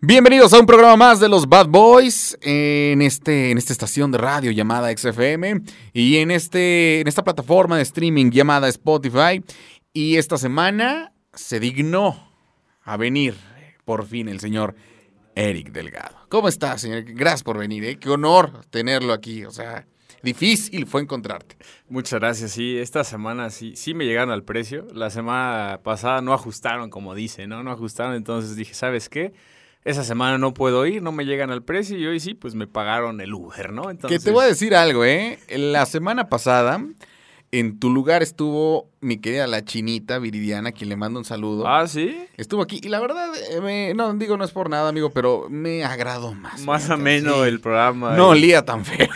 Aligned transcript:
Bienvenidos 0.00 0.52
a 0.52 0.60
un 0.60 0.66
programa 0.66 0.96
más 0.96 1.18
de 1.18 1.28
los 1.28 1.48
Bad 1.48 1.66
Boys 1.66 2.38
en, 2.40 3.02
este, 3.02 3.50
en 3.50 3.58
esta 3.58 3.72
estación 3.72 4.12
de 4.12 4.18
radio 4.18 4.52
llamada 4.52 4.96
XFM 4.96 5.62
y 5.92 6.18
en, 6.18 6.30
este, 6.30 7.00
en 7.00 7.08
esta 7.08 7.24
plataforma 7.24 7.76
de 7.76 7.82
streaming 7.82 8.30
llamada 8.30 8.68
Spotify. 8.68 9.42
Y 9.92 10.16
esta 10.16 10.38
semana 10.38 11.12
se 11.34 11.58
dignó 11.58 12.30
a 12.82 12.96
venir 12.96 13.34
por 13.84 14.06
fin 14.06 14.28
el 14.28 14.38
señor 14.38 14.76
Eric 15.34 15.72
Delgado. 15.72 16.16
¿Cómo 16.28 16.46
estás, 16.46 16.80
señor? 16.82 17.02
Gracias 17.02 17.42
por 17.42 17.58
venir, 17.58 17.84
¿eh? 17.84 17.98
Qué 17.98 18.08
honor 18.08 18.66
tenerlo 18.70 19.12
aquí. 19.12 19.44
O 19.46 19.50
sea, 19.50 19.84
difícil 20.22 20.86
fue 20.86 21.00
encontrarte. 21.00 21.56
Muchas 21.88 22.20
gracias. 22.20 22.52
Sí, 22.52 22.78
esta 22.78 23.02
semana 23.02 23.50
sí, 23.50 23.74
sí 23.74 23.94
me 23.94 24.04
llegaron 24.04 24.30
al 24.30 24.44
precio. 24.44 24.86
La 24.94 25.10
semana 25.10 25.80
pasada 25.82 26.20
no 26.22 26.32
ajustaron, 26.32 26.88
como 26.88 27.16
dice, 27.16 27.48
¿no? 27.48 27.64
No 27.64 27.72
ajustaron. 27.72 28.14
Entonces 28.14 28.54
dije, 28.54 28.74
¿sabes 28.74 29.08
qué? 29.08 29.32
Esa 29.84 30.04
semana 30.04 30.38
no 30.38 30.54
puedo 30.54 30.86
ir, 30.86 31.02
no 31.02 31.12
me 31.12 31.24
llegan 31.24 31.50
al 31.50 31.62
precio 31.62 31.98
y 31.98 32.06
hoy 32.06 32.20
sí, 32.20 32.34
pues 32.34 32.54
me 32.54 32.66
pagaron 32.66 33.20
el 33.20 33.32
Uber, 33.32 33.72
¿no? 33.72 33.90
Entonces... 33.90 34.18
Que 34.18 34.24
te 34.24 34.30
voy 34.30 34.44
a 34.44 34.48
decir 34.48 34.74
algo, 34.74 35.04
¿eh? 35.04 35.38
La 35.48 35.86
semana 35.86 36.28
pasada 36.28 36.82
en 37.50 37.78
tu 37.78 37.90
lugar 37.90 38.22
estuvo 38.22 38.90
mi 39.00 39.18
querida 39.18 39.46
la 39.46 39.64
chinita 39.64 40.18
Viridiana, 40.18 40.72
quien 40.72 40.88
le 40.88 40.96
mando 40.96 41.18
un 41.18 41.24
saludo. 41.24 41.66
Ah, 41.66 41.86
sí. 41.86 42.26
Estuvo 42.36 42.62
aquí 42.62 42.80
y 42.82 42.88
la 42.88 43.00
verdad, 43.00 43.28
eh, 43.50 43.92
no 43.94 44.12
digo 44.14 44.36
no 44.36 44.44
es 44.44 44.50
por 44.50 44.70
nada, 44.70 44.88
amigo, 44.88 45.10
pero 45.10 45.46
me 45.48 45.84
agradó 45.84 46.34
más. 46.34 46.60
Más 46.62 46.90
ameno 46.90 47.44
el 47.44 47.60
programa. 47.60 48.16
No 48.16 48.28
olía 48.28 48.64
tan 48.64 48.84
feo. 48.84 49.08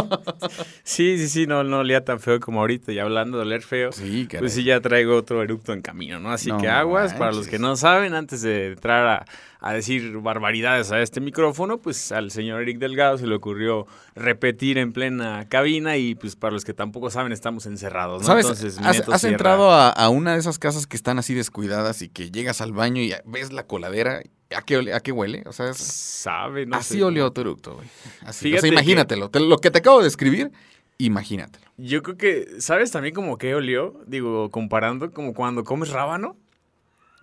sí, 0.82 1.18
sí, 1.18 1.28
sí, 1.28 1.46
no, 1.46 1.64
no 1.64 1.78
olía 1.78 2.04
tan 2.04 2.20
feo 2.20 2.40
como 2.40 2.60
ahorita. 2.60 2.92
Y 2.92 2.98
hablando 2.98 3.38
de 3.38 3.42
oler 3.42 3.62
feo, 3.62 3.92
sí, 3.92 4.28
pues 4.38 4.52
sí 4.52 4.64
ya 4.64 4.80
traigo 4.80 5.16
otro 5.16 5.42
eructo 5.42 5.72
en 5.72 5.82
camino, 5.82 6.18
¿no? 6.18 6.30
Así 6.30 6.50
que 6.60 6.68
aguas, 6.68 7.14
para 7.14 7.32
los 7.32 7.48
que 7.48 7.58
no 7.58 7.76
saben, 7.76 8.14
antes 8.14 8.42
de 8.42 8.68
entrar 8.68 9.06
a 9.06 9.26
a 9.60 9.72
decir 9.74 10.16
barbaridades 10.18 10.90
a 10.90 11.00
este 11.00 11.20
micrófono, 11.20 11.78
pues 11.78 12.12
al 12.12 12.30
señor 12.30 12.62
Eric 12.62 12.78
Delgado 12.78 13.18
se 13.18 13.26
le 13.26 13.34
ocurrió 13.34 13.86
repetir 14.14 14.78
en 14.78 14.92
plena 14.92 15.46
cabina 15.48 15.96
y 15.98 16.14
pues 16.14 16.34
para 16.34 16.52
los 16.52 16.64
que 16.64 16.72
tampoco 16.72 17.10
saben 17.10 17.32
estamos 17.32 17.66
encerrados, 17.66 18.22
¿no? 18.22 18.26
¿Sabes? 18.26 18.46
Entonces, 18.46 18.78
has, 19.26 19.32
entrado 19.32 19.72
a, 19.72 20.08
una 20.08 20.34
de 20.34 20.38
esas 20.38 20.58
casas 20.58 20.86
que 20.86 20.96
están 20.96 21.18
así 21.18 21.34
descuidadas 21.34 22.02
y 22.02 22.08
que 22.08 22.30
llegas 22.30 22.60
al 22.60 22.72
baño 22.72 23.02
y 23.02 23.14
ves 23.24 23.52
la 23.52 23.66
coladera 23.66 24.22
¿A 24.54 24.62
qué, 24.62 24.92
¿A 24.92 24.98
qué 24.98 25.12
huele? 25.12 25.44
O 25.46 25.52
sea, 25.52 25.72
sabe, 25.74 26.66
no 26.66 26.76
Así 26.76 27.00
olió 27.02 27.30
tu 27.30 27.42
eructo, 27.42 27.76
güey. 27.76 27.86
Así. 28.22 28.52
o 28.52 28.60
sea, 28.60 28.68
imagínatelo. 28.68 29.30
lo 29.32 29.58
que 29.58 29.70
te 29.70 29.78
acabo 29.78 30.02
de 30.02 30.08
escribir, 30.08 30.50
imagínatelo. 30.98 31.64
Yo 31.76 32.02
creo 32.02 32.16
que, 32.16 32.60
¿sabes 32.60 32.90
también 32.90 33.14
como 33.14 33.38
qué 33.38 33.54
olió? 33.54 33.94
Digo, 34.08 34.50
comparando, 34.50 35.12
como 35.12 35.34
cuando 35.34 35.62
comes 35.62 35.90
rábano 35.90 36.36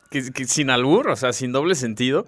que, 0.10 0.22
sin 0.46 0.70
albur, 0.70 1.10
o 1.10 1.16
sea, 1.16 1.34
sin 1.34 1.52
doble 1.52 1.76
sentido, 1.76 2.26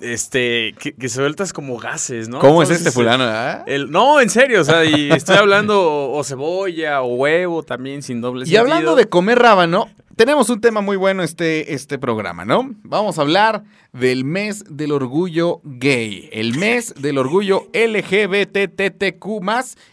este, 0.00 0.74
que, 0.78 1.08
sueltas 1.08 1.52
como 1.52 1.78
gases, 1.78 2.28
¿no? 2.28 2.38
¿Cómo 2.38 2.62
es 2.62 2.70
este 2.70 2.90
fulano? 2.90 3.24
Ah? 3.24 3.64
El, 3.66 3.90
no, 3.90 4.20
en 4.20 4.30
serio, 4.30 4.60
o 4.60 4.64
sea, 4.64 4.84
y 4.84 5.10
estoy 5.10 5.36
hablando 5.36 6.10
o, 6.12 6.24
cebolla 6.24 7.02
o 7.02 7.14
huevo 7.14 7.62
también 7.62 8.02
sin 8.02 8.20
doble 8.20 8.46
sentido. 8.46 8.54
Y 8.54 8.60
hablando 8.60 8.94
de 8.96 9.08
comer 9.08 9.38
rábano, 9.38 9.88
tenemos 10.20 10.50
un 10.50 10.60
tema 10.60 10.82
muy 10.82 10.98
bueno 10.98 11.22
este, 11.22 11.72
este 11.72 11.98
programa, 11.98 12.44
¿no? 12.44 12.74
Vamos 12.82 13.18
a 13.18 13.22
hablar 13.22 13.64
del 13.94 14.26
mes 14.26 14.64
del 14.68 14.92
orgullo 14.92 15.62
gay, 15.64 16.28
el 16.30 16.58
mes 16.58 16.92
del 16.94 17.16
orgullo 17.16 17.70
LGBTTQ 17.72 19.24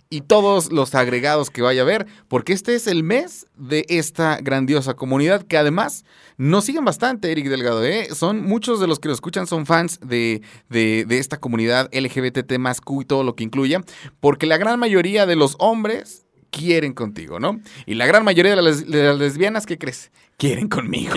y 0.09 0.19
todos 0.19 0.69
los 0.73 0.95
agregados 0.95 1.49
que 1.49 1.61
vaya 1.61 1.83
a 1.83 1.85
haber, 1.85 2.07
porque 2.27 2.51
este 2.51 2.75
es 2.75 2.87
el 2.87 3.03
mes 3.03 3.47
de 3.55 3.85
esta 3.87 4.39
grandiosa 4.41 4.95
comunidad 4.95 5.43
que 5.43 5.57
además 5.57 6.03
nos 6.35 6.65
siguen 6.65 6.83
bastante, 6.83 7.31
Eric 7.31 7.47
Delgado. 7.47 7.85
¿eh? 7.85 8.09
Son 8.13 8.43
muchos 8.43 8.81
de 8.81 8.87
los 8.87 8.99
que 8.99 9.07
lo 9.07 9.13
escuchan 9.13 9.47
son 9.47 9.65
fans 9.65 9.97
de, 10.01 10.41
de, 10.67 11.05
de 11.07 11.19
esta 11.19 11.37
comunidad 11.37 11.89
LGBT 11.93 12.57
más 12.57 12.81
Q 12.81 13.03
y 13.03 13.05
todo 13.05 13.23
lo 13.23 13.37
que 13.37 13.45
incluya, 13.45 13.81
porque 14.19 14.45
la 14.45 14.57
gran 14.57 14.77
mayoría 14.77 15.25
de 15.25 15.37
los 15.37 15.55
hombres 15.57 16.26
quieren 16.57 16.93
contigo, 16.93 17.39
¿no? 17.39 17.59
Y 17.85 17.95
la 17.95 18.05
gran 18.05 18.23
mayoría 18.23 18.55
de 18.55 18.61
las, 18.61 18.85
lesbianas, 18.87 19.65
¿qué 19.65 19.77
crees? 19.77 20.11
Quieren 20.37 20.67
conmigo. 20.67 21.13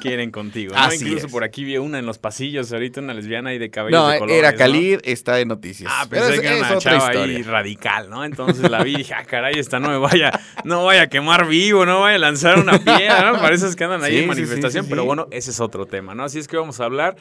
Quieren, 0.00 0.30
contigo. 0.32 0.74
¿no? 0.74 0.94
Incluso 0.94 1.28
por 1.28 1.44
aquí 1.44 1.64
vi 1.64 1.76
una 1.76 1.98
en 1.98 2.06
los 2.06 2.18
pasillos, 2.18 2.72
ahorita 2.72 3.00
una 3.00 3.12
lesbiana 3.12 3.50
ahí 3.50 3.58
de 3.58 3.70
cabello 3.70 4.06
de 4.06 4.18
colores, 4.18 4.38
era 4.38 4.54
Khalid, 4.54 5.00
está 5.04 5.34
de 5.34 5.44
noticias. 5.44 5.92
Ah, 5.94 6.06
pensé 6.08 6.40
que 6.40 6.46
era 6.46 6.56
una 6.56 6.78
chava 6.78 7.08
ahí 7.08 7.42
radical, 7.42 8.08
¿no? 8.08 8.24
Entonces 8.24 8.70
la 8.70 8.82
vi 8.82 8.94
y 8.94 8.96
dije, 8.98 9.14
ah, 9.14 9.24
caray, 9.24 9.58
esta 9.58 9.80
no 9.80 9.88
me 9.88 9.98
vaya, 9.98 10.40
no 10.64 10.84
vaya 10.84 11.02
a 11.02 11.06
quemar 11.08 11.46
vivo, 11.46 11.84
no 11.84 12.00
vaya 12.00 12.16
a 12.16 12.20
lanzar 12.20 12.58
una 12.58 12.78
piedra, 12.78 13.32
¿no? 13.32 13.38
Parece 13.38 13.74
que 13.76 13.84
andan 13.84 14.02
ahí 14.02 14.18
en 14.18 14.28
manifestación, 14.28 14.86
pero 14.88 15.04
bueno, 15.04 15.28
ese 15.30 15.50
es 15.50 15.60
otro 15.60 15.84
tema, 15.84 16.14
¿no? 16.14 16.24
Así 16.24 16.38
es 16.38 16.48
que 16.48 16.56
vamos 16.56 16.80
a 16.80 16.84
hablar 16.84 17.16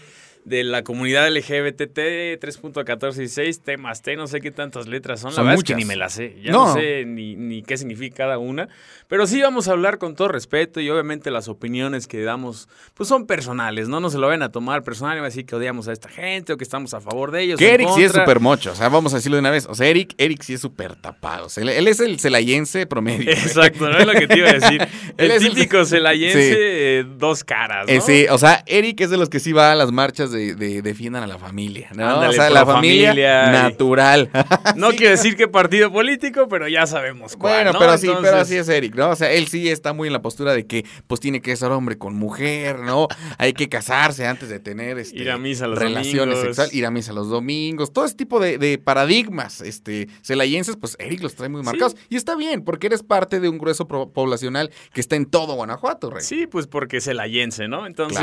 de 0.45 0.63
la 0.63 0.83
comunidad 0.83 1.29
LGBT 1.29 1.97
3.14 2.39 3.61
temas 3.61 4.01
T, 4.01 4.15
no 4.15 4.27
sé 4.27 4.41
qué 4.41 4.51
tantas 4.51 4.87
letras 4.87 5.19
son, 5.19 5.35
la 5.35 5.41
verdad 5.41 5.59
es 5.59 5.63
que 5.63 5.75
ni 5.75 5.85
me 5.85 5.95
las 5.95 6.13
sé, 6.13 6.35
ya 6.41 6.51
no, 6.51 6.73
sé 6.73 7.05
ni, 7.05 7.35
ni, 7.35 7.61
qué 7.61 7.77
significa 7.77 8.17
cada 8.17 8.37
una, 8.37 8.67
pero 9.07 9.27
sí 9.27 9.41
vamos 9.41 9.67
a 9.67 9.71
hablar 9.71 9.97
con 9.97 10.15
todo 10.15 10.27
respeto 10.27 10.79
y 10.79 10.89
obviamente 10.89 11.31
las 11.31 11.47
opiniones 11.47 12.07
que 12.07 12.23
damos 12.23 12.67
pues 12.93 13.07
son 13.07 13.27
personales, 13.27 13.87
no 13.87 13.99
no 13.99 14.09
se 14.09 14.17
lo 14.17 14.27
ven 14.27 14.41
a 14.41 14.51
tomar 14.51 14.83
personal 14.83 15.17
y 15.17 15.19
va 15.19 15.27
a 15.27 15.29
decir 15.29 15.45
que 15.45 15.55
odiamos 15.55 15.87
a 15.87 15.93
esta 15.93 16.09
gente 16.09 16.53
o 16.53 16.57
que 16.57 16.63
estamos 16.63 16.93
a 16.93 17.01
favor 17.01 17.31
de 17.31 17.43
ellos. 17.43 17.59
Que 17.59 17.73
Eric 17.73 17.89
sí 17.95 18.03
es 18.03 18.11
súper 18.11 18.39
mocho, 18.39 18.71
o 18.71 18.75
sea, 18.75 18.89
vamos 18.89 19.13
a 19.13 19.17
decirlo 19.17 19.35
de 19.35 19.41
una 19.41 19.51
vez, 19.51 19.67
o 19.67 19.75
sea, 19.75 19.87
Eric, 19.87 20.15
Eric 20.17 20.41
sí 20.41 20.55
es 20.55 20.61
súper 20.61 20.95
tapado, 20.95 21.47
él, 21.57 21.87
es 21.87 21.99
el 21.99 22.19
celayense 22.19 22.87
promedio. 22.87 23.29
Exacto, 23.31 23.89
no 23.89 23.97
es 23.97 24.05
lo 24.07 24.13
que 24.13 24.27
te 24.27 24.37
iba 24.37 24.49
a 24.49 24.53
decir, 24.53 24.87
el 25.17 25.39
típico 25.39 25.85
celayense 25.85 26.99
eh, 26.99 27.05
dos 27.17 27.43
caras, 27.43 27.85
¿no? 27.87 27.93
Eh, 27.93 28.01
sí, 28.01 28.25
o 28.29 28.37
sea, 28.37 28.63
Eric 28.65 29.01
es 29.01 29.09
de 29.09 29.17
los 29.17 29.29
que 29.29 29.39
sí 29.39 29.51
va 29.53 29.71
a 29.71 29.75
las 29.75 29.91
marchas 29.91 30.30
de, 30.31 30.81
defiendan 30.81 31.23
a 31.23 31.27
la 31.27 31.37
familia, 31.37 31.89
¿no? 31.93 32.19
o 32.19 32.31
sea, 32.31 32.49
la 32.49 32.65
familia, 32.65 33.51
natural. 33.51 34.29
no 34.75 34.89
quiere 34.91 35.11
decir 35.11 35.35
que 35.35 35.47
partido 35.47 35.91
político, 35.91 36.47
pero 36.47 36.67
ya 36.67 36.85
sabemos 36.85 37.35
cuál, 37.35 37.65
Bueno, 37.65 37.79
pero 37.79 37.97
sí, 37.97 38.09
pero 38.21 38.37
así 38.37 38.55
es 38.55 38.69
Eric, 38.69 38.95
¿no? 38.95 39.09
O 39.09 39.15
sea, 39.15 39.31
él 39.31 39.47
sí 39.47 39.69
está 39.69 39.93
muy 39.93 40.07
en 40.07 40.13
la 40.13 40.21
postura 40.21 40.53
de 40.53 40.65
que 40.65 40.85
pues 41.07 41.19
tiene 41.19 41.41
que 41.41 41.55
ser 41.55 41.71
hombre 41.71 41.97
con 41.97 42.15
mujer, 42.15 42.79
¿no? 42.79 43.07
Hay 43.37 43.53
que 43.53 43.69
casarse 43.69 44.25
antes 44.25 44.49
de 44.49 44.59
tener 44.59 44.97
este, 44.97 45.19
ir 45.19 45.31
a 45.31 45.37
misa 45.37 45.67
los 45.67 45.77
relaciones 45.77 46.39
sexuales, 46.39 46.73
ir 46.73 46.85
a 46.85 46.91
misa 46.91 47.13
los 47.13 47.29
domingos, 47.29 47.93
todo 47.93 48.05
ese 48.05 48.15
tipo 48.15 48.39
de, 48.39 48.77
paradigmas, 48.83 49.61
este, 49.61 50.07
celayenses, 50.21 50.77
pues 50.77 50.95
Eric 50.99 51.21
los 51.21 51.35
trae 51.35 51.49
muy 51.49 51.63
marcados. 51.63 51.95
Y 52.09 52.15
está 52.15 52.35
bien, 52.35 52.63
porque 52.63 52.87
eres 52.87 53.03
parte 53.03 53.39
de 53.39 53.49
un 53.49 53.57
grueso 53.57 53.87
poblacional 53.87 54.71
que 54.93 55.01
está 55.01 55.15
en 55.15 55.25
todo 55.25 55.55
Guanajuato, 55.55 56.09
Rey. 56.09 56.23
Sí, 56.23 56.47
pues 56.47 56.67
porque 56.67 56.97
es 56.97 57.05
celayense, 57.05 57.67
¿no? 57.67 57.85
Entonces, 57.85 58.21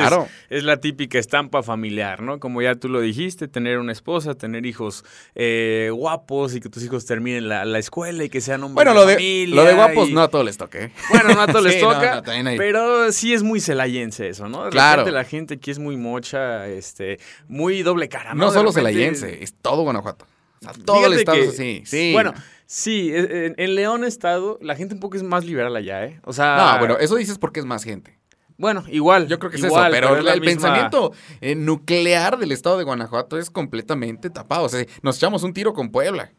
es 0.48 0.64
la 0.64 0.78
típica 0.78 1.18
estampa 1.18 1.62
familiar 1.62 1.97
¿no? 2.20 2.40
Como 2.40 2.62
ya 2.62 2.74
tú 2.74 2.88
lo 2.88 3.00
dijiste, 3.00 3.48
tener 3.48 3.78
una 3.78 3.92
esposa, 3.92 4.34
tener 4.34 4.66
hijos 4.66 5.04
eh, 5.34 5.90
guapos 5.92 6.54
y 6.54 6.60
que 6.60 6.68
tus 6.68 6.82
hijos 6.84 7.04
terminen 7.06 7.48
la, 7.48 7.78
escuela 7.78 8.24
y 8.24 8.28
que 8.28 8.40
sean 8.40 8.62
hombres 8.62 8.74
bueno, 8.74 8.94
lo 8.94 9.06
de, 9.06 9.46
Lo 9.48 9.64
de 9.64 9.74
guapos 9.74 10.10
no 10.10 10.22
a 10.22 10.28
todos 10.28 10.44
les 10.44 10.56
toca, 10.56 10.78
¿eh? 10.78 10.92
Bueno, 11.10 11.34
no 11.34 11.42
a 11.42 11.46
todos 11.46 11.64
les 11.64 11.80
toca, 11.80 12.22
pero 12.56 13.12
sí 13.12 13.32
es 13.32 13.42
muy 13.42 13.60
celayense 13.60 14.28
eso, 14.28 14.48
¿no? 14.48 14.64
De 14.64 14.70
claro. 14.70 15.08
la 15.10 15.24
gente 15.24 15.54
aquí 15.54 15.70
es 15.70 15.78
muy 15.78 15.96
mocha, 15.96 16.66
este, 16.66 17.18
muy 17.48 17.82
doble 17.82 18.08
cara, 18.08 18.34
¿no? 18.34 18.46
No 18.46 18.50
solo 18.50 18.72
celayense, 18.72 19.42
es 19.42 19.54
todo 19.54 19.82
Guanajuato. 19.82 20.26
O 20.66 20.84
todo 20.84 21.06
el 21.06 21.12
estado 21.14 21.38
es 21.38 21.50
así. 21.50 21.82
Sí. 21.84 22.10
Bueno, 22.12 22.34
sí, 22.66 23.12
en, 23.14 23.54
en, 23.56 23.74
León 23.76 24.04
Estado 24.04 24.58
la 24.60 24.74
gente 24.74 24.94
un 24.94 25.00
poco 25.00 25.16
es 25.16 25.22
más 25.22 25.44
liberal 25.44 25.74
allá, 25.76 26.04
¿eh? 26.04 26.20
O 26.24 26.32
sea... 26.32 26.56
No, 26.56 26.78
bueno, 26.80 26.98
eso 26.98 27.14
dices 27.14 27.38
porque 27.38 27.60
es 27.60 27.66
más 27.66 27.84
gente. 27.84 28.17
Bueno, 28.58 28.82
igual. 28.88 29.28
Yo 29.28 29.38
creo 29.38 29.50
que 29.50 29.56
es 29.56 29.64
eso, 29.64 29.74
pero, 29.90 30.16
el, 30.16 30.40
pensamiento 30.40 31.12
eh, 31.40 31.54
nuclear 31.54 32.38
del 32.38 32.50
estado 32.50 32.76
de 32.76 32.84
Guanajuato 32.84 33.38
es 33.38 33.50
completamente 33.50 34.30
tapado. 34.30 34.64
O 34.64 34.68
sea, 34.68 34.84
nos 35.02 35.16
echamos 35.16 35.44
un 35.44 35.54
tiro 35.54 35.72
con 35.72 35.90
Puebla. 35.90 36.32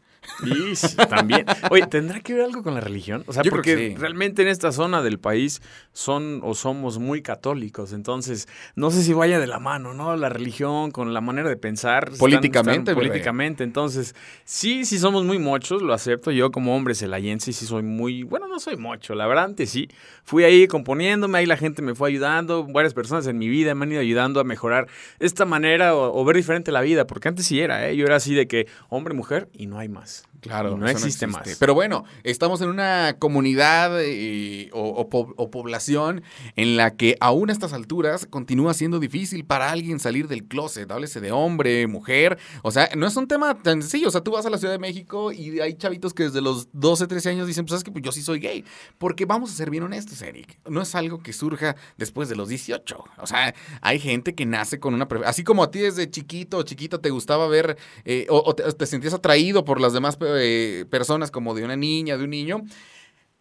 Sí, 0.74 0.96
también. 1.08 1.44
Oye, 1.70 1.86
¿tendrá 1.86 2.20
que 2.20 2.34
ver 2.34 2.44
algo 2.44 2.62
con 2.62 2.74
la 2.74 2.80
religión? 2.80 3.24
O 3.26 3.32
sea, 3.32 3.42
porque 3.42 3.94
realmente 3.98 4.42
en 4.42 4.48
esta 4.48 4.72
zona 4.72 5.02
del 5.02 5.18
país 5.18 5.60
son 5.92 6.40
o 6.42 6.54
somos 6.54 6.98
muy 6.98 7.22
católicos, 7.22 7.92
entonces 7.92 8.48
no 8.74 8.90
sé 8.90 9.02
si 9.02 9.12
vaya 9.12 9.38
de 9.38 9.46
la 9.46 9.58
mano, 9.58 9.94
¿no? 9.94 10.16
La 10.16 10.28
religión 10.28 10.90
con 10.90 11.12
la 11.14 11.20
manera 11.20 11.48
de 11.48 11.56
pensar. 11.56 12.10
Políticamente. 12.18 12.94
políticamente, 12.94 13.64
entonces 13.64 14.14
sí, 14.44 14.84
sí 14.84 14.98
somos 14.98 15.24
muy 15.24 15.38
mochos, 15.38 15.82
lo 15.82 15.92
acepto. 15.92 16.30
Yo 16.30 16.50
como 16.50 16.76
hombre 16.76 16.94
celayense 16.94 17.52
sí 17.52 17.66
soy 17.66 17.82
muy, 17.82 18.22
bueno, 18.22 18.48
no 18.48 18.58
soy 18.58 18.76
mocho, 18.76 19.14
la 19.14 19.26
verdad 19.26 19.44
antes 19.44 19.70
sí. 19.70 19.88
Fui 20.24 20.44
ahí 20.44 20.66
componiéndome, 20.66 21.38
ahí 21.38 21.46
la 21.46 21.56
gente 21.56 21.82
me 21.82 21.94
fue 21.94 22.08
ayudando, 22.08 22.64
varias 22.64 22.94
personas 22.94 23.26
en 23.26 23.38
mi 23.38 23.48
vida 23.48 23.74
me 23.74 23.84
han 23.84 23.92
ido 23.92 24.00
ayudando 24.00 24.40
a 24.40 24.44
mejorar 24.44 24.86
esta 25.18 25.44
manera 25.44 25.94
o, 25.94 26.24
ver 26.24 26.36
diferente 26.36 26.72
la 26.72 26.80
vida, 26.80 27.06
porque 27.06 27.28
antes 27.28 27.46
sí 27.46 27.60
era, 27.60 27.88
¿eh? 27.88 27.96
Yo 27.96 28.06
era 28.06 28.16
así 28.16 28.34
de 28.34 28.46
que 28.46 28.66
hombre, 28.88 29.14
mujer 29.14 29.48
y 29.52 29.66
no 29.66 29.78
hay 29.78 29.88
más. 29.88 30.09
Yes. 30.10 30.29
Claro, 30.40 30.76
no 30.76 30.88
existe, 30.88 31.26
más. 31.26 31.56
Pero 31.58 31.74
bueno, 31.74 32.04
estamos 32.24 32.60
en 32.62 32.68
una 32.68 33.16
comunidad 33.18 34.00
eh, 34.00 34.70
o, 34.72 35.08
población 35.50 36.22
en 36.56 36.76
la 36.76 36.96
que 36.96 37.16
aún 37.20 37.50
a 37.50 37.52
estas 37.52 37.72
alturas 37.72 38.26
continúa 38.26 38.74
siendo 38.74 38.98
difícil 38.98 39.44
para 39.44 39.70
alguien 39.70 40.00
salir 40.00 40.28
del 40.28 40.44
closet, 40.44 40.90
háblese 40.90 41.20
de 41.20 41.32
hombre, 41.32 41.86
mujer. 41.86 42.38
O 42.62 42.70
sea, 42.70 42.88
no 42.96 43.06
es 43.06 43.16
un 43.16 43.28
tema 43.28 43.62
tan 43.62 43.82
sencillo. 43.82 44.08
O 44.08 44.10
sea, 44.10 44.22
tú 44.22 44.32
vas 44.32 44.46
a 44.46 44.50
la 44.50 44.58
Ciudad 44.58 44.72
de 44.72 44.78
México 44.78 45.32
y 45.32 45.60
hay 45.60 45.74
chavitos 45.74 46.14
que 46.14 46.24
desde 46.24 46.40
los 46.40 46.68
12, 46.72 47.06
13 47.06 47.30
años 47.30 47.46
dicen, 47.46 47.66
pues 47.66 47.78
es 47.78 47.84
que 47.84 47.92
pues, 47.92 48.04
yo 48.04 48.12
sí 48.12 48.22
soy 48.22 48.40
gay. 48.40 48.64
Porque 48.98 49.26
vamos 49.26 49.50
a 49.50 49.54
ser 49.54 49.70
bien 49.70 49.82
honestos, 49.82 50.22
Eric. 50.22 50.58
No 50.68 50.80
es 50.80 50.94
algo 50.94 51.22
que 51.22 51.32
surja 51.32 51.76
después 51.98 52.28
de 52.28 52.36
los 52.36 52.48
18. 52.48 53.04
O 53.18 53.26
sea, 53.26 53.54
hay 53.82 53.98
gente 53.98 54.34
que 54.34 54.46
nace 54.46 54.80
con 54.80 54.94
una... 54.94 55.06
Así 55.26 55.44
como 55.44 55.62
a 55.62 55.70
ti 55.70 55.80
desde 55.80 56.10
chiquito 56.10 56.58
o 56.58 56.62
chiquita 56.62 56.98
te 56.98 57.10
gustaba 57.10 57.46
ver 57.48 57.76
eh, 58.04 58.26
o, 58.30 58.54
te, 58.54 58.70
te 58.72 58.86
sentías 58.86 59.14
atraído 59.14 59.64
por 59.64 59.80
las 59.80 59.92
demás 59.92 60.16
eh, 60.38 60.86
personas 60.90 61.30
como 61.30 61.54
de 61.54 61.64
una 61.64 61.76
niña, 61.76 62.16
de 62.16 62.24
un 62.24 62.30
niño, 62.30 62.62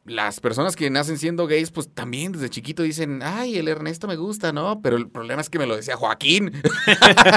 las 0.09 0.39
personas 0.39 0.75
que 0.75 0.89
nacen 0.89 1.17
siendo 1.17 1.47
gays, 1.47 1.71
pues 1.71 1.93
también 1.93 2.31
desde 2.31 2.49
chiquito 2.49 2.83
dicen, 2.83 3.21
ay, 3.23 3.57
el 3.57 3.67
Ernesto 3.67 4.07
me 4.07 4.15
gusta, 4.15 4.51
¿no? 4.51 4.81
Pero 4.81 4.97
el 4.97 5.09
problema 5.09 5.41
es 5.41 5.49
que 5.49 5.59
me 5.59 5.65
lo 5.65 5.75
decía 5.75 5.95
Joaquín. 5.95 6.51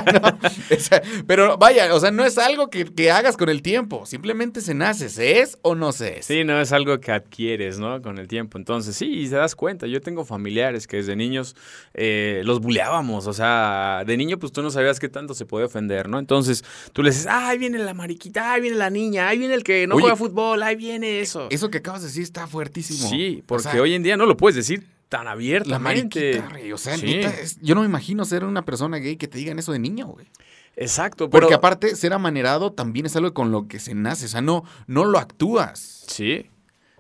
pero 1.27 1.59
vaya, 1.59 1.95
o 1.95 2.01
sea, 2.01 2.11
no 2.11 2.25
es 2.25 2.39
algo 2.39 2.71
que, 2.71 3.11
hagas 3.11 3.37
con 3.37 3.49
el 3.49 3.63
tiempo, 3.63 4.07
simplemente 4.07 4.61
se 4.61 4.75
nace, 4.75 5.09
¿se 5.09 5.41
es 5.41 5.59
o 5.63 5.75
no 5.75 5.93
se 5.93 6.19
es? 6.19 6.27
Sí, 6.27 6.45
no 6.45 6.61
es 6.61 6.73
algo 6.73 6.99
que 7.01 7.13
adquieres, 7.13 7.79
¿no? 7.79 8.01
Con 8.01 8.19
el 8.19 8.29
tiempo. 8.29 8.59
Entonces, 8.59 8.97
sí, 8.97 9.07
y 9.07 9.29
te 9.29 9.37
das 9.37 9.55
cuenta, 9.55 9.87
yo 9.87 10.01
tengo 10.01 10.25
familiares 10.25 10.87
que 10.87 10.99
desde 10.99 11.17
niños 11.17 11.55
eh, 11.95 12.43
los 12.45 12.61
buleábamos, 12.61 13.27
o 13.27 13.33
sea, 13.33 14.03
de 14.07 14.17
niño 14.17 14.39
pues 14.39 14.53
tú 14.53 14.63
no 14.63 14.71
sabías 14.71 14.99
qué 14.99 15.09
tanto 15.09 15.35
se 15.35 15.47
puede 15.47 15.67
ofender, 15.67 16.09
¿no? 16.09 16.19
Entonces, 16.19 16.65
tú 16.93 17.03
le 17.03 17.11
dices, 17.11 17.27
ahí 17.27 17.59
viene 17.59 17.79
la 17.79 17.95
mariquita, 17.95 18.53
ahí 18.53 18.63
viene 18.63 18.77
la 18.77 18.91
niña, 18.91 19.29
ahí 19.29 19.39
viene 19.39 19.55
el 19.55 19.65
que 19.65 19.87
no 19.87 19.99
juega 19.99 20.17
fútbol, 20.17 20.63
ahí 20.63 20.77
viene 20.77 21.21
eso. 21.21 21.49
Eso 21.51 21.71
que 21.71 21.79
acabas 21.79 22.03
de 22.03 22.09
decir 22.09 22.23
está 22.23 22.47
fuertísimo. 22.63 23.09
Sí, 23.09 23.43
porque 23.47 23.81
hoy 23.81 23.95
en 23.95 24.03
día 24.03 24.17
no 24.17 24.27
lo 24.27 24.37
puedes 24.37 24.57
decir 24.57 24.87
tan 25.09 25.29
abiertamente. 25.29 26.37
La 26.39 26.49
mariquita, 26.49 26.75
O 26.75 26.79
sea, 26.79 26.97
yo 27.61 27.75
no 27.75 27.83
me 27.83 27.87
imagino 27.87 28.25
ser 28.25 28.45
una 28.45 28.65
persona 28.65 28.99
gay 28.99 29.17
que 29.17 29.29
te 29.29 29.37
digan 29.37 29.59
eso 29.59 29.73
de 29.73 29.79
niño, 29.79 30.07
güey. 30.07 30.27
Exacto. 30.77 31.29
Porque 31.29 31.53
aparte, 31.53 31.97
ser 31.97 32.13
amanerado 32.15 32.73
también 32.73 33.07
es 33.07 33.17
algo 33.17 33.35
con 33.35 33.53
lo 33.53 33.69
que 33.69 33.79
se 33.79 33.95
nace. 33.95 34.25
O 34.25 34.29
sea, 34.29 34.41
no, 34.41 34.65
no 34.87 35.05
lo 35.05 35.19
actúas. 35.19 36.05
Sí. 36.07 36.47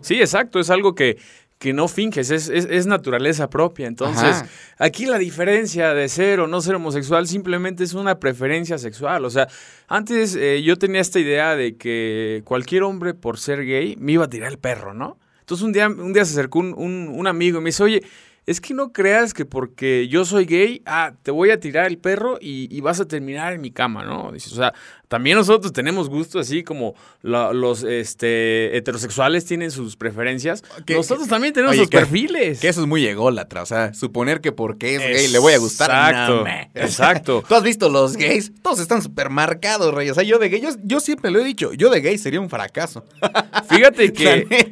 Sí, 0.02 0.20
exacto. 0.20 0.60
Es 0.60 0.68
algo 0.68 0.94
que, 0.94 1.16
que 1.58 1.72
no 1.72 1.88
finges, 1.88 2.30
es, 2.30 2.86
naturaleza 2.86 3.48
propia. 3.48 3.86
Entonces, 3.86 4.44
aquí 4.78 5.06
la 5.06 5.16
diferencia 5.16 5.94
de 5.94 6.08
ser 6.08 6.40
o 6.40 6.46
no 6.46 6.60
ser 6.60 6.74
homosexual 6.74 7.26
simplemente 7.26 7.82
es 7.82 7.94
una 7.94 8.18
preferencia 8.18 8.76
sexual. 8.76 9.24
O 9.24 9.30
sea, 9.30 9.48
antes 9.88 10.36
eh, 10.36 10.60
yo 10.62 10.76
tenía 10.76 11.00
esta 11.00 11.18
idea 11.18 11.56
de 11.56 11.76
que 11.76 12.42
cualquier 12.44 12.82
hombre 12.82 13.14
por 13.14 13.38
ser 13.38 13.64
gay 13.64 13.96
me 13.98 14.12
iba 14.12 14.24
a 14.24 14.28
tirar 14.28 14.50
el 14.50 14.58
perro, 14.58 14.92
¿no? 14.92 15.16
Entonces 15.52 15.66
un 15.66 15.72
día, 15.74 15.88
un 15.88 16.14
día 16.14 16.24
se 16.24 16.32
acercó 16.32 16.60
un, 16.60 16.72
un, 16.72 17.26
amigo 17.26 17.58
y 17.58 17.60
me 17.60 17.68
dice, 17.68 17.82
oye, 17.82 18.02
es 18.46 18.58
que 18.58 18.72
no 18.72 18.90
creas 18.90 19.34
que 19.34 19.44
porque 19.44 20.08
yo 20.08 20.24
soy 20.24 20.46
gay, 20.46 20.80
ah, 20.86 21.12
te 21.22 21.30
voy 21.30 21.50
a 21.50 21.60
tirar 21.60 21.88
el 21.88 21.98
perro 21.98 22.38
y, 22.40 22.74
y 22.74 22.80
vas 22.80 23.00
a 23.00 23.04
terminar 23.06 23.52
en 23.52 23.60
mi 23.60 23.70
cama, 23.70 24.02
¿no? 24.02 24.32
Dice, 24.32 24.48
o 24.50 24.56
sea, 24.56 24.72
también 25.12 25.36
nosotros 25.36 25.74
tenemos 25.74 26.08
gusto, 26.08 26.38
así 26.38 26.64
como 26.64 26.94
los 27.20 27.82
este, 27.82 28.74
heterosexuales 28.74 29.44
tienen 29.44 29.70
sus 29.70 29.94
preferencias. 29.94 30.64
nosotros 30.88 31.28
también 31.28 31.52
tenemos 31.52 31.76
sus 31.76 31.88
perfiles. 31.88 32.60
Que 32.60 32.68
eso 32.68 32.80
es 32.80 32.86
muy 32.86 33.06
ególatra. 33.06 33.60
O 33.60 33.66
sea, 33.66 33.92
suponer 33.92 34.40
que 34.40 34.52
porque 34.52 34.94
es 34.94 35.02
gay 35.02 35.28
le 35.28 35.38
voy 35.38 35.52
a 35.52 35.58
gustar. 35.58 35.90
Exacto. 35.90 36.46
exacto. 36.74 37.44
Tú 37.46 37.54
has 37.54 37.62
visto 37.62 37.90
los 37.90 38.16
gays, 38.16 38.52
todos 38.62 38.80
están 38.80 39.02
súper 39.02 39.28
marcados, 39.28 39.92
rey. 39.92 40.08
O 40.08 40.14
sea, 40.14 40.22
yo 40.22 40.38
de 40.38 40.48
gay, 40.48 40.62
yo, 40.82 41.00
siempre 41.00 41.30
lo 41.30 41.40
he 41.40 41.44
dicho, 41.44 41.74
yo 41.74 41.90
de 41.90 42.00
gay 42.00 42.16
sería 42.16 42.40
un 42.40 42.48
fracaso. 42.48 43.04
Fíjate 43.68 44.12
que. 44.14 44.66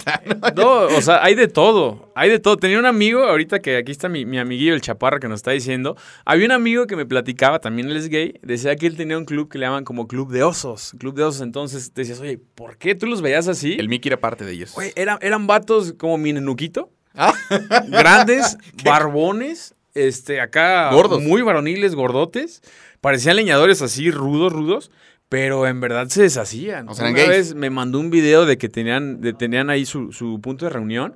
¿no? 0.57 0.85
o 0.87 1.03
sea, 1.03 1.23
hay 1.23 1.35
de 1.35 1.49
todo. 1.49 2.11
Hay 2.15 2.31
de 2.31 2.39
todo. 2.39 2.57
Tenía 2.57 2.79
un 2.79 2.87
amigo, 2.87 3.25
ahorita 3.25 3.59
que 3.59 3.77
aquí 3.77 3.93
está 3.93 4.09
mi, 4.09 4.25
mi 4.25 4.39
amiguillo, 4.39 4.73
el 4.73 4.81
chaparro, 4.81 5.21
que 5.21 5.29
nos 5.29 5.41
está 5.41 5.51
diciendo. 5.51 5.99
Había 6.25 6.47
un 6.47 6.53
amigo 6.53 6.87
que 6.87 6.97
me 6.97 7.05
platicaba, 7.05 7.59
también 7.59 7.91
él 7.91 7.99
es 7.99 8.09
gay. 8.09 8.41
Decía 8.41 8.75
que 8.77 8.87
él 8.87 8.97
tenía 8.97 9.19
un 9.19 9.27
club 9.27 9.51
que 9.51 9.59
le 9.59 9.67
llaman 9.67 9.85
como 9.85 10.09
Club 10.09 10.30
de 10.31 10.43
osos, 10.43 10.95
club 10.99 11.15
de 11.15 11.25
osos. 11.25 11.43
Entonces 11.43 11.93
decías, 11.95 12.21
oye, 12.21 12.39
¿por 12.39 12.77
qué 12.77 12.95
tú 12.95 13.07
los 13.07 13.23
veías 13.23 13.49
así? 13.49 13.77
El 13.79 13.89
Mickey 13.89 14.09
era 14.09 14.21
parte 14.21 14.45
de 14.45 14.53
ellos. 14.53 14.73
Oye, 14.77 14.93
eran, 14.97 15.19
eran 15.21 15.47
vatos 15.47 15.95
como 15.99 16.19
mi 16.19 16.33
nenuquito. 16.33 16.91
Ah. 17.15 17.35
Grandes, 17.89 18.57
barbones, 18.85 19.75
este, 19.95 20.41
acá 20.41 20.91
gordos. 20.93 21.23
muy 21.23 21.43
varoniles, 21.43 21.95
gordotes. 21.95 22.63
Parecían 23.01 23.37
leñadores 23.37 23.83
así, 23.83 24.11
rudos, 24.11 24.53
rudos. 24.53 24.91
Pero 25.29 25.69
en 25.69 25.81
verdad 25.81 26.09
se 26.09 26.23
deshacían. 26.23 26.89
O 26.89 26.95
sea, 26.95 27.09
Una 27.09 27.25
vez 27.25 27.55
me 27.55 27.71
mandó 27.71 28.01
un 28.01 28.11
video 28.11 28.47
de 28.47 28.59
que 28.59 28.69
tenían, 28.69 29.21
de, 29.21 29.33
tenían 29.33 29.71
ahí 29.71 29.87
su, 29.87 30.13
su 30.13 30.41
punto 30.41 30.65
de 30.65 30.71
reunión 30.71 31.15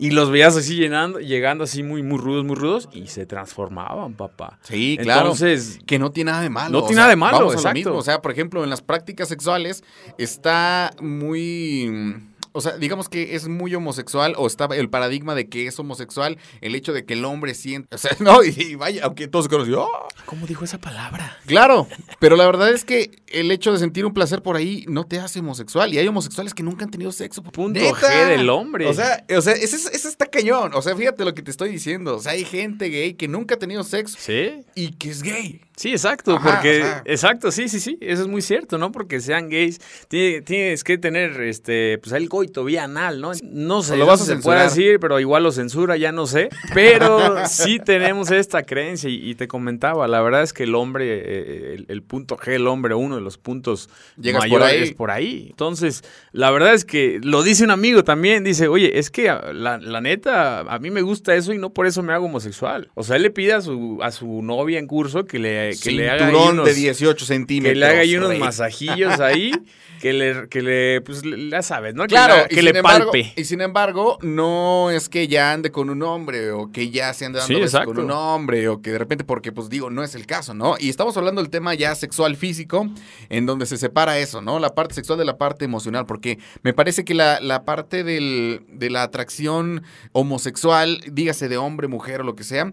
y 0.00 0.10
los 0.12 0.30
veías 0.30 0.56
así 0.56 0.76
llenando, 0.76 1.20
llegando 1.20 1.64
así 1.64 1.82
muy, 1.82 2.02
muy 2.02 2.18
rudos, 2.18 2.42
muy 2.44 2.56
rudos, 2.56 2.88
y 2.90 3.08
se 3.08 3.26
transformaban, 3.26 4.14
papá. 4.14 4.58
Sí, 4.62 4.98
claro. 5.00 5.20
Entonces. 5.20 5.78
Que 5.86 5.98
no 5.98 6.10
tiene 6.10 6.30
nada 6.30 6.42
de 6.42 6.48
malo. 6.48 6.80
No 6.80 6.86
tiene 6.86 6.96
nada 6.96 7.10
de 7.10 7.16
malo, 7.16 7.52
exacto. 7.52 7.94
O 7.94 8.02
sea, 8.02 8.22
por 8.22 8.32
ejemplo, 8.32 8.64
en 8.64 8.70
las 8.70 8.80
prácticas 8.80 9.28
sexuales 9.28 9.84
está 10.16 10.92
muy 11.00 12.16
o 12.52 12.60
sea, 12.60 12.76
digamos 12.76 13.08
que 13.08 13.34
es 13.34 13.48
muy 13.48 13.74
homosexual 13.74 14.34
o 14.36 14.46
está 14.46 14.66
el 14.66 14.90
paradigma 14.90 15.34
de 15.34 15.48
que 15.48 15.66
es 15.66 15.78
homosexual 15.78 16.38
el 16.60 16.74
hecho 16.74 16.92
de 16.92 17.04
que 17.04 17.14
el 17.14 17.24
hombre 17.24 17.54
siente, 17.54 17.94
o 17.94 17.98
sea, 17.98 18.16
no, 18.20 18.42
y, 18.42 18.74
vaya, 18.74 19.04
aunque 19.04 19.28
todos 19.28 19.48
conocen, 19.48 19.74
¡oh! 19.74 20.08
¿cómo 20.26 20.46
dijo 20.46 20.64
esa 20.64 20.78
palabra? 20.78 21.38
Claro, 21.46 21.86
pero 22.18 22.36
la 22.36 22.46
verdad 22.46 22.70
es 22.70 22.84
que 22.84 23.10
el 23.28 23.50
hecho 23.50 23.72
de 23.72 23.78
sentir 23.78 24.06
un 24.06 24.12
placer 24.12 24.42
por 24.42 24.56
ahí 24.56 24.84
no 24.88 25.04
te 25.04 25.18
hace 25.18 25.40
homosexual 25.40 25.92
y 25.92 25.98
hay 25.98 26.08
homosexuales 26.08 26.54
que 26.54 26.62
nunca 26.62 26.84
han 26.84 26.90
tenido 26.90 27.12
sexo. 27.12 27.42
Punto 27.42 27.80
G 27.80 28.28
del 28.28 28.48
hombre. 28.50 28.86
O 28.86 28.94
sea, 28.94 29.24
o 29.36 29.40
sea 29.40 29.54
ese, 29.54 29.76
ese, 29.76 30.08
está 30.08 30.26
cañón, 30.26 30.72
o 30.74 30.82
sea, 30.82 30.96
fíjate 30.96 31.24
lo 31.24 31.34
que 31.34 31.42
te 31.42 31.50
estoy 31.50 31.70
diciendo, 31.70 32.16
o 32.16 32.20
sea, 32.20 32.32
hay 32.32 32.44
gente 32.44 32.88
gay 32.88 33.14
que 33.14 33.28
nunca 33.28 33.54
ha 33.54 33.58
tenido 33.58 33.84
sexo. 33.84 34.16
Sí. 34.18 34.64
Y 34.74 34.92
que 34.92 35.10
es 35.10 35.22
gay. 35.22 35.60
Sí, 35.80 35.92
exacto, 35.92 36.38
porque 36.44 36.84
exacto, 37.06 37.50
sí, 37.50 37.66
sí, 37.70 37.80
sí, 37.80 37.96
eso 38.02 38.20
es 38.20 38.28
muy 38.28 38.42
cierto, 38.42 38.76
¿no? 38.76 38.92
Porque 38.92 39.18
sean 39.18 39.48
gays, 39.48 39.80
tienes 40.08 40.84
que 40.84 40.98
tener 40.98 41.40
este 41.40 41.96
pues 41.96 42.12
el 42.12 42.28
coito 42.28 42.64
vía 42.64 42.84
anal, 42.84 43.22
¿no? 43.22 43.32
No 43.42 43.82
sé, 43.82 43.96
lo 43.96 44.04
vas 44.04 44.20
a 44.20 44.26
se 44.26 44.36
puede 44.36 44.64
decir, 44.64 45.00
pero 45.00 45.18
igual 45.18 45.42
lo 45.42 45.52
censura, 45.52 45.96
ya 45.96 46.12
no 46.12 46.26
sé, 46.26 46.50
pero 46.74 47.34
sí 47.48 47.78
tenemos 47.78 48.30
esta 48.30 48.64
creencia 48.64 49.08
y, 49.08 49.34
te 49.36 49.48
comentaba, 49.48 50.06
la 50.06 50.20
verdad 50.20 50.42
es 50.42 50.52
que 50.52 50.64
el 50.64 50.74
hombre 50.74 51.06
eh, 51.08 51.82
el, 51.88 52.02
punto 52.02 52.36
G, 52.36 52.48
el 52.56 52.66
hombre, 52.66 52.94
uno 52.94 53.14
de 53.14 53.22
los 53.22 53.38
puntos 53.38 53.88
Llegas 54.20 54.40
mayores 54.40 54.60
por 54.60 54.70
ahí. 54.70 54.82
es 54.82 54.92
por 54.92 55.10
ahí. 55.10 55.46
Entonces, 55.48 56.04
la 56.32 56.50
verdad 56.50 56.74
es 56.74 56.84
que 56.84 57.20
lo 57.22 57.42
dice 57.42 57.64
un 57.64 57.70
amigo 57.70 58.04
también, 58.04 58.44
dice, 58.44 58.68
"Oye, 58.68 58.98
es 58.98 59.10
que 59.10 59.34
la, 59.54 59.78
la 59.78 60.00
neta 60.02 60.60
a 60.60 60.78
mí 60.78 60.90
me 60.90 61.00
gusta 61.00 61.34
eso 61.36 61.54
y 61.54 61.58
no 61.58 61.72
por 61.72 61.86
eso 61.86 62.02
me 62.02 62.12
hago 62.12 62.26
homosexual." 62.26 62.90
O 62.92 63.02
sea, 63.02 63.16
él 63.16 63.22
le 63.22 63.30
pide 63.30 63.54
a 63.54 63.62
su 63.62 63.98
a 64.02 64.10
su 64.10 64.42
novia 64.42 64.78
en 64.78 64.86
curso 64.86 65.24
que 65.24 65.38
le 65.38 65.69
que 65.76 65.90
le 65.90 66.10
haga 66.10 66.28
unos, 66.28 66.66
de 66.66 66.74
18 66.74 67.24
centímetros. 67.24 67.72
Que 67.72 67.78
le 67.78 67.86
haga 67.86 68.00
ahí 68.00 68.16
unos 68.16 68.38
masajillos 68.38 69.20
ahí, 69.20 69.52
que 70.00 70.12
le, 70.12 70.48
que 70.48 70.62
le, 70.62 71.00
pues 71.02 71.22
ya 71.50 71.62
sabes, 71.62 71.94
¿no? 71.94 72.06
Claro, 72.06 72.48
que, 72.48 72.62
le 72.62 72.82
palpe. 72.82 73.32
Y 73.36 73.44
sin 73.44 73.60
embargo, 73.60 74.18
no 74.22 74.90
es 74.90 75.08
que 75.08 75.28
ya 75.28 75.52
ande 75.52 75.70
con 75.70 75.90
un 75.90 76.02
hombre 76.02 76.52
o 76.52 76.72
que 76.72 76.90
ya 76.90 77.12
se 77.12 77.26
ande 77.26 77.38
dando 77.38 77.84
con 77.84 77.98
un 77.98 78.10
hombre 78.10 78.68
o 78.68 78.80
que 78.80 78.90
de 78.90 78.98
repente, 78.98 79.24
porque 79.24 79.52
pues 79.52 79.68
digo, 79.68 79.90
no 79.90 80.02
es 80.02 80.14
el 80.14 80.26
caso, 80.26 80.54
¿no? 80.54 80.76
Y 80.78 80.88
estamos 80.88 81.16
hablando 81.16 81.42
del 81.42 81.50
tema 81.50 81.74
ya 81.74 81.94
sexual 81.94 82.36
físico, 82.36 82.88
en 83.28 83.46
donde 83.46 83.66
se 83.66 83.76
separa 83.76 84.18
eso, 84.18 84.40
¿no? 84.40 84.58
La 84.58 84.74
parte 84.74 84.94
sexual 84.94 85.18
de 85.18 85.24
la 85.24 85.36
parte 85.36 85.64
emocional, 85.64 86.06
porque 86.06 86.38
me 86.62 86.72
parece 86.72 87.04
que 87.04 87.14
la, 87.14 87.40
la 87.40 87.64
parte 87.64 88.04
del, 88.04 88.62
de 88.68 88.90
la 88.90 89.02
atracción 89.02 89.82
homosexual, 90.12 91.00
dígase 91.12 91.48
de 91.48 91.58
hombre, 91.58 91.88
mujer 91.88 92.22
o 92.22 92.24
lo 92.24 92.34
que 92.34 92.44
sea, 92.44 92.72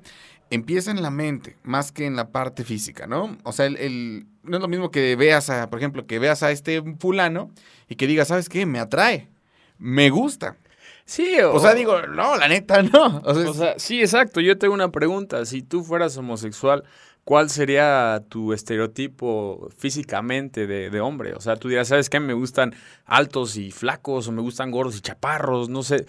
empieza 0.50 0.92
en 0.92 1.02
la 1.02 1.10
mente 1.10 1.58
más 1.64 1.92
que 1.92 2.06
en 2.06 2.16
la 2.16 2.30
parte 2.30 2.64
física, 2.64 3.08
¿no? 3.08 3.38
O 3.44 3.52
sea, 3.52 3.66
el, 3.66 4.28
no 4.44 4.58
es 4.58 4.62
lo 4.62 4.68
mismo 4.68 4.92
que 4.92 5.16
veas 5.16 5.50
a, 5.50 5.70
por 5.70 5.80
ejemplo, 5.80 6.08
que 6.08 6.20
veas 6.20 6.44
a 6.44 6.52
este 6.52 6.82
fulano 7.00 7.52
y 7.88 7.96
que 7.96 8.08
digas, 8.08 8.30
¿sabes 8.30 8.50
qué? 8.50 8.66
Me 8.66 8.80
atrae, 8.80 9.30
me 9.78 10.10
gusta. 10.10 10.58
Sí, 11.06 11.38
o, 11.42 11.58
sea, 11.60 11.74
digo, 11.74 12.02
no, 12.02 12.36
la 12.36 12.48
neta, 12.48 12.84
no. 12.94 13.22
O 13.24 13.54
sea, 13.54 13.76
sí, 13.78 14.02
exacto. 14.02 14.42
Yo 14.42 14.58
tengo 14.58 14.74
una 14.74 14.92
pregunta. 14.92 15.46
Si 15.46 15.62
tú 15.62 15.82
fueras 15.82 16.18
homosexual, 16.18 16.84
¿cuál 17.24 17.50
sería 17.50 18.22
tu 18.28 18.52
estereotipo 18.52 19.70
físicamente 19.78 20.68
de, 20.68 20.90
de, 20.90 21.00
hombre? 21.00 21.34
O 21.34 21.40
sea, 21.40 21.56
tú 21.56 21.70
dirás, 21.70 21.88
¿sabes 21.88 22.10
qué? 22.10 22.20
Me 22.20 22.34
gustan 22.34 22.76
altos 23.06 23.56
y 23.56 23.72
flacos, 23.72 24.28
o 24.28 24.34
me 24.34 24.42
gustan 24.42 24.70
gordos 24.70 24.98
y 24.98 25.02
chaparros, 25.02 25.70
no 25.70 25.82
sé 25.82 26.06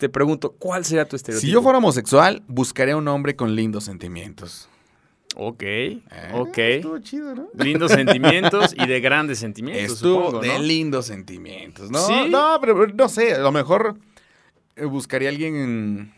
te 0.00 0.08
pregunto, 0.08 0.52
¿cuál 0.58 0.84
sería 0.84 1.04
tu 1.04 1.14
estereotipo? 1.14 1.46
Si 1.46 1.52
yo 1.52 1.62
fuera 1.62 1.76
homosexual, 1.76 2.42
buscaría 2.48 2.96
un 2.96 3.06
hombre 3.06 3.36
con 3.36 3.54
lindos 3.54 3.84
sentimientos. 3.84 4.66
Ok, 5.36 5.62
eh, 5.62 6.00
ok. 6.32 6.58
Estuvo 6.58 6.98
chido, 7.00 7.34
¿no? 7.34 7.48
Lindos 7.54 7.92
sentimientos 7.92 8.74
y 8.76 8.86
de 8.86 9.00
grandes 9.00 9.38
sentimientos. 9.38 9.96
Estuvo 9.96 10.40
de 10.40 10.58
lindos 10.58 11.06
sentimientos, 11.06 11.90
¿no? 11.90 11.98
¿Sí? 11.98 12.14
No, 12.30 12.58
pero 12.62 12.86
no 12.86 13.08
sé, 13.10 13.34
a 13.34 13.38
lo 13.40 13.52
mejor 13.52 13.96
eh, 14.74 14.86
buscaría 14.86 15.28
a 15.28 15.32
alguien 15.32 16.14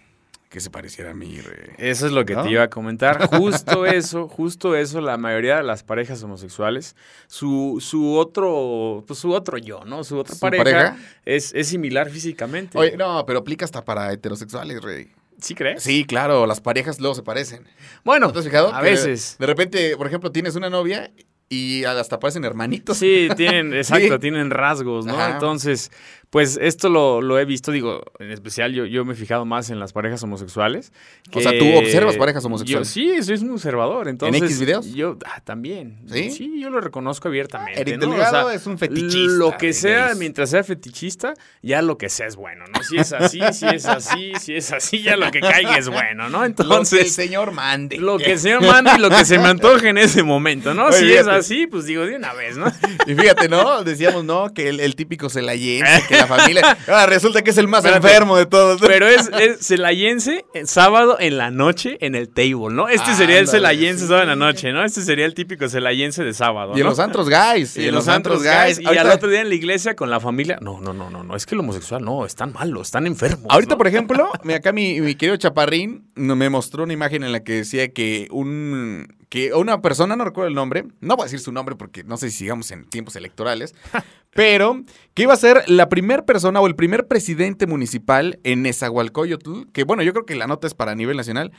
que 0.53 0.61
se 0.61 0.69
pareciera 0.69 1.13
a 1.13 1.15
mí. 1.15 1.39
Eso 1.79 2.07
es 2.07 2.13
lo 2.13 2.27
que 2.27 2.37
te 2.37 2.51
iba 2.51 2.65
a 2.65 2.69
comentar. 2.69 3.27
Justo 3.39 3.87
eso, 3.87 4.29
justo 4.29 4.77
eso, 4.77 5.01
la 5.01 5.17
mayoría 5.17 5.57
de 5.57 5.63
las 5.63 5.83
parejas 5.83 6.23
homosexuales, 6.23 6.95
su, 7.27 7.79
su 7.81 8.17
otro, 8.17 9.03
pues 9.07 9.19
su 9.19 9.33
otro 9.33 9.57
yo, 9.57 9.85
¿no? 9.87 10.05
Su 10.05 10.19
otra 10.19 10.37
pareja, 10.39 10.99
Es, 11.25 11.55
es 11.55 11.69
similar 11.69 12.11
físicamente. 12.11 12.77
Oye, 12.77 12.99
no, 12.99 13.25
pero 13.25 13.39
aplica 13.39 13.65
hasta 13.65 13.83
para 13.83 14.13
heterosexuales, 14.13 14.83
Rey. 14.83 15.11
¿Sí 15.41 15.55
crees? 15.55 15.83
Sí, 15.83 16.05
claro, 16.05 16.47
las 16.47 16.61
parejas 16.61 17.01
luego 17.01 17.15
se 17.15 17.23
parecen. 17.23 17.67
Bueno, 18.05 18.31
¿te 18.31 18.41
has 18.41 18.45
fijado? 18.45 18.75
A 18.75 18.83
veces. 18.83 19.37
De 19.39 19.47
repente, 19.47 19.97
por 19.97 20.07
ejemplo, 20.07 20.31
tienes 20.31 20.55
una 20.55 20.69
novia 20.69 21.11
y 21.49 21.85
hasta 21.85 22.19
parecen 22.19 22.45
hermanitos. 22.45 22.99
Sí, 22.99 23.29
tienen, 23.37 23.75
exacto, 23.75 24.21
tienen 24.21 24.51
rasgos, 24.51 25.07
¿no? 25.07 25.23
Entonces, 25.27 25.91
pues 26.33 26.59
esto 26.59 26.89
lo, 26.89 27.21
lo, 27.21 27.39
he 27.39 27.45
visto, 27.45 27.73
digo, 27.73 28.03
en 28.19 28.31
especial 28.31 28.73
yo, 28.73 28.87
yo 28.87 29.05
me 29.05 29.13
he 29.13 29.17
fijado 29.17 29.45
más 29.45 29.69
en 29.69 29.79
las 29.79 29.93
parejas 29.93 30.23
homosexuales. 30.23 30.91
o 31.31 31.43
sea, 31.43 31.53
tú 31.59 31.67
observas 31.77 32.17
parejas 32.17 32.43
homosexuales. 32.47 32.89
sí, 32.89 33.23
soy 33.23 33.37
un 33.37 33.51
observador. 33.51 34.09
Entonces, 34.09 34.41
¿En 34.41 34.47
X 34.47 34.59
videos? 34.59 34.95
Yo 34.95 35.19
ah, 35.27 35.43
también. 35.45 35.99
¿Sí? 36.11 36.31
Sí, 36.31 36.59
yo 36.59 36.71
lo 36.71 36.81
reconozco 36.81 37.29
abiertamente. 37.29 37.79
Eric 37.79 37.99
Delgado 37.99 38.51
es 38.51 38.67
un 38.67 38.79
fetichista. 38.79 39.31
Lo 39.31 39.59
que 39.59 39.75
sea, 39.75 40.15
mientras 40.17 40.49
sea 40.49 40.65
fetichista, 40.65 41.35
ya 41.61 41.83
lo 41.83 41.99
que 41.99 42.09
sea 42.09 42.29
es 42.29 42.37
bueno, 42.37 42.65
¿no? 42.67 42.83
Si 42.83 42.97
es 42.97 43.13
así, 43.13 43.41
si 43.53 43.67
es 43.67 43.85
así, 43.85 44.33
si 44.41 44.55
es 44.55 44.73
así, 44.73 45.03
ya 45.03 45.19
lo 45.19 45.31
que 45.31 45.41
caiga 45.41 45.77
es 45.77 45.91
bueno, 45.91 46.31
¿no? 46.31 46.47
Entonces. 46.47 46.93
Lo 46.93 46.99
que 46.99 47.09
el 47.09 47.11
señor 47.11 47.53
mande. 47.53 47.99
Lo 47.99 48.17
que 48.17 48.33
el 48.33 48.39
señor 48.39 48.63
mande 48.63 48.93
y 48.97 49.01
lo 49.01 49.11
que 49.11 49.27
se 49.27 49.39
me 49.39 49.49
antoje 49.49 49.91
en 49.91 49.99
ese 49.99 50.23
momento, 50.23 50.73
¿no? 50.73 50.91
si 50.93 51.13
es 51.13 51.27
así, 51.27 51.67
pues 51.67 51.85
digo 51.85 52.07
de 52.07 52.17
una 52.17 52.33
vez, 52.33 52.57
¿no? 52.57 52.73
Y 53.07 53.15
fíjate, 53.15 53.51
¿no? 53.51 53.85
Decíamos, 53.85 54.25
¿no? 54.25 54.55
Que 54.55 54.71
el, 54.71 54.95
típico 54.97 55.29
se 55.29 55.43
la 55.43 55.57
llena, 55.57 56.01
que 56.09 56.22
la 56.23 56.37
familia. 56.37 56.79
Ah, 56.89 57.07
resulta 57.07 57.43
que 57.43 57.51
es 57.51 57.59
el 57.59 57.69
más 57.69 57.85
enfermo 57.85 58.37
de 58.37 58.47
todos. 58.47 58.81
Pero 58.81 59.07
es, 59.07 59.31
es 59.41 59.67
celayense 59.67 60.45
sábado 60.65 61.17
en 61.19 61.39
la 61.39 61.51
noche 61.51 61.97
en 62.01 62.15
el 62.15 62.29
table, 62.29 62.71
¿no? 62.71 62.89
Este 62.89 63.15
sería 63.15 63.39
el 63.39 63.49
celayense 63.49 64.07
sábado 64.07 64.23
en 64.23 64.29
la 64.29 64.37
noche, 64.37 64.73
¿no? 64.73 64.85
Este 64.85 65.01
sería 65.03 65.25
el 65.25 65.35
típico 65.35 65.69
celayense 65.69 66.25
de 66.25 66.35
sábado. 66.35 66.73
Y 66.77 66.81
en 66.81 66.87
los 66.87 66.99
antros 66.99 67.29
guys. 67.29 67.77
Y, 67.77 67.89
en 67.89 67.95
los, 67.95 68.09
antros 68.09 68.43
guys. 68.43 68.81
Y 68.81 68.87
al 68.87 69.11
otro 69.11 69.29
día 69.29 69.41
en 69.41 69.49
la 69.49 69.55
iglesia 69.55 69.97
con 69.97 70.11
la 70.11 70.21
familia. 70.21 70.59
No, 70.61 70.81
no, 70.81 70.93
no, 70.93 71.11
no, 71.11 71.23
no. 71.23 71.37
Es 71.37 71.47
que 71.47 71.55
el 71.55 71.61
homosexual 71.61 72.05
no, 72.05 72.27
están 72.27 72.53
malos, 72.53 72.89
están 72.89 73.07
enfermos. 73.07 73.47
Ahorita, 73.49 73.77
por 73.77 73.87
ejemplo, 73.87 74.31
acá 74.55 74.73
mi, 74.73 75.01
mi 75.01 75.15
querido 75.15 75.37
Chaparrín 75.37 76.05
me 76.15 76.49
mostró 76.51 76.85
una 76.85 76.93
imagen 76.93 77.25
en 77.25 77.33
la 77.33 77.41
que 77.41 77.55
decía 77.55 77.93
que 77.93 78.29
un 78.31 79.22
que 79.33 79.55
una 79.55 79.81
persona, 79.81 80.15
no 80.15 80.27
recuerdo 80.27 80.49
el 80.49 80.55
nombre, 80.55 80.85
no 81.01 81.17
voy 81.17 81.23
a 81.23 81.25
decir 81.25 81.41
su 81.41 81.53
nombre 81.53 81.75
porque 81.75 82.05
no 82.05 82.19
sé 82.19 82.31
si 82.31 82.37
sigamos 82.37 82.71
en 82.71 82.85
tiempos 82.85 83.17
electorales, 83.17 83.75
pero 84.35 84.83
que 85.15 85.23
iba 85.23 85.33
a 85.33 85.39
ser 85.39 85.65
la 85.69 85.89
primera 85.89 86.27
persona 86.27 86.61
o 86.61 86.67
el 86.67 86.75
primer 86.75 87.09
presidente 87.09 87.67
municipal 87.67 88.39
en 88.45 88.61
Nezahualcóyotl, 88.61 89.71
que 89.73 89.85
bueno, 89.85 90.03
yo 90.03 90.13
creo 90.13 90.27
que 90.27 90.35
la 90.35 90.47
nota 90.47 90.67
es 90.67 90.75
para 90.75 90.95
nivel 90.95 91.17
nacional, 91.17 91.51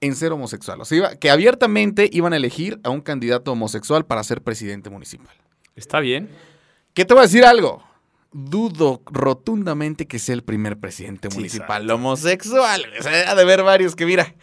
en 0.00 0.16
ser 0.16 0.32
homosexual. 0.32 0.80
O 0.80 0.84
sea, 0.84 1.14
que 1.14 1.30
abiertamente 1.30 2.10
iban 2.12 2.32
a 2.32 2.38
elegir 2.38 2.80
a 2.82 2.90
un 2.90 3.00
candidato 3.00 3.52
homosexual 3.52 4.04
para 4.04 4.24
ser 4.24 4.42
presidente 4.42 4.90
municipal. 4.90 5.36
Está 5.76 6.00
bien. 6.00 6.28
¿Qué 6.92 7.04
te 7.04 7.14
voy 7.14 7.20
a 7.20 7.26
decir 7.26 7.44
algo? 7.44 7.84
Dudo 8.32 9.00
rotundamente 9.06 10.08
que 10.08 10.18
sea 10.18 10.34
el 10.34 10.42
primer 10.42 10.76
presidente 10.76 11.28
municipal 11.28 11.88
homosexual. 11.88 12.84
O 12.98 13.02
sea, 13.04 13.30
ha 13.30 13.36
de 13.36 13.44
ver 13.44 13.62
varios 13.62 13.94
que, 13.94 14.06
mira, 14.06 14.34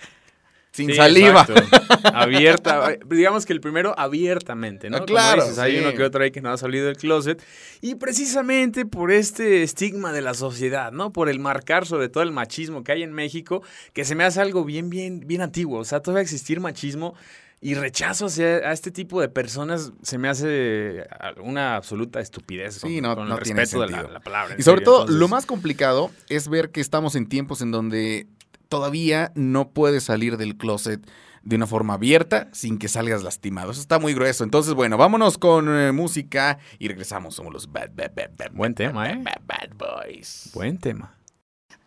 sin 0.71 0.93
saliva. 0.93 1.47
Abierta, 2.13 2.95
digamos 3.07 3.45
que 3.45 3.53
el 3.53 3.61
primero 3.61 3.93
abiertamente, 3.97 4.89
¿no? 4.89 4.97
Ah, 4.97 5.05
claro. 5.05 5.43
Hay 5.57 5.77
uno 5.77 5.93
que 5.93 6.03
otro 6.03 6.23
ahí 6.23 6.31
que 6.31 6.41
no 6.41 6.51
ha 6.51 6.57
salido 6.57 6.85
del 6.85 6.97
closet. 6.97 7.43
Y 7.81 7.95
precisamente 7.95 8.85
por 8.85 9.11
este 9.11 9.63
estigma 9.63 10.11
de 10.11 10.21
la 10.21 10.33
sociedad, 10.33 10.91
¿no? 10.91 11.11
Por 11.11 11.29
el 11.29 11.39
marcar 11.39 11.85
sobre 11.85 12.09
todo 12.09 12.23
el 12.23 12.31
machismo 12.31 12.83
que 12.83 12.91
hay 12.91 13.03
en 13.03 13.13
México, 13.13 13.63
que 13.93 14.05
se 14.05 14.15
me 14.15 14.23
hace 14.23 14.41
algo 14.41 14.63
bien, 14.63 14.89
bien, 14.89 15.21
bien 15.25 15.41
antiguo. 15.41 15.79
O 15.79 15.85
sea, 15.85 16.01
todavía 16.01 16.23
existir 16.23 16.59
machismo 16.59 17.15
y 17.61 17.73
rechazo 17.73 18.27
hacia 18.27 18.45
a 18.45 18.71
este 18.71 18.89
tipo 18.89 19.19
de 19.19 19.27
personas 19.27 19.91
se 20.01 20.17
me 20.17 20.29
hace 20.29 21.05
una 21.41 21.75
absoluta 21.75 22.21
estupidez. 22.21 22.75
Sí, 22.75 23.01
no, 23.01 23.15
no 23.15 23.37
tiene 23.39 23.65
sentido. 23.65 24.07
la, 24.07 24.19
palabra. 24.21 24.55
Y 24.57 24.63
sobre 24.63 24.81
todo, 24.81 25.07
lo 25.07 25.27
más 25.27 25.45
complicado 25.45 26.11
es 26.29 26.47
ver 26.47 26.69
que 26.69 26.79
estamos 26.79 27.15
en 27.15 27.27
tiempos 27.27 27.61
en 27.61 27.71
donde 27.71 28.27
todavía 28.69 29.31
no 29.35 29.71
puedes 29.71 30.03
salir 30.03 30.37
del 30.37 30.55
closet 30.55 31.05
de 31.43 31.55
una 31.55 31.67
forma 31.67 31.95
abierta 31.95 32.49
sin 32.53 32.77
que 32.77 32.87
salgas 32.87 33.23
lastimado. 33.23 33.71
Eso 33.71 33.81
está 33.81 33.99
muy 33.99 34.13
grueso. 34.13 34.43
Entonces, 34.43 34.73
bueno, 34.73 34.97
vámonos 34.97 35.37
con 35.37 35.67
eh, 35.69 35.91
música 35.91 36.59
y 36.77 36.87
regresamos. 36.87 37.35
Somos 37.35 37.53
los 37.53 37.71
Bad, 37.71 37.89
Bad, 37.95 38.11
Bad, 38.15 38.31
Bad. 38.37 38.51
Buen 38.53 38.75
tema, 38.75 39.09
¿eh? 39.09 39.21
Bad, 39.23 39.69
Boys. 39.77 40.51
Buen 40.53 40.77
tema. 40.77 41.15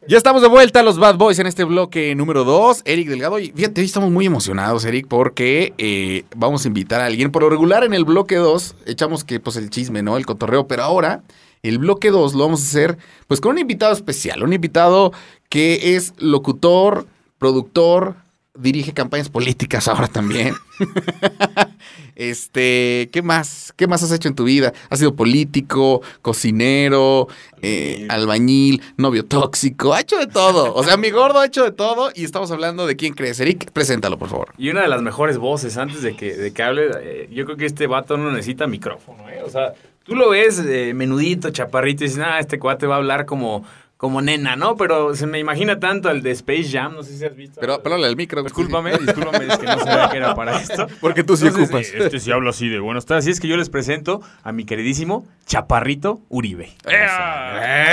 Ya 0.08 0.16
estamos 0.16 0.42
de 0.42 0.48
vuelta, 0.48 0.82
los 0.82 0.98
Bad 0.98 1.16
Boys, 1.16 1.38
en 1.38 1.46
este 1.46 1.62
bloque 1.62 2.12
número 2.16 2.42
2. 2.42 2.82
Eric 2.86 3.08
Delgado. 3.08 3.38
Y 3.38 3.52
fíjate, 3.52 3.80
hoy 3.80 3.84
estamos 3.86 4.10
muy 4.10 4.26
emocionados, 4.26 4.84
Eric, 4.84 5.06
porque 5.06 5.74
eh, 5.78 6.24
vamos 6.34 6.64
a 6.64 6.68
invitar 6.68 7.00
a 7.00 7.06
alguien. 7.06 7.30
Por 7.30 7.42
lo 7.42 7.50
regular, 7.50 7.84
en 7.84 7.94
el 7.94 8.04
bloque 8.04 8.34
2, 8.34 8.74
echamos 8.86 9.22
que, 9.22 9.38
pues, 9.38 9.54
el 9.54 9.70
chisme, 9.70 10.02
¿no? 10.02 10.16
El 10.16 10.26
cotorreo. 10.26 10.66
Pero 10.66 10.82
ahora, 10.82 11.22
el 11.62 11.78
bloque 11.78 12.10
2 12.10 12.34
lo 12.34 12.40
vamos 12.40 12.62
a 12.62 12.64
hacer, 12.64 12.98
pues, 13.28 13.40
con 13.40 13.52
un 13.52 13.58
invitado 13.58 13.92
especial. 13.92 14.42
Un 14.42 14.52
invitado 14.52 15.12
que 15.52 15.96
es 15.96 16.14
locutor, 16.16 17.04
productor, 17.36 18.14
dirige 18.54 18.94
campañas 18.94 19.28
políticas 19.28 19.86
ahora 19.86 20.08
también. 20.08 20.54
este, 22.16 23.10
¿qué 23.12 23.20
más? 23.20 23.74
¿Qué 23.76 23.86
más 23.86 24.02
has 24.02 24.12
hecho 24.12 24.28
en 24.28 24.34
tu 24.34 24.44
vida? 24.44 24.72
¿Has 24.88 25.00
sido 25.00 25.14
político, 25.14 26.00
cocinero, 26.22 27.28
eh, 27.60 28.06
albañil, 28.08 28.80
novio 28.96 29.26
tóxico? 29.26 29.92
Ha 29.92 30.00
hecho 30.00 30.16
de 30.16 30.26
todo. 30.26 30.72
O 30.72 30.82
sea, 30.84 30.96
mi 30.96 31.10
gordo 31.10 31.40
ha 31.40 31.44
hecho 31.44 31.64
de 31.64 31.72
todo 31.72 32.10
y 32.14 32.24
estamos 32.24 32.50
hablando 32.50 32.86
de 32.86 32.96
quién 32.96 33.12
crees. 33.12 33.38
Eric, 33.38 33.72
preséntalo, 33.72 34.18
por 34.18 34.30
favor. 34.30 34.54
Y 34.56 34.70
una 34.70 34.80
de 34.80 34.88
las 34.88 35.02
mejores 35.02 35.36
voces 35.36 35.76
antes 35.76 36.00
de 36.00 36.16
que, 36.16 36.34
de 36.34 36.54
que 36.54 36.62
hable, 36.62 36.88
eh, 37.02 37.28
yo 37.30 37.44
creo 37.44 37.58
que 37.58 37.66
este 37.66 37.86
vato 37.86 38.16
no 38.16 38.30
necesita 38.30 38.66
micrófono, 38.66 39.28
¿eh? 39.28 39.42
O 39.44 39.50
sea, 39.50 39.74
tú 40.02 40.14
lo 40.14 40.30
ves 40.30 40.64
menudito, 40.94 41.50
chaparrito 41.50 42.04
y 42.04 42.06
dices, 42.06 42.24
ah, 42.24 42.38
este 42.38 42.58
cuate 42.58 42.86
va 42.86 42.94
a 42.94 42.98
hablar 42.98 43.26
como 43.26 43.66
como 44.02 44.20
nena, 44.20 44.56
¿no? 44.56 44.76
Pero 44.76 45.14
se 45.14 45.28
me 45.28 45.38
imagina 45.38 45.78
tanto 45.78 46.08
al 46.08 46.22
de 46.22 46.32
Space 46.32 46.70
Jam, 46.72 46.96
no 46.96 47.04
sé 47.04 47.16
si 47.16 47.24
has 47.24 47.36
visto. 47.36 47.60
Pero, 47.60 47.84
pero 47.84 48.04
el 48.04 48.16
micro. 48.16 48.42
Discúlpame, 48.42 48.98
discúlpame, 48.98 49.46
es 49.46 49.58
que 49.58 49.66
no 49.66 49.78
sabía 49.78 50.08
que 50.10 50.16
era 50.16 50.34
para 50.34 50.60
esto. 50.60 50.88
Porque 51.00 51.22
tú 51.22 51.36
sí 51.36 51.46
ocupas. 51.46 51.86
Este 51.94 52.18
sí 52.18 52.32
hablo 52.32 52.50
así 52.50 52.68
de 52.68 52.80
bueno 52.80 52.98
está. 52.98 53.18
Así 53.18 53.30
es 53.30 53.38
que 53.38 53.46
yo 53.46 53.56
les 53.56 53.70
presento 53.70 54.20
a 54.42 54.50
mi 54.50 54.64
queridísimo 54.64 55.24
Chaparrito 55.46 56.20
Uribe. 56.30 56.72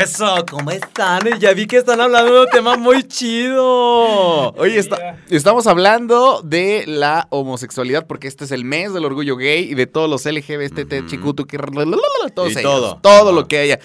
Eso, 0.01 0.46
¿cómo 0.50 0.72
están? 0.72 1.39
Ya 1.39 1.54
vi 1.54 1.68
que 1.68 1.78
están 1.78 2.01
hablando 2.01 2.34
de 2.34 2.42
un 2.42 2.50
tema 2.50 2.75
muy 2.75 3.04
chido. 3.04 4.51
Oye, 4.54 4.84
estamos 5.30 5.68
hablando 5.68 6.42
de 6.44 6.86
la 6.88 7.28
homosexualidad 7.30 8.08
porque 8.08 8.28
este 8.28 8.46
es 8.46 8.51
el 8.51 8.66
mes 8.66 8.94
del 8.94 9.06
orgullo 9.06 9.38
gay 9.38 9.70
y 9.70 9.75
de 9.75 9.86
todos 9.86 10.10
los 10.10 10.25
LGBT, 10.25 11.06
chicutu, 11.06 11.46
que 11.46 11.60
todos 12.34 12.54
todo. 12.63 13.00
Todo 13.00 13.32
lo 13.32 13.48
que 13.48 13.60
haya. 13.60 13.80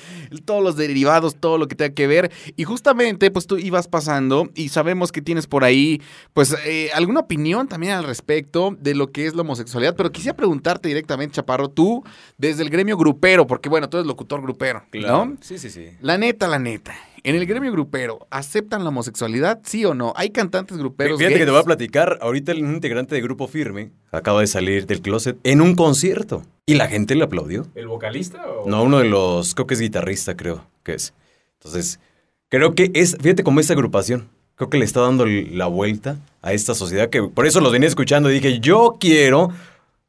Todos 0.47 0.63
los 0.63 0.77
derivados, 0.77 1.37
todo 1.37 1.59
lo 1.59 1.69
que 1.69 1.75
tenga 1.75 1.95
que 1.95 2.07
ver 2.07 2.14
y 2.57 2.65
justamente, 2.65 3.31
pues 3.31 3.47
tú 3.47 3.59
ibas 3.59 3.89
pasando 3.89 4.49
y 4.55 4.69
sabemos 4.69 5.13
que 5.13 5.23
tienes 5.23 5.47
por 5.47 5.65
ahí, 5.65 6.01
pues, 6.33 6.57
eh, 6.67 6.91
alguna 6.95 7.21
opinión 7.21 7.69
también 7.69 7.95
al 7.95 8.05
respecto 8.05 8.77
de 8.81 8.95
lo 8.95 9.13
que 9.13 9.27
es 9.27 9.35
la 9.35 9.43
homosexualidad. 9.43 9.95
Pero 9.97 10.13
quisiera 10.13 10.37
preguntarte 10.37 10.89
directamente, 10.89 11.37
Chaparro, 11.37 11.69
tú, 11.69 12.05
desde 12.39 12.63
el 12.63 12.71
gremio 12.71 12.97
grupero, 12.97 13.47
porque 13.47 13.69
bueno, 13.69 13.89
tú 13.89 13.97
eres 13.97 14.07
locutor 14.07 14.43
grupero, 14.43 14.83
¿no? 14.93 15.37
Sí, 15.41 15.59
sí, 15.59 15.71
sí. 15.71 15.91
La 16.01 16.19
neta, 16.19 16.47
la 16.47 16.59
neta. 16.59 16.95
En 17.27 17.35
el 17.37 17.47
gremio 17.47 17.73
grupero, 17.73 18.27
¿aceptan 18.29 18.85
la 18.85 18.91
homosexualidad? 18.91 19.61
¿Sí 19.65 19.83
o 19.87 19.95
no? 19.95 20.13
¿Hay 20.15 20.29
cantantes 20.29 20.77
gruperos? 20.77 21.19
Fíjate 21.19 21.39
que 21.39 21.47
te 21.47 21.51
voy 21.51 21.61
a 21.61 21.65
platicar. 21.65 22.19
Ahorita 22.21 22.53
un 22.53 22.75
integrante 22.75 23.15
de 23.15 23.23
Grupo 23.23 23.49
Firme 23.49 23.93
acaba 24.13 24.43
de 24.43 24.47
salir 24.47 24.87
del 24.87 25.01
closet 25.01 25.39
en 25.43 25.63
un 25.63 25.75
concierto. 25.75 26.43
Y 26.67 26.75
la 26.75 26.87
gente 26.87 27.15
le 27.15 27.25
aplaudió. 27.25 27.67
¿El 27.75 27.89
vocalista 27.89 28.47
o.? 28.47 28.69
No, 28.69 28.83
uno 28.83 28.99
de 28.99 29.07
los. 29.07 29.55
Creo 29.55 29.67
que 29.67 29.73
es 29.73 29.81
guitarrista, 29.81 30.37
creo 30.37 30.67
que 30.83 30.95
es. 30.95 31.15
Entonces, 31.65 31.99
creo 32.51 32.75
que 32.75 32.91
es, 32.95 33.17
fíjate 33.21 33.43
cómo 33.43 33.59
esta 33.59 33.73
agrupación, 33.73 34.29
creo 34.55 34.69
que 34.69 34.77
le 34.77 34.85
está 34.85 35.01
dando 35.01 35.25
la 35.25 35.67
vuelta 35.67 36.19
a 36.43 36.53
esta 36.53 36.75
sociedad, 36.75 37.09
que 37.09 37.23
por 37.23 37.47
eso 37.47 37.61
los 37.61 37.73
venía 37.73 37.89
escuchando 37.89 38.31
y 38.31 38.35
dije, 38.35 38.61
yo 38.61 38.97
quiero 39.01 39.49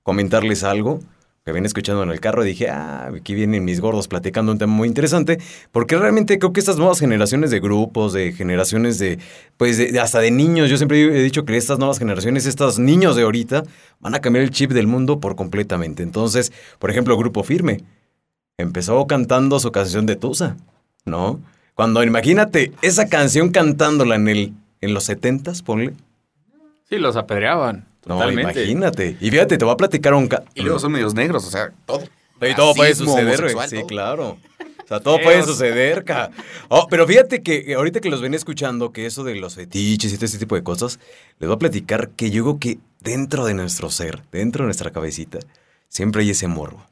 comentarles 0.04 0.66
algo 0.66 1.00
que 1.46 1.52
venía 1.52 1.68
escuchando 1.68 2.04
en 2.04 2.10
el 2.10 2.20
carro 2.20 2.44
y 2.44 2.48
dije, 2.48 2.70
ah, 2.70 3.12
aquí 3.16 3.36
vienen 3.36 3.64
mis 3.64 3.80
gordos 3.80 4.08
platicando 4.08 4.52
un 4.52 4.58
tema 4.58 4.74
muy 4.74 4.88
interesante, 4.88 5.40
porque 5.72 5.96
realmente 5.96 6.40
creo 6.40 6.52
que 6.52 6.60
estas 6.60 6.78
nuevas 6.78 7.00
generaciones 7.00 7.52
de 7.52 7.60
grupos, 7.60 8.14
de 8.14 8.34
generaciones 8.34 8.98
de, 8.98 9.20
pues 9.56 9.80
hasta 9.96 10.20
de 10.20 10.32
niños, 10.32 10.70
yo 10.70 10.78
siempre 10.78 11.00
he 11.04 11.24
dicho 11.24 11.46
que 11.46 11.56
estas 11.56 11.80
nuevas 11.80 12.00
generaciones, 12.00 12.48
estos 12.48 12.80
niños 12.80 13.16
de 13.16 13.24
ahorita, 13.24 13.64
van 14.00 14.16
a 14.16 14.20
cambiar 14.20 14.44
el 14.44 14.52
chip 14.52 14.72
del 14.72 14.88
mundo 14.88 15.20
por 15.20 15.36
completamente. 15.36 16.04
Entonces, 16.04 16.52
por 16.80 16.90
ejemplo, 16.90 17.16
Grupo 17.16 17.44
Firme 17.44 17.84
empezó 18.58 19.06
cantando 19.08 19.60
su 19.60 19.72
canción 19.72 20.08
de 20.08 20.16
Tusa, 20.16 20.58
¿no? 21.06 21.40
Cuando 21.74 22.04
imagínate 22.04 22.74
esa 22.82 23.08
canción 23.08 23.50
cantándola 23.50 24.16
en 24.16 24.28
el 24.28 24.54
en 24.86 24.94
los 24.94 25.04
setentas, 25.06 25.62
ponle. 25.62 25.94
Sí, 26.90 26.98
los 26.98 27.16
apedreaban. 27.16 27.88
No, 28.06 28.30
imagínate. 28.32 29.18
Y 29.20 29.32
fíjate, 29.32 29.58
te 29.58 29.66
voy 29.66 29.74
a 29.74 29.78
platicar 29.78 30.14
un... 30.14 30.30
Y 30.54 30.62
luego 30.62 30.80
son 30.80 30.92
medios 30.92 31.16
negros, 31.16 31.46
o 31.46 31.50
sea, 31.50 31.72
todo. 31.86 32.04
Y 32.42 32.54
todo 32.54 32.76
puede 32.76 32.94
suceder, 32.94 33.44
Sí, 33.68 33.84
claro. 33.88 34.38
O 34.84 34.88
sea, 34.88 35.00
todo 35.00 35.20
puede 35.20 35.42
suceder, 35.42 36.04
ca. 36.04 36.30
Oh, 36.68 36.86
pero 36.88 37.08
fíjate 37.08 37.42
que 37.42 37.74
ahorita 37.74 38.02
que 38.02 38.12
los 38.12 38.22
ven 38.22 38.36
escuchando, 38.36 38.92
que 38.92 39.08
eso 39.08 39.24
de 39.24 39.34
los 39.34 39.56
fetiches 39.56 40.14
y 40.14 40.16
todo 40.16 40.26
ese 40.26 40.38
tipo 40.38 40.54
de 40.54 40.62
cosas, 40.62 41.00
les 41.40 41.48
voy 41.48 41.56
a 41.56 41.60
platicar 41.60 42.10
que 42.10 42.30
yo 42.30 42.44
digo 42.44 42.60
que 42.60 42.78
dentro 43.00 43.46
de 43.46 43.56
nuestro 43.56 43.90
ser, 43.90 44.22
dentro 44.32 44.64
de 44.64 44.68
nuestra 44.68 44.92
cabecita, 44.92 45.40
siempre 45.88 46.22
hay 46.22 46.30
ese 46.30 46.48
morbo. 46.48 46.86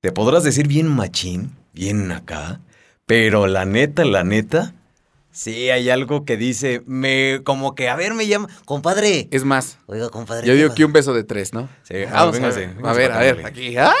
Te 0.00 0.12
podrás 0.12 0.44
decir 0.44 0.68
bien 0.68 0.86
machín, 0.86 1.56
bien 1.72 2.12
acá, 2.12 2.60
pero 3.06 3.46
la 3.46 3.64
neta, 3.64 4.04
la 4.04 4.24
neta, 4.24 4.74
Sí, 5.36 5.68
hay 5.68 5.90
algo 5.90 6.24
que 6.24 6.38
dice, 6.38 6.82
me, 6.86 7.42
como 7.44 7.74
que, 7.74 7.90
a 7.90 7.94
ver, 7.94 8.14
me 8.14 8.26
llama, 8.26 8.48
compadre. 8.64 9.28
Es 9.30 9.44
más. 9.44 9.78
Oiga, 9.84 10.08
compadre. 10.08 10.46
Yo 10.46 10.54
digo 10.54 10.74
que 10.74 10.82
un 10.82 10.94
beso 10.94 11.12
de 11.12 11.24
tres, 11.24 11.52
¿no? 11.52 11.68
Sí, 11.82 11.94
vamos, 12.10 12.36
a, 12.40 12.48
ver, 12.48 12.70
a 12.82 12.92
ver, 12.94 13.12
a 13.12 13.18
ver, 13.18 13.44
aquí. 13.44 13.76
¡Ay! 13.76 13.92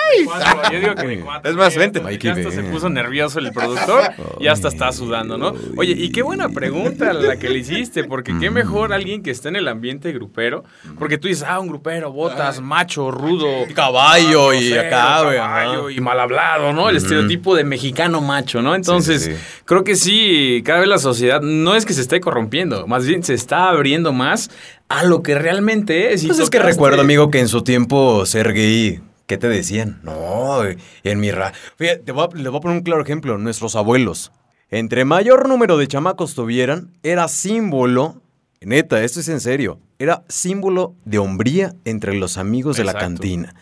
yo 0.72 0.80
digo 0.80 0.94
que 0.94 1.20
cuatro. 1.20 1.50
Es 1.50 1.56
más, 1.58 1.76
vente. 1.76 2.00
Ya 2.18 2.32
hasta 2.32 2.50
se 2.50 2.62
puso 2.62 2.88
nervioso 2.88 3.38
el 3.38 3.52
productor 3.52 4.12
y 4.40 4.46
hasta 4.46 4.68
está 4.68 4.90
sudando, 4.92 5.36
¿no? 5.36 5.52
Oye, 5.76 5.92
y 5.92 6.10
qué 6.10 6.22
buena 6.22 6.48
pregunta 6.48 7.12
la 7.12 7.36
que 7.36 7.50
le 7.50 7.58
hiciste, 7.58 8.04
porque 8.04 8.32
qué 8.40 8.50
mejor 8.50 8.94
alguien 8.94 9.22
que 9.22 9.30
esté 9.30 9.50
en 9.50 9.56
el 9.56 9.68
ambiente 9.68 10.12
grupero, 10.12 10.64
porque 10.98 11.18
tú 11.18 11.28
dices, 11.28 11.44
ah, 11.46 11.60
un 11.60 11.68
grupero, 11.68 12.12
botas, 12.12 12.62
macho, 12.62 13.10
rudo. 13.10 13.46
Caballo 13.74 14.54
y 14.54 14.72
acá. 14.72 14.88
Caballo 14.88 15.90
y 15.90 16.00
mal 16.00 16.18
hablado, 16.18 16.72
¿no? 16.72 16.88
El 16.88 16.96
estereotipo 16.96 17.54
de 17.54 17.64
mexicano 17.64 18.22
macho, 18.22 18.62
¿no? 18.62 18.74
Entonces, 18.74 19.30
creo 19.66 19.84
que 19.84 19.96
sí, 19.96 20.62
cada 20.64 20.80
vez 20.80 20.88
la 20.88 20.96
sociedad 20.96 21.25
no 21.42 21.74
es 21.74 21.84
que 21.84 21.92
se 21.92 22.00
esté 22.00 22.20
corrompiendo, 22.20 22.86
más 22.86 23.06
bien 23.06 23.22
se 23.22 23.34
está 23.34 23.68
abriendo 23.68 24.12
más 24.12 24.50
a 24.88 25.04
lo 25.04 25.22
que 25.22 25.34
realmente 25.34 26.12
es. 26.12 26.24
Y 26.24 26.26
pues 26.28 26.38
es 26.38 26.50
que 26.50 26.58
recuerdo, 26.58 27.02
amigo, 27.02 27.30
que 27.30 27.40
en 27.40 27.48
su 27.48 27.62
tiempo 27.62 28.24
ser 28.26 28.52
gay, 28.52 29.00
¿qué 29.26 29.38
te 29.38 29.48
decían? 29.48 30.00
No, 30.02 30.60
en 30.64 31.20
mi 31.20 31.30
ra... 31.30 31.52
Fíjate, 31.76 32.00
te 32.00 32.12
voy 32.12 32.24
a, 32.24 32.26
voy 32.26 32.58
a 32.58 32.60
poner 32.60 32.78
un 32.78 32.84
claro 32.84 33.02
ejemplo. 33.02 33.38
Nuestros 33.38 33.76
abuelos. 33.76 34.32
Entre 34.70 35.04
mayor 35.04 35.48
número 35.48 35.76
de 35.76 35.86
chamacos 35.86 36.34
tuvieran, 36.34 36.90
era 37.04 37.28
símbolo, 37.28 38.20
neta, 38.60 39.04
esto 39.04 39.20
es 39.20 39.28
en 39.28 39.40
serio, 39.40 39.78
era 39.98 40.24
símbolo 40.28 40.94
de 41.04 41.18
hombría 41.18 41.74
entre 41.84 42.14
los 42.14 42.36
amigos 42.36 42.76
de 42.76 42.84
la 42.84 42.94
cantina. 42.94 43.54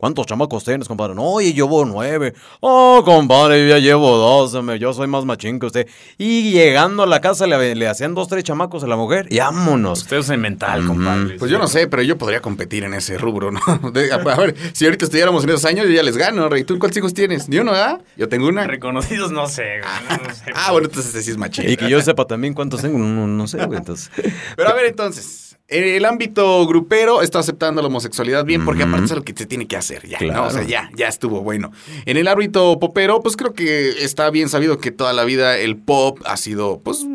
¿Cuántos 0.00 0.24
chamacos 0.24 0.64
tienes, 0.64 0.88
compadre? 0.88 1.14
No, 1.14 1.24
oye, 1.24 1.52
llevo 1.52 1.84
nueve. 1.84 2.32
Oh, 2.60 3.02
compadre, 3.04 3.68
ya 3.68 3.78
llevo 3.78 4.16
dos. 4.16 4.56
Yo 4.80 4.94
soy 4.94 5.06
más 5.08 5.26
machín 5.26 5.60
que 5.60 5.66
usted. 5.66 5.88
Y 6.16 6.52
llegando 6.52 7.02
a 7.02 7.06
la 7.06 7.20
casa 7.20 7.46
le, 7.46 7.86
hacían 7.86 8.14
dos, 8.14 8.26
tres 8.26 8.42
chamacos 8.42 8.82
a 8.82 8.86
la 8.86 8.96
mujer 8.96 9.26
y 9.28 9.40
vámonos. 9.40 10.00
Usted 10.00 10.16
es 10.16 10.38
mental, 10.38 10.86
compadre. 10.86 11.36
Pues 11.36 11.50
yo 11.50 11.58
no 11.58 11.68
sé, 11.68 11.86
pero 11.86 12.02
yo 12.02 12.16
podría 12.16 12.40
competir 12.40 12.84
en 12.84 12.94
ese 12.94 13.18
rubro, 13.18 13.50
¿no? 13.50 13.60
a 13.66 14.36
ver, 14.36 14.54
si 14.72 14.86
ahorita 14.86 15.04
estuviéramos 15.04 15.44
en 15.44 15.50
esos 15.50 15.66
años, 15.66 15.84
yo 15.84 15.92
ya 15.92 16.02
les 16.02 16.16
gano, 16.16 16.48
Rey. 16.48 16.64
¿Tú 16.64 16.78
cuántos 16.78 16.96
hijos 16.96 17.12
tienes? 17.12 17.50
¿Ni 17.50 17.58
uno, 17.58 17.72
ah? 17.74 17.98
Yo 18.16 18.26
tengo 18.26 18.48
una. 18.48 18.66
Reconocidos 18.66 19.30
no 19.32 19.48
sé, 19.48 19.80
güey. 19.82 20.18
ah, 20.54 20.72
bueno, 20.72 20.86
entonces 20.86 21.14
ese 21.14 21.24
sí 21.24 21.30
es 21.32 21.36
machín. 21.36 21.68
Y 21.68 21.76
que 21.76 21.90
yo 21.90 22.00
sepa 22.00 22.24
también 22.24 22.54
cuántos 22.54 22.80
tengo, 22.80 22.96
no, 22.98 23.26
no 23.26 23.46
sé, 23.46 23.66
güey. 23.66 23.78
Entonces. 23.78 24.10
Pero 24.56 24.66
a 24.66 24.72
ver, 24.72 24.86
entonces. 24.86 25.49
El 25.70 26.04
ámbito 26.04 26.66
grupero 26.66 27.22
está 27.22 27.38
aceptando 27.38 27.80
la 27.80 27.86
homosexualidad 27.86 28.44
bien, 28.44 28.64
porque 28.64 28.82
aparte 28.82 29.04
es 29.04 29.12
lo 29.12 29.22
que 29.22 29.32
se 29.36 29.46
tiene 29.46 29.68
que 29.68 29.76
hacer 29.76 30.06
ya, 30.06 30.18
¿no? 30.20 30.46
O 30.46 30.50
sea, 30.50 30.64
ya, 30.64 30.90
ya 30.96 31.06
estuvo 31.06 31.42
bueno. 31.42 31.70
En 32.06 32.16
el 32.16 32.26
ámbito 32.26 32.80
popero, 32.80 33.20
pues 33.20 33.36
creo 33.36 33.54
que 33.54 33.90
está 34.02 34.28
bien 34.30 34.48
sabido 34.48 34.78
que 34.78 34.90
toda 34.90 35.12
la 35.12 35.24
vida 35.24 35.58
el 35.58 35.76
pop 35.76 36.18
ha 36.24 36.36
sido, 36.36 36.80
pues, 36.80 37.06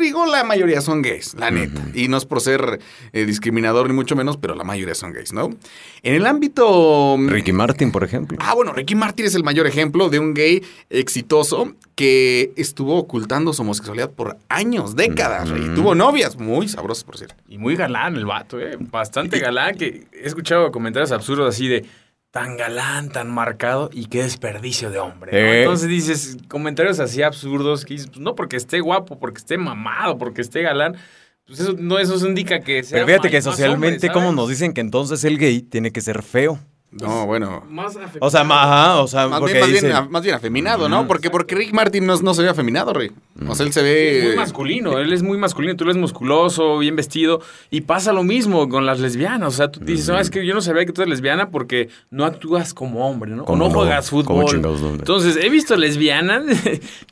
digo, 0.00 0.26
la 0.26 0.44
mayoría 0.44 0.80
son 0.80 1.02
gays, 1.02 1.34
la 1.34 1.50
neta. 1.50 1.82
Y 1.94 2.08
no 2.08 2.16
es 2.16 2.24
por 2.24 2.40
ser 2.40 2.80
eh, 3.12 3.24
discriminador 3.24 3.88
ni 3.88 3.94
mucho 3.94 4.16
menos, 4.16 4.36
pero 4.36 4.54
la 4.54 4.64
mayoría 4.64 4.94
son 4.94 5.12
gays, 5.12 5.32
¿no? 5.32 5.50
En 6.02 6.14
el 6.14 6.26
ámbito... 6.26 7.16
Mm, 7.18 7.28
Ricky 7.28 7.52
Martin, 7.52 7.92
por 7.92 8.04
ejemplo. 8.04 8.38
Ah, 8.40 8.54
bueno, 8.54 8.72
Ricky 8.72 8.94
Martin 8.94 9.26
es 9.26 9.34
el 9.34 9.44
mayor 9.44 9.66
ejemplo 9.66 10.08
de 10.08 10.18
un 10.18 10.34
gay 10.34 10.62
exitoso 10.90 11.72
que 11.94 12.52
estuvo 12.56 12.96
ocultando 12.96 13.52
su 13.52 13.62
homosexualidad 13.62 14.10
por 14.10 14.36
años, 14.48 14.96
décadas, 14.96 15.48
y 15.50 15.74
tuvo 15.74 15.94
novias 15.94 16.36
muy 16.36 16.68
sabrosas, 16.68 17.04
por 17.04 17.16
cierto. 17.16 17.36
Y 17.48 17.58
muy 17.58 17.76
galán 17.76 18.16
el 18.16 18.26
vato, 18.26 18.58
¿eh? 18.58 18.76
Bastante 18.78 19.38
galán, 19.38 19.76
que 19.76 20.06
he 20.12 20.26
escuchado 20.26 20.72
comentarios 20.72 21.12
absurdos 21.12 21.54
así 21.54 21.68
de 21.68 21.84
tan 22.34 22.56
galán, 22.56 23.10
tan 23.10 23.30
marcado 23.30 23.90
y 23.92 24.06
qué 24.06 24.24
desperdicio 24.24 24.90
de 24.90 24.98
hombre. 24.98 25.60
Entonces 25.60 25.88
dices 25.88 26.36
comentarios 26.48 26.98
así 26.98 27.22
absurdos 27.22 27.84
que 27.84 27.94
dices, 27.94 28.08
pues 28.08 28.18
no 28.18 28.34
porque 28.34 28.56
esté 28.56 28.80
guapo, 28.80 29.20
porque 29.20 29.38
esté 29.38 29.56
mamado, 29.56 30.18
porque 30.18 30.40
esté 30.40 30.62
galán. 30.62 30.96
Pues 31.46 31.60
eso 31.60 31.76
no, 31.78 31.96
eso 31.96 32.16
indica 32.26 32.58
que 32.58 32.82
sea. 32.82 32.96
Pero 32.96 33.06
fíjate 33.06 33.30
que 33.30 33.40
socialmente, 33.40 34.10
como 34.10 34.32
nos 34.32 34.48
dicen 34.48 34.74
que 34.74 34.80
entonces 34.80 35.22
el 35.22 35.38
gay 35.38 35.62
tiene 35.62 35.92
que 35.92 36.00
ser 36.00 36.24
feo. 36.24 36.58
No, 36.90 37.24
bueno. 37.24 37.62
Más 37.68 37.96
o 38.18 38.30
sea, 38.30 38.42
más, 38.42 38.98
o 38.98 39.06
sea, 39.06 39.28
más, 39.28 39.40
bien, 39.44 40.10
más, 40.10 40.22
bien, 40.24 40.34
afeminado, 40.34 40.88
¿no? 40.88 41.06
Porque, 41.06 41.30
porque 41.30 41.54
Rick 41.54 41.72
Martin 41.72 42.04
no, 42.04 42.16
no 42.16 42.34
se 42.34 42.42
ve 42.42 42.48
afeminado, 42.48 42.92
Rick. 42.92 43.12
O 43.48 43.54
sea, 43.54 43.66
él 43.66 43.72
se 43.72 43.82
ve. 43.82 44.18
Es 44.18 44.24
muy 44.26 44.36
masculino, 44.36 44.98
él 44.98 45.12
es 45.12 45.22
muy 45.22 45.38
masculino. 45.38 45.74
Tú 45.74 45.84
eres 45.84 45.96
musculoso, 45.96 46.78
bien 46.78 46.94
vestido. 46.94 47.40
Y 47.70 47.80
pasa 47.80 48.12
lo 48.12 48.22
mismo 48.22 48.68
con 48.68 48.86
las 48.86 49.00
lesbianas. 49.00 49.54
O 49.54 49.56
sea, 49.56 49.70
tú 49.72 49.80
dices, 49.80 50.08
no, 50.08 50.18
es 50.18 50.30
que 50.30 50.46
yo 50.46 50.54
no 50.54 50.60
sabía 50.60 50.86
que 50.86 50.92
tú 50.92 51.02
eres 51.02 51.10
lesbiana 51.10 51.50
porque 51.50 51.88
no 52.10 52.24
actúas 52.24 52.74
como 52.74 53.08
hombre, 53.08 53.32
¿no? 53.32 53.44
O 53.44 53.56
no, 53.56 53.70
juegas 53.70 54.10
fútbol. 54.10 54.54
Entonces, 54.54 55.36
he 55.36 55.48
visto 55.48 55.76
lesbianas 55.76 56.44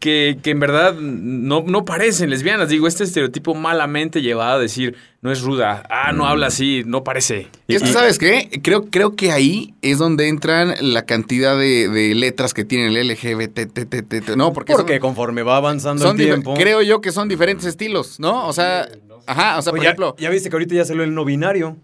que, 0.01 0.39
que 0.43 0.51
en 0.51 0.61
verdad 0.61 0.95
no, 0.95 1.65
no 1.67 1.85
parecen 1.85 2.31
lesbianas. 2.31 2.69
Digo, 2.69 2.87
este 2.87 3.05
estereotipo 3.05 3.55
malamente 3.55 4.23
llevado 4.23 4.59
a 4.59 4.59
decir 4.61 4.97
no 5.23 5.31
es 5.31 5.41
ruda. 5.41 5.85
Ah, 5.89 6.13
no 6.13 6.27
habla 6.27 6.49
así, 6.49 6.83
no 6.85 7.05
parece. 7.05 7.47
Y 7.69 7.77
es 7.77 7.83
que, 7.83 7.89
¿sabes 7.93 8.19
qué? 8.19 8.61
Creo, 8.61 8.87
creo 8.87 9.15
que 9.15 9.31
ahí 9.31 9.73
es 9.81 9.99
donde 9.99 10.27
entran 10.27 10.75
la 10.81 11.07
cantidad 11.07 11.57
de, 11.57 12.13
letras 12.17 12.55
que 12.55 12.65
tiene 12.65 12.89
el 12.89 13.09
LGBT. 13.09 14.31
No, 14.37 14.53
porque, 14.53 14.73
porque 14.73 14.99
conforme 14.99 15.45
va 15.45 15.57
avanzando 15.57 16.12
tiempo. 16.17 16.55
Creo 16.55 16.83
yo 16.83 17.01
que 17.01 17.13
son 17.13 17.29
diferentes 17.29 17.67
estilos, 17.67 18.19
¿no? 18.21 18.47
O 18.47 18.53
sea, 18.53 18.89
ajá, 19.27 19.59
o 19.59 19.63
sea, 19.63 19.73
por 19.73 19.81
ejemplo. 19.81 20.15
Ya 20.19 20.31
viste 20.31 20.51
que 20.51 20.57
ahorita 20.57 20.75
ya 20.75 20.85
salió 20.85 21.03
el 21.03 21.15
no 21.15 21.25
binario. 21.25 21.77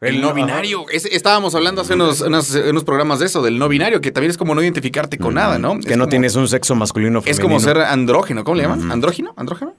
El, 0.00 0.20
no 0.20 0.34
binario. 0.34 0.84
estábamos 0.90 1.54
hablando 1.54 1.80
hace 1.80 1.94
unos, 1.94 2.20
unos, 2.20 2.84
programas 2.84 3.18
de 3.18 3.26
eso, 3.26 3.42
del 3.42 3.58
no 3.58 3.66
binario, 3.66 4.02
que 4.02 4.12
también 4.12 4.30
es 4.30 4.36
como 4.36 4.54
no 4.54 4.62
identificarte 4.62 5.16
con 5.16 5.34
nada, 5.34 5.58
¿no? 5.58 5.80
Que 5.80 5.96
no 5.96 6.06
tienes 6.06 6.36
un 6.36 6.48
sexo 6.48 6.74
masculino 6.74 7.20
o 7.20 7.22
femenino. 7.22 7.38
Es 7.38 7.40
como 7.40 7.60
ser 7.60 7.78
andrógeno, 7.78 8.44
¿cómo 8.44 8.56
le 8.56 8.64
llaman? 8.64 8.92
¿Andrógino? 8.92 9.32
¿Andrógeno? 9.36 9.74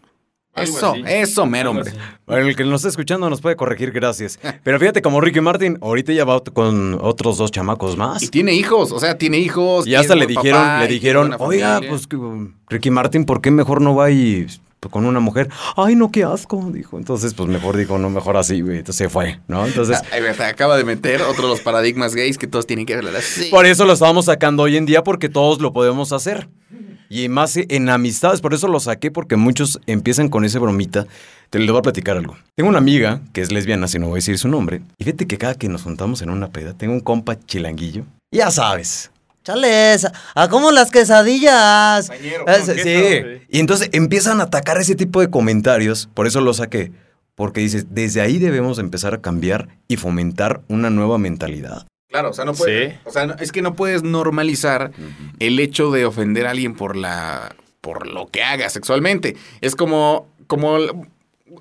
Eso, 0.57 0.95
eso, 1.05 1.45
mero, 1.45 1.71
hombre. 1.71 1.91
el 2.27 2.55
que 2.55 2.63
nos 2.63 2.81
está 2.81 2.89
escuchando 2.89 3.29
nos 3.29 3.41
puede 3.41 3.55
corregir, 3.55 3.91
gracias. 3.91 4.39
Pero 4.63 4.79
fíjate, 4.79 5.01
como 5.01 5.21
Ricky 5.21 5.41
Martin, 5.41 5.77
ahorita 5.81 6.13
ya 6.13 6.25
va 6.25 6.41
con 6.41 6.97
otros 7.01 7.37
dos 7.37 7.51
chamacos 7.51 7.97
más. 7.97 8.23
Y 8.23 8.27
tiene 8.29 8.53
hijos, 8.53 8.91
o 8.91 8.99
sea, 8.99 9.17
tiene 9.17 9.37
hijos. 9.37 9.87
Y 9.87 9.95
hasta 9.95 10.15
le 10.15 10.27
dijeron, 10.27 10.79
le 10.79 10.87
dijeron, 10.87 11.35
oiga, 11.39 11.81
pues 11.87 12.07
Ricky 12.69 12.91
Martin, 12.91 13.25
¿por 13.25 13.41
qué 13.41 13.51
mejor 13.51 13.81
no 13.81 13.95
va 13.95 14.11
y 14.11 14.47
pues, 14.79 14.91
con 14.91 15.05
una 15.05 15.19
mujer? 15.19 15.49
Ay, 15.75 15.95
no, 15.95 16.11
qué 16.11 16.23
asco, 16.23 16.69
dijo. 16.71 16.97
Entonces, 16.97 17.33
pues 17.33 17.49
mejor 17.49 17.77
dijo, 17.77 17.97
no, 17.97 18.09
mejor 18.09 18.37
así, 18.37 18.61
güey. 18.61 18.77
Entonces 18.77 18.97
se 18.97 19.09
fue, 19.09 19.39
¿no? 19.47 19.65
Entonces. 19.65 20.01
Acaba 20.39 20.77
de 20.77 20.83
meter 20.83 21.21
otro 21.21 21.43
de 21.43 21.49
los 21.49 21.61
paradigmas 21.61 22.15
gays 22.15 22.37
que 22.37 22.47
todos 22.47 22.65
tienen 22.67 22.85
que 22.85 22.95
hablar 22.95 23.15
así. 23.15 23.49
Por 23.49 23.65
eso 23.65 23.85
lo 23.85 23.93
estamos 23.93 24.25
sacando 24.25 24.63
hoy 24.63 24.77
en 24.77 24.85
día, 24.85 25.03
porque 25.03 25.29
todos 25.29 25.61
lo 25.61 25.73
podemos 25.73 26.11
hacer. 26.11 26.47
Y 27.09 27.29
más 27.29 27.55
en 27.57 27.89
amistades, 27.89 28.41
por 28.41 28.53
eso 28.53 28.67
lo 28.67 28.79
saqué, 28.79 29.11
porque 29.11 29.35
muchos 29.35 29.79
empiezan 29.87 30.29
con 30.29 30.45
ese 30.45 30.59
bromita. 30.59 31.05
Te 31.49 31.59
lo 31.59 31.71
voy 31.71 31.79
a 31.79 31.83
platicar 31.83 32.17
algo. 32.17 32.37
Tengo 32.55 32.69
una 32.69 32.79
amiga 32.79 33.21
que 33.33 33.41
es 33.41 33.51
lesbiana, 33.51 33.87
si 33.87 33.99
no 33.99 34.07
voy 34.07 34.15
a 34.15 34.21
decir 34.21 34.37
su 34.37 34.47
nombre. 34.47 34.81
Y 34.97 35.05
fíjate 35.05 35.27
que 35.27 35.37
cada 35.37 35.55
que 35.55 35.69
nos 35.69 35.83
juntamos 35.83 36.21
en 36.21 36.29
una 36.29 36.49
peda, 36.49 36.73
tengo 36.73 36.93
un 36.93 36.99
compa 36.99 37.39
chilanguillo. 37.39 38.03
Ya 38.31 38.51
sabes, 38.51 39.09
Chales, 39.47 40.05
a 40.35 40.49
como 40.49 40.71
las 40.71 40.91
quesadillas. 40.91 42.07
sí. 42.07 43.21
Y 43.49 43.59
entonces 43.59 43.89
empiezan 43.93 44.41
a 44.41 44.45
atacar 44.45 44.77
ese 44.77 44.95
tipo 44.95 45.21
de 45.21 45.29
comentarios, 45.29 46.09
por 46.13 46.27
eso 46.27 46.41
lo 46.41 46.53
saqué. 46.53 46.91
Porque 47.33 47.61
dices, 47.61 47.85
desde 47.91 48.19
ahí 48.19 48.39
debemos 48.39 48.77
empezar 48.77 49.13
a 49.13 49.21
cambiar 49.21 49.69
y 49.87 49.95
fomentar 49.95 50.63
una 50.67 50.89
nueva 50.89 51.17
mentalidad. 51.17 51.87
Claro, 52.09 52.29
o 52.29 52.33
sea, 52.33 52.45
no 52.45 52.53
puedes, 52.53 52.95
o 53.05 53.11
sea, 53.11 53.35
es 53.39 53.51
que 53.51 53.61
no 53.61 53.75
puedes 53.75 54.03
normalizar 54.03 54.91
el 55.39 55.59
hecho 55.59 55.91
de 55.91 56.05
ofender 56.05 56.47
a 56.47 56.51
alguien 56.51 56.73
por 56.73 56.95
la 56.95 57.55
por 57.81 58.07
lo 58.07 58.27
que 58.27 58.43
haga 58.43 58.69
sexualmente. 58.69 59.35
Es 59.61 59.75
como 59.75 60.29
como 60.47 60.77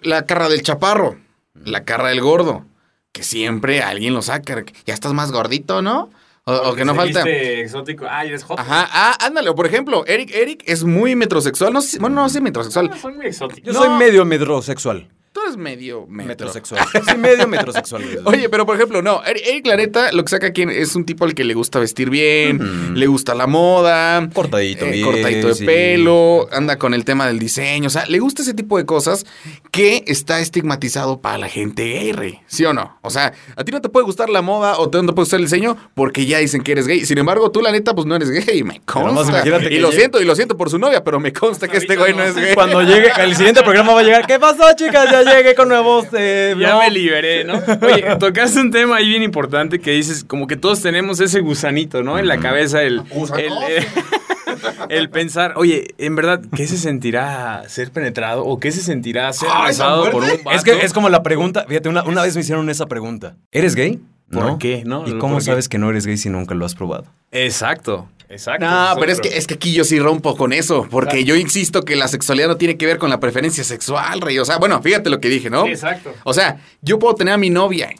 la 0.02 0.26
carra 0.26 0.48
del 0.48 0.62
chaparro, 0.62 1.18
la 1.64 1.84
carra 1.84 2.10
del 2.10 2.20
gordo, 2.20 2.64
que 3.12 3.22
siempre 3.22 3.82
alguien 3.82 4.14
lo 4.14 4.22
saca, 4.22 4.64
ya 4.84 4.94
estás 4.94 5.12
más 5.12 5.32
gordito, 5.32 5.82
¿no? 5.82 6.10
O, 6.48 6.74
que 6.76 6.84
no 6.84 6.94
falta. 6.94 7.28
exótico. 7.28 8.06
Ah, 8.08 8.24
eres 8.24 8.44
hot. 8.44 8.60
Ajá. 8.60 8.88
Ah, 8.92 9.18
ándale. 9.20 9.48
O 9.50 9.56
por 9.56 9.66
ejemplo, 9.66 10.06
Eric, 10.06 10.30
Eric 10.32 10.62
es 10.66 10.84
muy 10.84 11.16
metrosexual. 11.16 11.72
No 11.72 11.80
sé, 11.80 11.98
bueno, 11.98 12.14
no 12.22 12.28
sé 12.28 12.40
metrosexual. 12.40 12.88
No, 12.88 12.96
soy 12.96 13.14
muy 13.14 13.26
exótico. 13.26 13.66
Yo 13.66 13.72
soy 13.72 13.88
medio 13.98 14.24
metrosexual. 14.24 15.08
Tú 15.36 15.42
eres 15.42 15.58
medio 15.58 16.06
metrosexual. 16.08 16.82
sí, 17.06 17.14
medio 17.18 17.46
metrosexual. 17.46 18.02
Oye, 18.24 18.48
pero 18.48 18.64
por 18.64 18.74
ejemplo, 18.74 19.02
no, 19.02 19.22
Eric 19.22 19.64
Clareta 19.64 20.10
lo 20.12 20.24
que 20.24 20.30
saca 20.30 20.46
aquí 20.46 20.62
es 20.62 20.96
un 20.96 21.04
tipo 21.04 21.26
al 21.26 21.34
que 21.34 21.44
le 21.44 21.52
gusta 21.52 21.78
vestir 21.78 22.08
bien, 22.08 22.94
le 22.98 23.06
gusta 23.06 23.34
la 23.34 23.46
moda. 23.46 24.30
Cortadito 24.32 24.86
eh, 24.86 25.02
Cortadito 25.02 25.52
de 25.52 25.66
pelo, 25.66 26.48
anda 26.52 26.78
con 26.78 26.94
el 26.94 27.04
tema 27.04 27.26
del 27.26 27.38
diseño. 27.38 27.88
O 27.88 27.90
sea, 27.90 28.06
le 28.06 28.18
gusta 28.18 28.40
ese 28.40 28.54
tipo 28.54 28.78
de 28.78 28.86
cosas 28.86 29.26
que 29.70 30.04
está 30.06 30.40
estigmatizado 30.40 31.20
para 31.20 31.36
la 31.36 31.48
gente 31.50 31.84
gay, 31.84 32.40
¿sí 32.46 32.64
o 32.64 32.72
no? 32.72 32.96
O 33.02 33.10
sea, 33.10 33.34
a 33.56 33.62
ti 33.62 33.72
no 33.72 33.82
te 33.82 33.90
puede 33.90 34.06
gustar 34.06 34.30
la 34.30 34.40
moda 34.40 34.78
o 34.78 34.88
te 34.88 34.96
no 35.02 35.08
te 35.08 35.12
puede 35.12 35.24
gustar 35.24 35.40
el 35.40 35.44
diseño 35.44 35.76
porque 35.92 36.24
ya 36.24 36.38
dicen 36.38 36.62
que 36.62 36.72
eres 36.72 36.86
gay. 36.86 37.04
Sin 37.04 37.18
embargo, 37.18 37.50
tú 37.50 37.60
la 37.60 37.72
neta, 37.72 37.94
pues 37.94 38.06
no 38.06 38.16
eres 38.16 38.30
gay, 38.30 38.62
me 38.62 38.80
consta. 38.86 39.44
Y 39.46 39.80
lo 39.80 39.92
siento, 39.92 40.18
y 40.18 40.24
lo 40.24 40.34
siento 40.34 40.56
por 40.56 40.70
su 40.70 40.78
novia, 40.78 41.04
pero 41.04 41.20
me 41.20 41.34
consta 41.34 41.68
que 41.68 41.76
este 41.76 41.94
güey 41.94 42.14
no, 42.14 42.22
es 42.22 42.34
gay. 42.34 42.54
Cuando 42.54 42.80
llegue, 42.80 43.10
el 43.18 43.36
siguiente 43.36 43.62
programa 43.62 43.92
va 43.92 44.00
a 44.00 44.02
llegar, 44.02 44.26
¿qué 44.26 44.38
pasó, 44.38 44.64
chicas? 44.74 45.10
Ya 45.10 45.25
llegué 45.34 45.54
con 45.54 45.68
nuevos. 45.68 46.06
Eh, 46.12 46.54
ya 46.58 46.78
me 46.78 46.90
liberé, 46.90 47.44
¿no? 47.44 47.54
Oye, 47.82 48.16
tocaste 48.18 48.60
un 48.60 48.70
tema 48.70 48.96
ahí 48.96 49.08
bien 49.08 49.22
importante 49.22 49.78
que 49.78 49.92
dices, 49.92 50.24
como 50.24 50.46
que 50.46 50.56
todos 50.56 50.82
tenemos 50.82 51.20
ese 51.20 51.40
gusanito, 51.40 52.02
¿no? 52.02 52.18
En 52.18 52.26
la 52.26 52.38
cabeza, 52.38 52.82
el. 52.82 53.02
el 53.38 53.86
el 54.88 55.10
pensar, 55.10 55.54
oye, 55.56 55.94
en 55.98 56.16
verdad, 56.16 56.40
¿qué 56.54 56.66
se 56.66 56.76
sentirá 56.76 57.64
ser 57.68 57.90
penetrado 57.90 58.44
o 58.44 58.58
qué 58.58 58.72
se 58.72 58.80
sentirá 58.80 59.32
ser 59.32 59.48
besado 59.66 60.10
por 60.10 60.22
un 60.22 60.30
vato? 60.44 60.56
Es 60.56 60.62
que 60.62 60.84
es 60.84 60.92
como 60.92 61.08
la 61.08 61.22
pregunta, 61.22 61.64
fíjate, 61.68 61.88
una, 61.88 62.02
una 62.04 62.22
vez 62.22 62.34
me 62.34 62.40
hicieron 62.40 62.68
esa 62.70 62.86
pregunta. 62.86 63.36
¿Eres 63.52 63.74
gay? 63.74 64.00
¿Por 64.30 64.58
qué? 64.58 64.82
¿No? 64.84 65.06
¿Y 65.06 65.18
cómo 65.18 65.40
sabes 65.40 65.68
que 65.68 65.78
no 65.78 65.90
eres 65.90 66.06
gay 66.06 66.16
si 66.16 66.28
nunca 66.28 66.54
lo 66.54 66.66
has 66.66 66.74
probado? 66.74 67.04
Exacto. 67.30 68.08
Exacto. 68.28 68.66
No, 68.66 68.94
pero 68.98 69.12
es 69.12 69.20
que, 69.20 69.36
es 69.36 69.46
que 69.46 69.54
aquí 69.54 69.72
yo 69.72 69.84
sí 69.84 70.00
rompo 70.00 70.36
con 70.36 70.52
eso, 70.52 70.86
porque 70.90 71.24
yo 71.24 71.36
insisto 71.36 71.82
que 71.82 71.94
la 71.94 72.08
sexualidad 72.08 72.48
no 72.48 72.56
tiene 72.56 72.76
que 72.76 72.84
ver 72.84 72.98
con 72.98 73.08
la 73.08 73.20
preferencia 73.20 73.62
sexual, 73.62 74.20
rey. 74.20 74.38
O 74.40 74.44
sea, 74.44 74.58
bueno, 74.58 74.82
fíjate 74.82 75.10
lo 75.10 75.20
que 75.20 75.28
dije, 75.28 75.48
¿no? 75.48 75.66
exacto. 75.66 76.12
O 76.24 76.34
sea, 76.34 76.60
yo 76.82 76.98
puedo 76.98 77.14
tener 77.14 77.34
a 77.34 77.36
mi 77.36 77.50
novia 77.50 77.90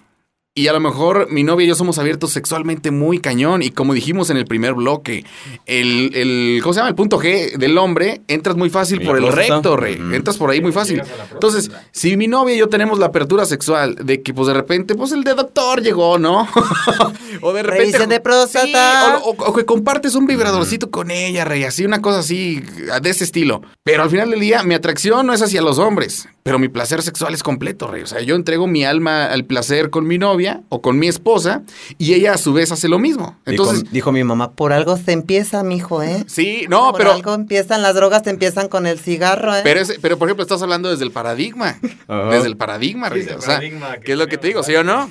y 0.58 0.68
a 0.68 0.72
lo 0.72 0.80
mejor 0.80 1.30
mi 1.30 1.42
novia 1.42 1.66
y 1.66 1.68
yo 1.68 1.74
somos 1.74 1.98
abiertos 1.98 2.32
sexualmente 2.32 2.90
muy 2.90 3.18
cañón. 3.18 3.62
Y 3.62 3.72
como 3.72 3.92
dijimos 3.92 4.30
en 4.30 4.38
el 4.38 4.46
primer 4.46 4.72
bloque, 4.72 5.26
el, 5.66 6.12
el 6.14 6.60
¿cómo 6.62 6.72
se 6.72 6.78
llama? 6.78 6.88
El 6.88 6.94
punto 6.94 7.20
G 7.20 7.58
del 7.58 7.76
hombre, 7.76 8.22
entras 8.26 8.56
muy 8.56 8.70
fácil 8.70 9.02
por 9.02 9.18
el 9.18 9.30
recto, 9.30 9.76
rey. 9.76 10.00
Entras 10.12 10.38
por 10.38 10.48
ahí 10.48 10.62
muy 10.62 10.72
fácil. 10.72 11.02
Entonces, 11.30 11.70
si 11.92 12.16
mi 12.16 12.26
novia 12.26 12.54
y 12.54 12.58
yo 12.58 12.70
tenemos 12.70 12.98
la 12.98 13.06
apertura 13.06 13.44
sexual 13.44 13.96
de 14.02 14.22
que, 14.22 14.32
pues 14.32 14.48
de 14.48 14.54
repente, 14.54 14.94
pues 14.94 15.12
el 15.12 15.24
de 15.24 15.34
doctor 15.34 15.82
llegó, 15.82 16.18
¿no? 16.18 16.48
o 17.42 17.52
de 17.52 17.62
repente. 17.62 18.06
de 18.06 18.20
próstata. 18.20 19.20
o, 19.24 19.52
que 19.52 19.66
compartes 19.66 20.14
un 20.14 20.24
vibradorcito 20.24 20.90
con 20.90 21.10
ella, 21.10 21.44
rey. 21.44 21.64
Así, 21.64 21.84
una 21.84 22.00
cosa 22.00 22.20
así, 22.20 22.62
de 23.02 23.10
ese 23.10 23.24
estilo. 23.24 23.60
Pero 23.84 24.02
al 24.02 24.08
final 24.08 24.30
del 24.30 24.40
día, 24.40 24.62
mi 24.62 24.74
atracción 24.74 25.26
no 25.26 25.34
es 25.34 25.42
hacia 25.42 25.60
los 25.60 25.78
hombres, 25.78 26.26
pero 26.42 26.58
mi 26.58 26.68
placer 26.68 27.02
sexual 27.02 27.34
es 27.34 27.42
completo, 27.42 27.88
rey. 27.88 28.04
O 28.04 28.06
sea, 28.06 28.22
yo 28.22 28.36
entrego 28.36 28.66
mi 28.66 28.86
alma 28.86 29.26
al 29.26 29.44
placer 29.44 29.90
con 29.90 30.06
mi 30.06 30.16
novia 30.16 30.45
o 30.68 30.80
con 30.80 30.98
mi 30.98 31.08
esposa 31.08 31.62
y 31.98 32.14
ella 32.14 32.34
a 32.34 32.38
su 32.38 32.52
vez 32.52 32.72
hace 32.72 32.88
lo 32.88 32.98
mismo. 32.98 33.38
Entonces 33.44 33.84
dijo, 33.90 34.12
mi 34.12 34.24
mamá, 34.24 34.52
por 34.52 34.72
algo 34.72 34.96
se 34.96 35.12
empieza, 35.12 35.62
mijo, 35.62 36.02
¿eh? 36.02 36.24
Sí, 36.26 36.66
no, 36.68 36.90
por 36.90 36.98
pero 36.98 37.12
algo 37.12 37.34
empiezan 37.34 37.82
las 37.82 37.94
drogas, 37.94 38.22
te 38.22 38.30
empiezan 38.30 38.68
con 38.68 38.86
el 38.86 38.98
cigarro, 38.98 39.54
¿eh? 39.56 39.60
Pero 39.64 39.82
pero 40.00 40.18
por 40.18 40.28
ejemplo, 40.28 40.42
estás 40.42 40.62
hablando 40.62 40.90
desde 40.90 41.04
el 41.04 41.10
paradigma, 41.10 41.78
desde 42.30 42.46
el 42.46 42.56
paradigma, 42.56 43.10
o 43.36 43.40
sea, 43.40 43.60
¿qué 43.60 44.12
es 44.12 44.18
lo 44.18 44.26
que 44.26 44.38
te 44.38 44.48
digo, 44.48 44.62
sí 44.62 44.74
o 44.74 44.84
no? 44.84 45.10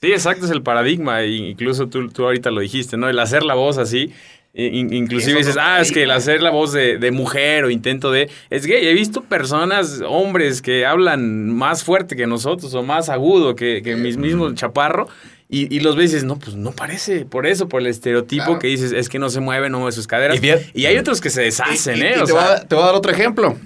Sí, 0.00 0.10
exacto, 0.10 0.46
es 0.46 0.50
el 0.50 0.62
paradigma. 0.62 1.22
Incluso 1.22 1.88
tú, 1.88 2.08
tú 2.08 2.24
ahorita 2.24 2.50
lo 2.50 2.60
dijiste, 2.60 2.96
¿no? 2.96 3.08
El 3.08 3.20
hacer 3.20 3.44
la 3.44 3.54
voz 3.54 3.78
así 3.78 4.12
inclusive 4.54 5.38
dices, 5.38 5.56
ah, 5.58 5.80
es 5.80 5.92
que 5.92 6.02
el 6.02 6.10
hacer 6.10 6.42
la 6.42 6.50
voz 6.50 6.72
de, 6.72 7.10
mujer 7.10 7.64
o 7.64 7.70
intento 7.70 8.10
de... 8.10 8.28
Es 8.50 8.66
gay. 8.66 8.86
He 8.86 8.92
visto 8.92 9.22
personas, 9.22 10.02
hombres, 10.06 10.60
que 10.60 10.84
hablan 10.84 11.50
más 11.50 11.84
fuerte 11.84 12.16
que 12.16 12.26
nosotros 12.26 12.74
o 12.74 12.82
más 12.82 13.08
agudo 13.08 13.56
que, 13.56 13.82
que 13.82 13.96
mis 13.96 14.16
mismos 14.16 14.54
chaparro. 14.54 15.08
Y, 15.54 15.80
los 15.80 15.96
ves 15.96 16.12
y 16.12 16.14
dices, 16.14 16.24
no, 16.24 16.38
pues 16.38 16.56
no 16.56 16.72
parece. 16.72 17.26
Por 17.26 17.46
eso, 17.46 17.68
por 17.68 17.82
el 17.82 17.86
estereotipo 17.86 18.58
que 18.58 18.68
dices, 18.68 18.92
es 18.92 19.10
que 19.10 19.18
no 19.18 19.28
se 19.28 19.40
mueve, 19.40 19.68
no 19.68 19.80
mueve 19.80 19.92
sus 19.92 20.06
caderas. 20.06 20.40
Y, 20.72 20.86
hay 20.86 20.96
otros 20.96 21.20
que 21.20 21.28
se 21.28 21.42
deshacen, 21.42 22.02
¿eh? 22.02 22.14
te, 22.24 22.32
voy 22.32 22.40
a, 22.42 22.66
te 22.66 22.74
voy 22.74 22.82
a 22.82 22.86
dar 22.86 22.94
otro 22.94 23.12
ejemplo. 23.12 23.58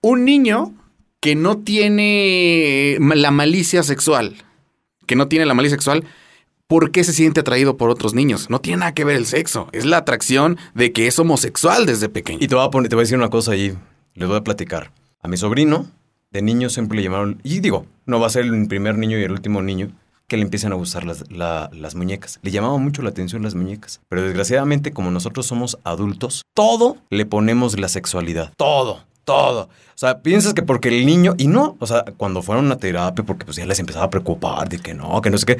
Un 0.00 0.24
niño 0.24 0.72
que 1.18 1.34
no 1.34 1.58
tiene 1.58 2.98
la 3.00 3.32
malicia 3.32 3.82
sexual, 3.82 4.36
que 5.06 5.16
no 5.16 5.26
tiene 5.26 5.44
la 5.44 5.54
malicia 5.54 5.74
sexual, 5.74 6.04
¿por 6.66 6.90
qué 6.90 7.04
se 7.04 7.12
siente 7.12 7.40
atraído 7.40 7.76
por 7.76 7.90
otros 7.90 8.14
niños? 8.14 8.50
No 8.50 8.60
tiene 8.60 8.80
nada 8.80 8.94
que 8.94 9.04
ver 9.04 9.16
el 9.16 9.26
sexo. 9.26 9.68
Es 9.72 9.84
la 9.84 9.98
atracción 9.98 10.58
de 10.74 10.92
que 10.92 11.06
es 11.06 11.18
homosexual 11.18 11.86
desde 11.86 12.08
pequeño. 12.08 12.38
Y 12.40 12.48
te 12.48 12.54
voy 12.54 12.64
a, 12.64 12.70
poner, 12.70 12.94
a 12.94 12.98
decir 12.98 13.16
una 13.16 13.30
cosa 13.30 13.52
ahí. 13.52 13.76
Les 14.14 14.28
voy 14.28 14.38
a 14.38 14.44
platicar. 14.44 14.92
A 15.20 15.28
mi 15.28 15.36
sobrino, 15.36 15.86
de 16.30 16.42
niño, 16.42 16.68
siempre 16.70 16.96
le 16.96 17.04
llamaron. 17.04 17.40
Y 17.42 17.60
digo, 17.60 17.86
no 18.06 18.20
va 18.20 18.26
a 18.26 18.30
ser 18.30 18.44
el 18.44 18.66
primer 18.66 18.98
niño 18.98 19.18
y 19.18 19.22
el 19.22 19.32
último 19.32 19.62
niño 19.62 19.90
que 20.26 20.36
le 20.36 20.42
empiezan 20.42 20.72
a 20.72 20.76
gustar 20.76 21.04
las, 21.04 21.24
las 21.30 21.94
muñecas. 21.94 22.38
Le 22.42 22.50
llamaba 22.50 22.78
mucho 22.78 23.02
la 23.02 23.10
atención 23.10 23.42
las 23.42 23.54
muñecas. 23.54 24.00
Pero 24.08 24.22
desgraciadamente, 24.22 24.92
como 24.92 25.10
nosotros 25.10 25.46
somos 25.46 25.78
adultos, 25.84 26.42
todo 26.54 26.96
le 27.10 27.26
ponemos 27.26 27.78
la 27.78 27.88
sexualidad. 27.88 28.52
Todo 28.56 29.02
todo. 29.24 29.62
O 29.62 29.96
sea, 29.96 30.20
piensas 30.20 30.54
que 30.54 30.62
porque 30.62 30.88
el 30.88 31.06
niño, 31.06 31.34
y 31.38 31.46
no, 31.46 31.76
o 31.80 31.86
sea, 31.86 32.04
cuando 32.16 32.42
fueron 32.42 32.70
a 32.70 32.76
terapia, 32.76 33.24
porque 33.24 33.44
pues 33.44 33.56
ya 33.56 33.66
les 33.66 33.78
empezaba 33.78 34.06
a 34.06 34.10
preocupar 34.10 34.68
de 34.68 34.78
que 34.78 34.94
no, 34.94 35.20
que 35.22 35.30
no 35.30 35.38
sé 35.38 35.46
qué, 35.46 35.58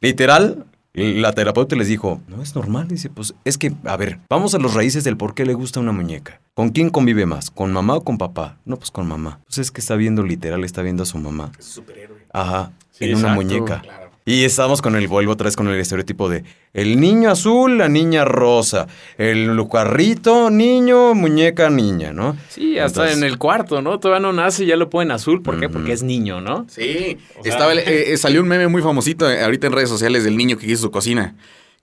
Literal, 0.00 0.66
la 0.92 1.32
terapeuta 1.32 1.74
les 1.76 1.88
dijo, 1.88 2.20
no 2.28 2.42
es 2.42 2.54
normal. 2.54 2.88
Dice, 2.88 3.10
pues 3.10 3.34
es 3.44 3.58
que, 3.58 3.72
a 3.84 3.96
ver, 3.96 4.20
vamos 4.28 4.54
a 4.54 4.58
los 4.58 4.74
raíces 4.74 5.02
del 5.04 5.16
por 5.16 5.34
qué 5.34 5.44
le 5.44 5.54
gusta 5.54 5.80
una 5.80 5.92
muñeca. 5.92 6.40
¿Con 6.54 6.70
quién 6.70 6.90
convive 6.90 7.26
más? 7.26 7.50
¿Con 7.50 7.72
mamá 7.72 7.94
o 7.96 8.04
con 8.04 8.18
papá? 8.18 8.58
No, 8.64 8.76
pues 8.76 8.90
con 8.90 9.08
mamá. 9.08 9.40
Pues 9.46 9.58
es 9.58 9.70
que 9.70 9.80
está 9.80 9.96
viendo 9.96 10.22
literal, 10.22 10.62
está 10.62 10.82
viendo 10.82 11.02
a 11.02 11.06
su 11.06 11.18
mamá. 11.18 11.50
Es 11.58 11.66
superhéroe. 11.66 12.26
Ajá, 12.32 12.72
en 13.00 13.16
una 13.16 13.34
muñeca. 13.34 13.80
Claro. 13.80 14.03
Y 14.26 14.44
estamos 14.44 14.80
con 14.80 14.96
el, 14.96 15.06
vuelvo 15.06 15.32
otra 15.32 15.44
vez 15.44 15.54
con 15.54 15.68
el 15.68 15.78
estereotipo 15.78 16.30
de 16.30 16.44
el 16.72 16.98
niño 16.98 17.30
azul, 17.30 17.76
la 17.76 17.90
niña 17.90 18.24
rosa, 18.24 18.86
el 19.18 19.54
lucarrito, 19.54 20.48
niño, 20.48 21.14
muñeca, 21.14 21.68
niña, 21.68 22.14
¿no? 22.14 22.34
Sí, 22.48 22.78
hasta 22.78 23.12
en 23.12 23.22
el 23.22 23.36
cuarto, 23.36 23.82
¿no? 23.82 24.00
Todavía 24.00 24.26
no 24.26 24.32
nace 24.32 24.64
y 24.64 24.68
ya 24.68 24.76
lo 24.76 24.88
ponen 24.88 25.10
azul. 25.10 25.42
¿Por 25.42 25.60
qué? 25.60 25.68
Porque 25.68 25.92
es 25.92 26.02
niño, 26.02 26.40
¿no? 26.40 26.64
Sí. 26.70 27.18
Estaba, 27.44 27.74
eh, 27.74 28.12
eh, 28.14 28.16
salió 28.16 28.40
un 28.40 28.48
meme 28.48 28.66
muy 28.66 28.80
famosito 28.80 29.30
eh, 29.30 29.42
ahorita 29.42 29.66
en 29.66 29.74
redes 29.74 29.90
sociales 29.90 30.24
del 30.24 30.38
niño 30.38 30.56
que 30.56 30.66
hizo 30.66 30.84
su 30.84 30.90
cocina 30.90 31.34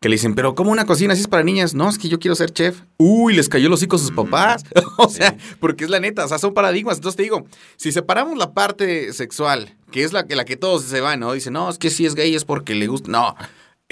que 0.02 0.10
le 0.10 0.16
dicen, 0.16 0.34
pero 0.34 0.56
¿cómo 0.56 0.72
una 0.72 0.86
cocina 0.86 1.14
así 1.14 1.22
es 1.22 1.28
para 1.28 1.44
niñas? 1.44 1.76
No, 1.76 1.88
es 1.88 2.00
que 2.00 2.10
yo 2.10 2.18
quiero 2.18 2.34
ser 2.34 2.52
chef. 2.52 2.82
Uy, 2.98 3.36
les 3.36 3.48
cayó 3.48 3.70
los 3.70 3.84
hijos 3.84 4.02
a 4.02 4.06
sus 4.08 4.16
papás. 4.16 4.66
o 4.98 5.08
sea, 5.08 5.38
porque 5.60 5.84
es 5.84 5.92
la 5.92 6.00
neta, 6.00 6.26
o 6.26 6.28
sea, 6.28 6.40
son 6.40 6.56
paradigmas. 6.56 6.98
Entonces 6.98 7.18
te 7.18 7.24
digo, 7.24 7.46
si 7.76 7.92
separamos 7.92 8.36
la 8.40 8.52
parte 8.52 9.14
sexual, 9.14 9.78
que 9.92 10.04
es 10.04 10.12
la, 10.12 10.26
la 10.28 10.44
que 10.44 10.58
todos 10.58 10.82
se 10.86 11.02
van, 11.02 11.20
¿no? 11.20 11.34
Dicen, 11.34 11.54
no, 11.54 11.70
es 11.70 11.78
que 11.78 11.92
si 11.92 12.08
es 12.08 12.16
gay 12.16 12.34
es 12.34 12.46
porque 12.46 12.74
le 12.74 12.88
gusta. 12.88 13.12
No, 13.12 13.36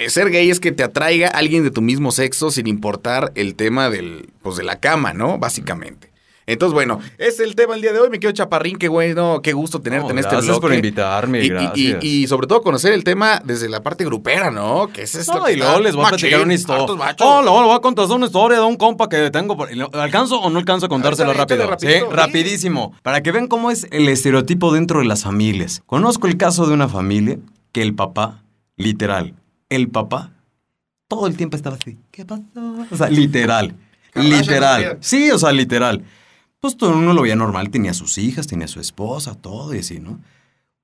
ser 0.08 0.30
gay 0.30 0.50
es 0.50 0.58
que 0.58 0.72
te 0.72 0.82
atraiga 0.82 1.28
alguien 1.28 1.62
de 1.62 1.70
tu 1.70 1.80
mismo 1.80 2.10
sexo 2.10 2.50
sin 2.50 2.66
importar 2.66 3.30
el 3.36 3.54
tema 3.54 3.88
del, 3.88 4.30
pues, 4.42 4.56
de 4.56 4.64
la 4.64 4.80
cama, 4.80 5.12
¿no? 5.12 5.38
Básicamente. 5.38 6.09
Entonces, 6.52 6.74
bueno, 6.74 6.98
es 7.16 7.38
el 7.38 7.54
tema 7.54 7.76
el 7.76 7.80
día 7.80 7.92
de 7.92 8.00
hoy. 8.00 8.10
Me 8.10 8.18
quedo 8.18 8.32
chaparrín, 8.32 8.76
qué 8.76 8.88
bueno, 8.88 9.40
qué 9.40 9.52
gusto 9.52 9.80
tenerte 9.80 10.10
en 10.10 10.18
este 10.18 10.30
bloque. 10.30 10.46
Gracias 10.46 10.60
por 10.60 10.74
invitarme, 10.74 11.44
y, 11.44 11.48
gracias. 11.48 12.02
Y, 12.02 12.26
sobre 12.26 12.48
todo 12.48 12.60
conocer 12.60 12.92
el 12.92 13.04
tema 13.04 13.40
desde 13.44 13.68
la 13.68 13.84
parte 13.84 14.04
grupera, 14.04 14.50
¿no? 14.50 14.88
Que 14.92 15.02
es 15.02 15.14
esto. 15.14 15.38
No, 15.38 15.48
y 15.48 15.54
luego 15.54 15.78
les 15.78 15.94
voy 15.94 16.06
a 16.06 16.08
platicar 16.08 16.40
una 16.40 16.54
historia. 16.54 17.14
Oh, 17.20 17.42
luego 17.42 17.62
voy 17.62 17.76
a 17.76 17.78
contar 17.78 18.06
una 18.06 18.26
historia 18.26 18.58
de 18.58 18.64
un 18.64 18.74
compa 18.74 19.08
que 19.08 19.30
tengo. 19.30 19.56
¿Alcanzo 19.92 20.40
o 20.40 20.50
no 20.50 20.58
alcanzo 20.58 20.86
a 20.86 20.88
contárselo 20.88 21.32
rápido? 21.32 21.70
Sí, 21.78 21.86
rapidísimo. 22.10 22.94
Para 23.02 23.22
que 23.22 23.30
vean 23.30 23.46
cómo 23.46 23.70
es 23.70 23.86
el 23.92 24.08
estereotipo 24.08 24.72
dentro 24.72 24.98
de 24.98 25.04
las 25.04 25.22
familias. 25.22 25.82
Conozco 25.86 26.26
el 26.26 26.36
caso 26.36 26.66
de 26.66 26.74
una 26.74 26.88
familia 26.88 27.38
que 27.70 27.82
el 27.82 27.94
papá, 27.94 28.42
literal, 28.76 29.34
el 29.68 29.88
papá, 29.88 30.32
todo 31.06 31.28
el 31.28 31.36
tiempo 31.36 31.56
estaba 31.56 31.76
así. 31.76 31.96
¿Qué 32.10 32.24
pasó? 32.24 32.42
O 32.90 32.96
sea, 32.96 33.08
literal. 33.08 33.76
literal. 34.14 34.98
Sí, 35.00 35.30
o 35.30 35.38
sea, 35.38 35.52
literal 35.52 36.02
pues 36.60 36.76
todo 36.76 36.96
uno 36.96 37.14
lo 37.14 37.22
veía 37.22 37.36
normal, 37.36 37.70
tenía 37.70 37.94
sus 37.94 38.18
hijas, 38.18 38.46
tenía 38.46 38.68
su 38.68 38.80
esposa, 38.80 39.34
todo 39.34 39.74
y 39.74 39.78
así, 39.78 39.98
¿no? 39.98 40.20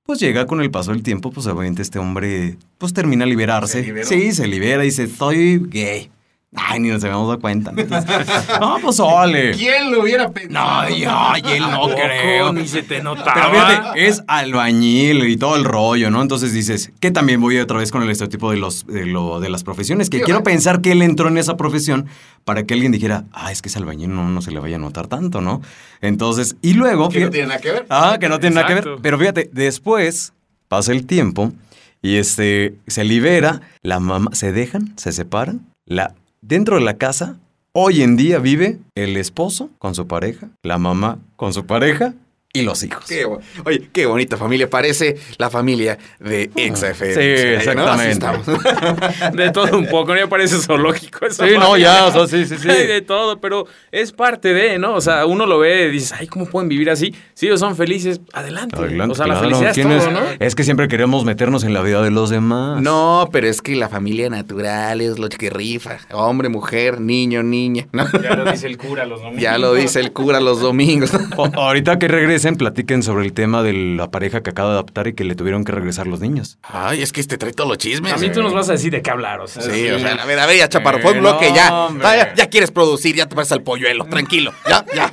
Pues 0.03 0.19
llega 0.19 0.47
con 0.47 0.61
el 0.61 0.71
paso 0.71 0.91
del 0.91 1.03
tiempo, 1.03 1.31
pues 1.31 1.47
obviamente 1.47 1.81
este 1.81 1.99
hombre, 1.99 2.57
pues 2.77 2.93
termina 2.93 3.25
a 3.25 3.27
liberarse. 3.27 4.05
sí, 4.05 4.31
se 4.31 4.47
libera 4.47 4.83
y 4.83 4.87
dice, 4.87 5.07
soy 5.07 5.59
gay. 5.67 6.09
Ay, 6.55 6.79
ni 6.79 6.89
nos 6.89 7.03
habíamos 7.03 7.27
dado 7.27 7.41
cuenta. 7.41 7.73
no, 7.73 8.77
pues 8.81 8.99
ole. 9.01 9.51
¿Quién 9.51 9.91
lo 9.91 10.01
hubiera 10.01 10.31
pensado? 10.31 10.89
No, 10.89 11.29
ay, 11.29 11.43
él 11.45 11.59
no 11.59 11.89
creo. 11.93 12.53
Ni 12.53 12.67
se 12.67 12.83
te 12.83 13.03
notaba. 13.03 13.33
Pero 13.33 13.51
fíjate, 13.51 14.07
es 14.07 14.23
albañil 14.27 15.27
y 15.27 15.35
todo 15.35 15.57
el 15.57 15.65
rollo, 15.65 16.09
¿no? 16.09 16.21
Entonces 16.21 16.53
dices, 16.53 16.91
que 17.01 17.11
también 17.11 17.41
voy 17.41 17.57
otra 17.57 17.77
vez 17.77 17.91
con 17.91 18.01
el 18.01 18.09
estereotipo 18.09 18.49
de, 18.51 18.57
los, 18.57 18.87
de, 18.87 19.05
lo, 19.05 19.41
de 19.41 19.49
las 19.49 19.65
profesiones, 19.65 20.09
que 20.09 20.21
quiero 20.21 20.41
pensar 20.41 20.79
que 20.79 20.93
él 20.93 21.01
entró 21.01 21.27
en 21.27 21.37
esa 21.37 21.57
profesión 21.57 22.07
para 22.45 22.63
que 22.63 22.73
alguien 22.73 22.93
dijera, 22.93 23.25
ah, 23.33 23.51
es 23.51 23.61
que 23.61 23.67
es 23.67 23.75
albañil, 23.75 24.15
no, 24.15 24.29
no 24.29 24.41
se 24.41 24.51
le 24.51 24.59
vaya 24.61 24.77
a 24.77 24.79
notar 24.79 25.07
tanto, 25.07 25.41
¿no? 25.41 25.61
Entonces, 25.99 26.55
y 26.61 26.75
luego... 26.75 27.09
Que 27.09 27.25
no 27.25 27.29
tiene 27.29 27.47
nada 27.47 27.59
que 27.59 27.71
ver. 27.71 27.85
Ah, 27.89 28.17
que 28.19 28.29
no 28.29 28.39
tiene 28.39 28.55
nada 28.55 28.67
que 28.67 28.73
ver. 28.73 28.87
Pero 29.01 29.19
fíjate, 29.19 29.49
después 29.51 30.31
pasa 30.69 30.93
el 30.93 31.05
tiempo 31.05 31.51
y 32.01 32.15
este, 32.15 32.75
se 32.87 33.03
libera, 33.03 33.61
la 33.81 33.99
mamá, 33.99 34.31
se 34.33 34.53
dejan, 34.53 34.93
se 34.95 35.11
separan, 35.11 35.65
la 35.85 36.13
Dentro 36.47 36.75
de 36.75 36.81
la 36.81 36.97
casa, 36.97 37.35
hoy 37.73 38.03
en 38.03 38.15
día 38.15 38.39
vive 38.39 38.79
el 38.95 39.17
esposo 39.17 39.69
con 39.79 39.95
su 39.95 40.07
pareja, 40.07 40.47
la 40.63 40.77
mamá 40.77 41.19
con 41.35 41.51
su 41.51 41.65
pareja 41.65 42.13
y 42.59 42.63
los 42.63 42.83
hijos. 42.83 43.05
oye, 43.65 43.89
qué 43.91 44.05
bonita 44.05 44.37
familia. 44.37 44.69
Parece 44.69 45.17
la 45.37 45.49
familia 45.49 45.97
de 46.19 46.49
XFM. 46.55 47.13
Sí, 47.13 47.19
exactamente. 47.19 48.27
de 49.33 49.51
todo 49.51 49.77
un 49.77 49.87
poco, 49.87 50.13
no 50.13 50.21
me 50.21 50.27
parece 50.27 50.57
zoológico 50.57 51.25
eso. 51.25 51.45
Sí, 51.45 51.53
no, 51.57 51.77
ya, 51.77 52.05
o 52.07 52.11
sea, 52.11 52.27
sí, 52.27 52.45
sí, 52.45 52.57
sí. 52.57 52.67
de 52.67 53.01
todo, 53.01 53.39
pero 53.39 53.65
es 53.91 54.11
parte 54.11 54.53
de, 54.53 54.79
¿no? 54.79 54.95
O 54.95 55.01
sea, 55.01 55.25
uno 55.25 55.45
lo 55.45 55.59
ve 55.59 55.87
y 55.87 55.91
dices, 55.91 56.13
ay, 56.13 56.27
¿cómo 56.27 56.45
pueden 56.45 56.69
vivir 56.69 56.89
así? 56.89 57.13
Si 57.33 57.47
ellos 57.47 57.59
son 57.59 57.75
felices, 57.75 58.21
adelante. 58.33 58.77
adelante 58.77 59.11
o 59.13 59.15
sea, 59.15 59.27
la 59.27 59.39
felicidad 59.39 59.77
es 59.77 59.83
todo, 59.83 60.11
¿no? 60.11 60.19
Es 60.39 60.55
que 60.55 60.63
siempre 60.63 60.87
queremos 60.87 61.25
meternos 61.25 61.63
en 61.63 61.73
la 61.73 61.81
vida 61.81 62.01
de 62.01 62.11
los 62.11 62.29
demás. 62.29 62.81
No, 62.81 63.29
pero 63.31 63.47
es 63.47 63.61
que 63.61 63.75
la 63.75 63.89
familia 63.89 64.29
natural 64.29 65.01
es 65.01 65.19
lo 65.19 65.29
que 65.29 65.49
rifa. 65.49 65.97
Hombre, 66.11 66.49
mujer, 66.49 66.99
niño, 66.99 67.43
niña. 67.43 67.87
Ya 68.21 68.35
lo 68.35 68.51
dice 68.51 68.67
el 68.67 68.77
cura 68.77 69.05
los 69.05 69.21
domingos. 69.21 69.41
Ya 69.47 69.57
lo 69.57 69.73
dice 69.73 69.99
el 69.99 70.11
cura 70.11 70.39
los 70.39 70.61
domingos. 70.61 71.11
ahorita 71.53 71.99
que 71.99 72.07
regresen, 72.47 72.57
platiquen 72.57 73.03
sobre 73.03 73.25
el 73.25 73.33
tema 73.33 73.63
de 73.63 73.73
la 73.73 74.09
pareja 74.09 74.41
que 74.41 74.49
acaba 74.49 74.69
de 74.69 74.75
adoptar 74.75 75.07
y 75.07 75.13
que 75.13 75.23
le 75.23 75.35
tuvieron 75.35 75.63
que 75.63 75.71
regresar 75.71 76.07
los 76.07 76.19
niños. 76.19 76.57
Ay, 76.63 77.01
es 77.01 77.11
que 77.11 77.21
este 77.21 77.37
trae 77.37 77.53
todos 77.53 77.69
los 77.69 77.77
chismes. 77.77 78.13
A 78.13 78.17
mí 78.17 78.29
tú 78.31 78.41
nos 78.41 78.53
vas 78.53 78.69
a 78.69 78.73
decir 78.73 78.91
de 78.91 79.01
qué 79.01 79.11
hablar, 79.11 79.41
o 79.41 79.47
sea. 79.47 79.61
Sí, 79.63 79.89
o 79.89 79.99
sea, 79.99 80.13
a 80.13 80.25
ver, 80.25 80.39
a 80.39 80.45
ver, 80.45 80.57
ya 80.57 80.69
chaparro, 80.69 80.99
fue 80.99 81.13
un 81.13 81.19
bloque, 81.19 81.51
ya, 81.53 81.89
ya, 82.35 82.49
quieres 82.49 82.71
producir, 82.71 83.15
ya 83.15 83.27
te 83.27 83.35
vas 83.35 83.51
al 83.51 83.63
polluelo, 83.63 84.05
tranquilo, 84.05 84.53
ya, 84.67 84.85
ya. 84.93 85.11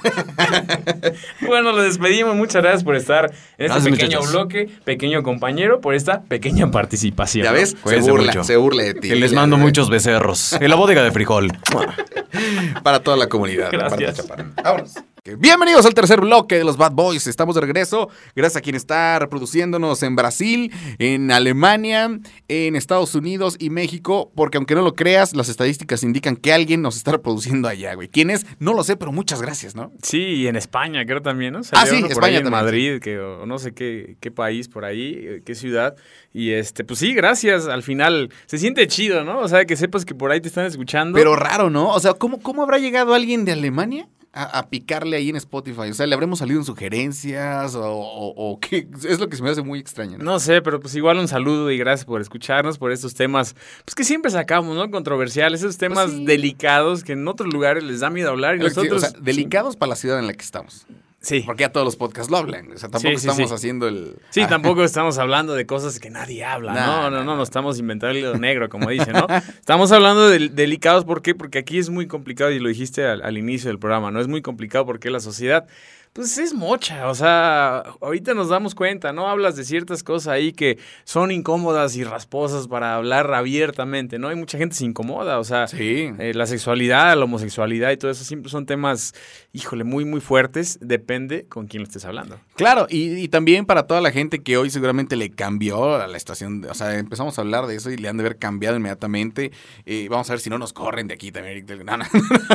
bueno, 1.47 1.73
lo 1.73 1.83
despedimos, 1.83 2.37
muchas 2.37 2.63
gracias 2.63 2.85
por 2.85 2.97
estar 2.97 3.33
en 3.59 3.73
este 3.73 3.91
pequeño 3.91 4.21
bloque, 4.23 4.69
pequeño 4.85 5.23
compañero, 5.23 5.81
por 5.81 5.95
esta 5.95 6.23
pequeña 6.23 6.71
participación. 6.71 7.45
Ya 7.45 7.53
ves, 7.53 7.77
se 7.85 8.01
burla, 8.01 8.45
se 8.45 8.57
burla 8.57 8.83
de 8.85 8.95
ti. 8.95 9.15
les 9.15 9.33
mando 9.33 9.57
muchos 9.57 9.91
becerros 9.91 10.55
en 10.55 10.69
la 10.69 10.77
bodega 10.77 11.03
de 11.03 11.11
frijol. 11.11 11.53
Para 12.83 13.01
toda 13.01 13.17
la 13.17 13.29
comunidad. 13.29 13.71
Gracias. 13.71 14.27
Vámonos. 14.63 14.95
Bienvenidos 15.27 15.87
al 15.87 15.95
tercer 15.95 16.21
bloque 16.21 16.59
de 16.59 16.65
los 16.65 16.77
Bad 16.77 16.93
Boys. 16.93 17.27
Estamos 17.27 17.55
de 17.55 17.63
regreso. 17.63 18.11
Gracias 18.37 18.59
a 18.59 18.61
quien 18.61 18.77
está 18.77 19.19
reproduciéndonos 19.19 20.03
en 20.03 20.17
Brasil, 20.17 20.71
en 20.99 21.31
Alemania, 21.31 22.21
en 22.49 22.77
Estados 22.77 23.15
Unidos 23.15 23.57
y 23.59 23.71
México. 23.71 24.31
Porque 24.37 24.59
aunque 24.59 24.75
no 24.75 24.83
lo 24.83 24.93
creas, 24.93 25.35
las 25.35 25.49
estadísticas 25.49 26.03
indican 26.03 26.37
que 26.37 26.53
alguien 26.53 26.83
nos 26.83 26.99
está 26.99 27.13
reproduciendo 27.13 27.69
allá, 27.69 27.95
güey. 27.95 28.09
¿Quién 28.09 28.29
es? 28.29 28.45
No 28.59 28.75
lo 28.75 28.85
sé, 28.85 28.99
pero 28.99 29.13
muchas 29.13 29.41
gracias, 29.41 29.75
¿no? 29.75 29.93
Sí, 30.03 30.19
y 30.19 30.47
en 30.47 30.57
España 30.57 31.07
creo 31.07 31.23
también, 31.23 31.55
¿no? 31.55 31.61
ah, 31.73 31.87
sí, 31.87 32.05
España 32.07 32.41
en 32.41 32.51
Madrid, 32.51 33.01
que 33.01 33.19
o 33.19 33.47
no 33.47 33.59
sé 33.59 33.73
qué, 33.73 34.19
qué 34.21 34.31
país 34.31 34.69
por 34.69 34.85
ahí, 34.85 35.15
eh, 35.17 35.43
qué 35.43 35.55
ciudad. 35.55 35.97
Y 36.35 36.51
este, 36.51 36.85
pues 36.85 36.99
sí, 36.99 37.15
gracias. 37.15 37.67
Al 37.67 37.83
final 37.83 38.29
se 38.45 38.59
siente 38.59 38.87
chido, 38.89 39.25
¿no? 39.25 39.39
O 39.39 39.49
sea, 39.49 39.65
que 39.65 39.77
sepas 39.77 40.05
que 40.05 40.15
por 40.15 40.31
ahí 40.33 40.43
te 40.43 40.49
están 40.49 40.67
escuchando. 40.67 41.17
Pero 41.17 41.35
raro, 41.35 41.71
¿no? 41.71 41.89
O 41.89 41.99
sea, 41.99 42.13
¿cómo, 42.13 42.43
cómo 42.43 42.63
habrá 42.63 42.77
llegado 42.77 43.15
alguien 43.15 43.47
de 43.47 43.53
Alemania? 43.53 44.07
A, 44.35 44.69
picarle 44.69 45.17
ahí 45.17 45.29
en 45.31 45.37
Spotify? 45.37 45.91
O 45.91 45.95
sea, 45.95 46.07
¿le 46.07 46.15
habremos 46.15 46.41
salido 46.41 46.59
en 46.59 46.67
sugerencias 46.67 47.75
o, 47.77 48.59
qué? 48.61 48.89
Es 49.09 49.21
lo 49.21 49.29
que 49.29 49.37
se 49.37 49.43
me 49.43 49.51
hace 49.51 49.63
muy 49.63 49.79
extraño. 49.79 50.19
¿no? 50.19 50.41
sé, 50.41 50.61
pero 50.61 50.81
pues 50.81 50.95
igual 50.95 51.19
un 51.19 51.29
saludo 51.29 51.71
y 51.71 51.79
gracias 51.79 52.05
por 52.05 52.21
escucharnos, 52.21 52.79
por 52.79 52.93
estos 52.93 53.15
temas, 53.15 53.55
pues 53.85 53.95
que 53.95 54.05
siempre 54.05 54.31
sacamos, 54.31 54.77
¿no? 54.77 54.91
Controversiales, 54.91 55.61
esos 55.61 55.79
temas 55.79 56.11
pues 56.11 56.27
delicados 56.27 57.05
que 57.05 57.13
en 57.13 57.27
otros 57.29 57.53
lugares 57.53 57.85
les 57.85 58.01
da 58.01 58.11
miedo 58.11 58.31
hablar 58.31 58.57
y 58.57 58.59
nosotros... 58.59 59.03
o 59.03 59.07
sea, 59.07 59.21
delicados 59.21 59.77
para 59.77 59.91
la 59.91 59.97
ciudad 59.97 60.19
en 60.19 60.27
la 60.27 60.33
que 60.35 60.43
estamos. 60.43 60.87
Sí. 61.25 61.43
Porque 61.45 61.63
ya 61.63 61.71
todos 61.71 61.87
los 61.87 61.97
podcasts 61.97 62.31
lo 62.31 62.37
hablan. 62.37 62.71
O 62.73 62.77
sea, 62.77 62.91
tampoco 62.91 63.15
estamos 63.15 63.51
haciendo 63.51 63.89
el. 63.89 64.17
Sí, 64.31 64.43
ah. 64.43 64.47
tampoco 64.47 64.85
estamos 64.85 65.17
hablando 65.19 65.55
de 65.55 65.65
cosas 65.65 65.99
que 65.99 66.11
nadie 66.11 66.45
habla. 66.45 66.75
no, 66.75 67.11
no, 67.11 67.25
no, 67.25 67.37
no, 67.37 67.43
estamos 67.43 67.79
inventando 67.79 68.33
el 68.33 68.41
negro, 68.41 68.69
como 68.69 68.91
dicen, 68.91 69.15
¿no? 69.15 69.27
estamos 69.59 69.91
hablando 69.91 70.29
de 70.29 70.51
delicados, 70.51 71.05
¿por 71.05 71.23
qué? 71.23 71.35
Porque 71.35 71.59
aquí 71.59 71.79
es 71.79 71.89
muy 71.89 72.07
complicado, 72.07 72.51
y 72.51 72.59
lo 72.59 72.69
dijiste 72.69 73.07
al, 73.07 73.23
al 73.23 73.39
inicio 73.39 73.69
del 73.69 73.79
programa, 73.79 74.11
¿no? 74.11 74.21
Es 74.21 74.29
muy 74.29 74.43
complicado 74.43 74.85
porque 74.85 75.11
la 75.11 75.21
sociedad 75.21 75.67
pues 76.15 76.39
es 76.39 76.55
mocha, 76.55 77.09
o 77.09 77.15
sea, 77.17 77.79
ahorita 78.01 78.35
nos 78.35 78.49
damos 78.49 78.77
cuenta, 78.77 79.13
¿no? 79.13 79.27
Hablas 79.27 79.57
de 79.57 79.65
ciertas 79.65 80.05
cosas 80.05 80.29
ahí 80.29 80.53
que 80.53 80.79
son 81.03 81.33
incómodas 81.33 81.97
y 81.97 82.05
rasposas 82.05 82.69
para 82.69 82.95
hablar 82.95 83.35
abiertamente, 83.35 84.21
¿no? 84.21 84.29
Hay 84.29 84.37
mucha 84.37 84.57
gente 84.57 84.77
se 84.77 84.85
incomoda, 84.85 85.41
o 85.41 85.45
sea, 85.45 85.67
sí. 85.67 86.13
Eh, 86.21 86.33
la 86.33 86.47
sexualidad, 86.47 87.19
la 87.19 87.25
homosexualidad 87.25 87.91
y 87.91 87.97
todo 87.97 88.13
eso 88.13 88.23
siempre 88.23 88.49
son 88.49 88.65
temas, 88.65 89.13
híjole, 89.53 89.83
muy, 89.83 90.05
muy 90.05 90.21
fuertes, 90.21 90.79
depende 90.81 91.47
con 91.49 91.67
quién 91.67 91.83
lo 91.83 91.89
estés 91.89 92.05
hablando. 92.05 92.39
Claro, 92.55 92.87
y, 92.89 93.27
también 93.27 93.67
para 93.67 93.89
toda 93.89 94.01
la 94.01 94.13
gente 94.13 94.41
que 94.41 94.57
hoy 94.57 94.71
seguramente 94.71 95.17
le 95.17 95.31
cambió 95.31 95.97
a 95.97 96.07
la 96.07 96.17
estación, 96.17 96.65
o 96.71 96.75
sea, 96.75 96.97
empezamos 96.97 97.37
a 97.39 97.41
hablar 97.41 97.67
de 97.67 97.75
eso 97.75 97.91
y 97.91 97.97
le 97.97 98.09
han 98.09 98.19
de 98.19 98.23
haber 98.23 98.39
cambiado 98.39 98.77
inmediatamente. 98.77 99.51
Eh, 99.85 100.07
vamos 100.09 100.31
a 100.31 100.35
ver 100.35 100.41
si 100.41 100.49
no 100.49 100.59
nos 100.59 100.73
corren 100.73 101.09
de 101.09 101.15
aquí 101.15 101.33
también. 101.33 101.67
No, 101.85 101.97
no, 101.97 102.05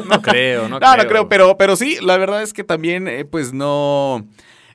no 0.10 0.22
creo, 0.22 0.70
no, 0.70 0.80
creo. 0.80 0.98
No, 0.98 1.08
creo, 1.08 1.30
pero, 1.30 1.58
pero 1.58 1.76
sí, 1.76 1.98
la 2.02 2.18
verdad 2.18 2.42
es 2.42 2.54
que 2.54 2.64
también, 2.64 3.08
eh, 3.08 3.26
pues, 3.26 3.49
no 3.54 4.28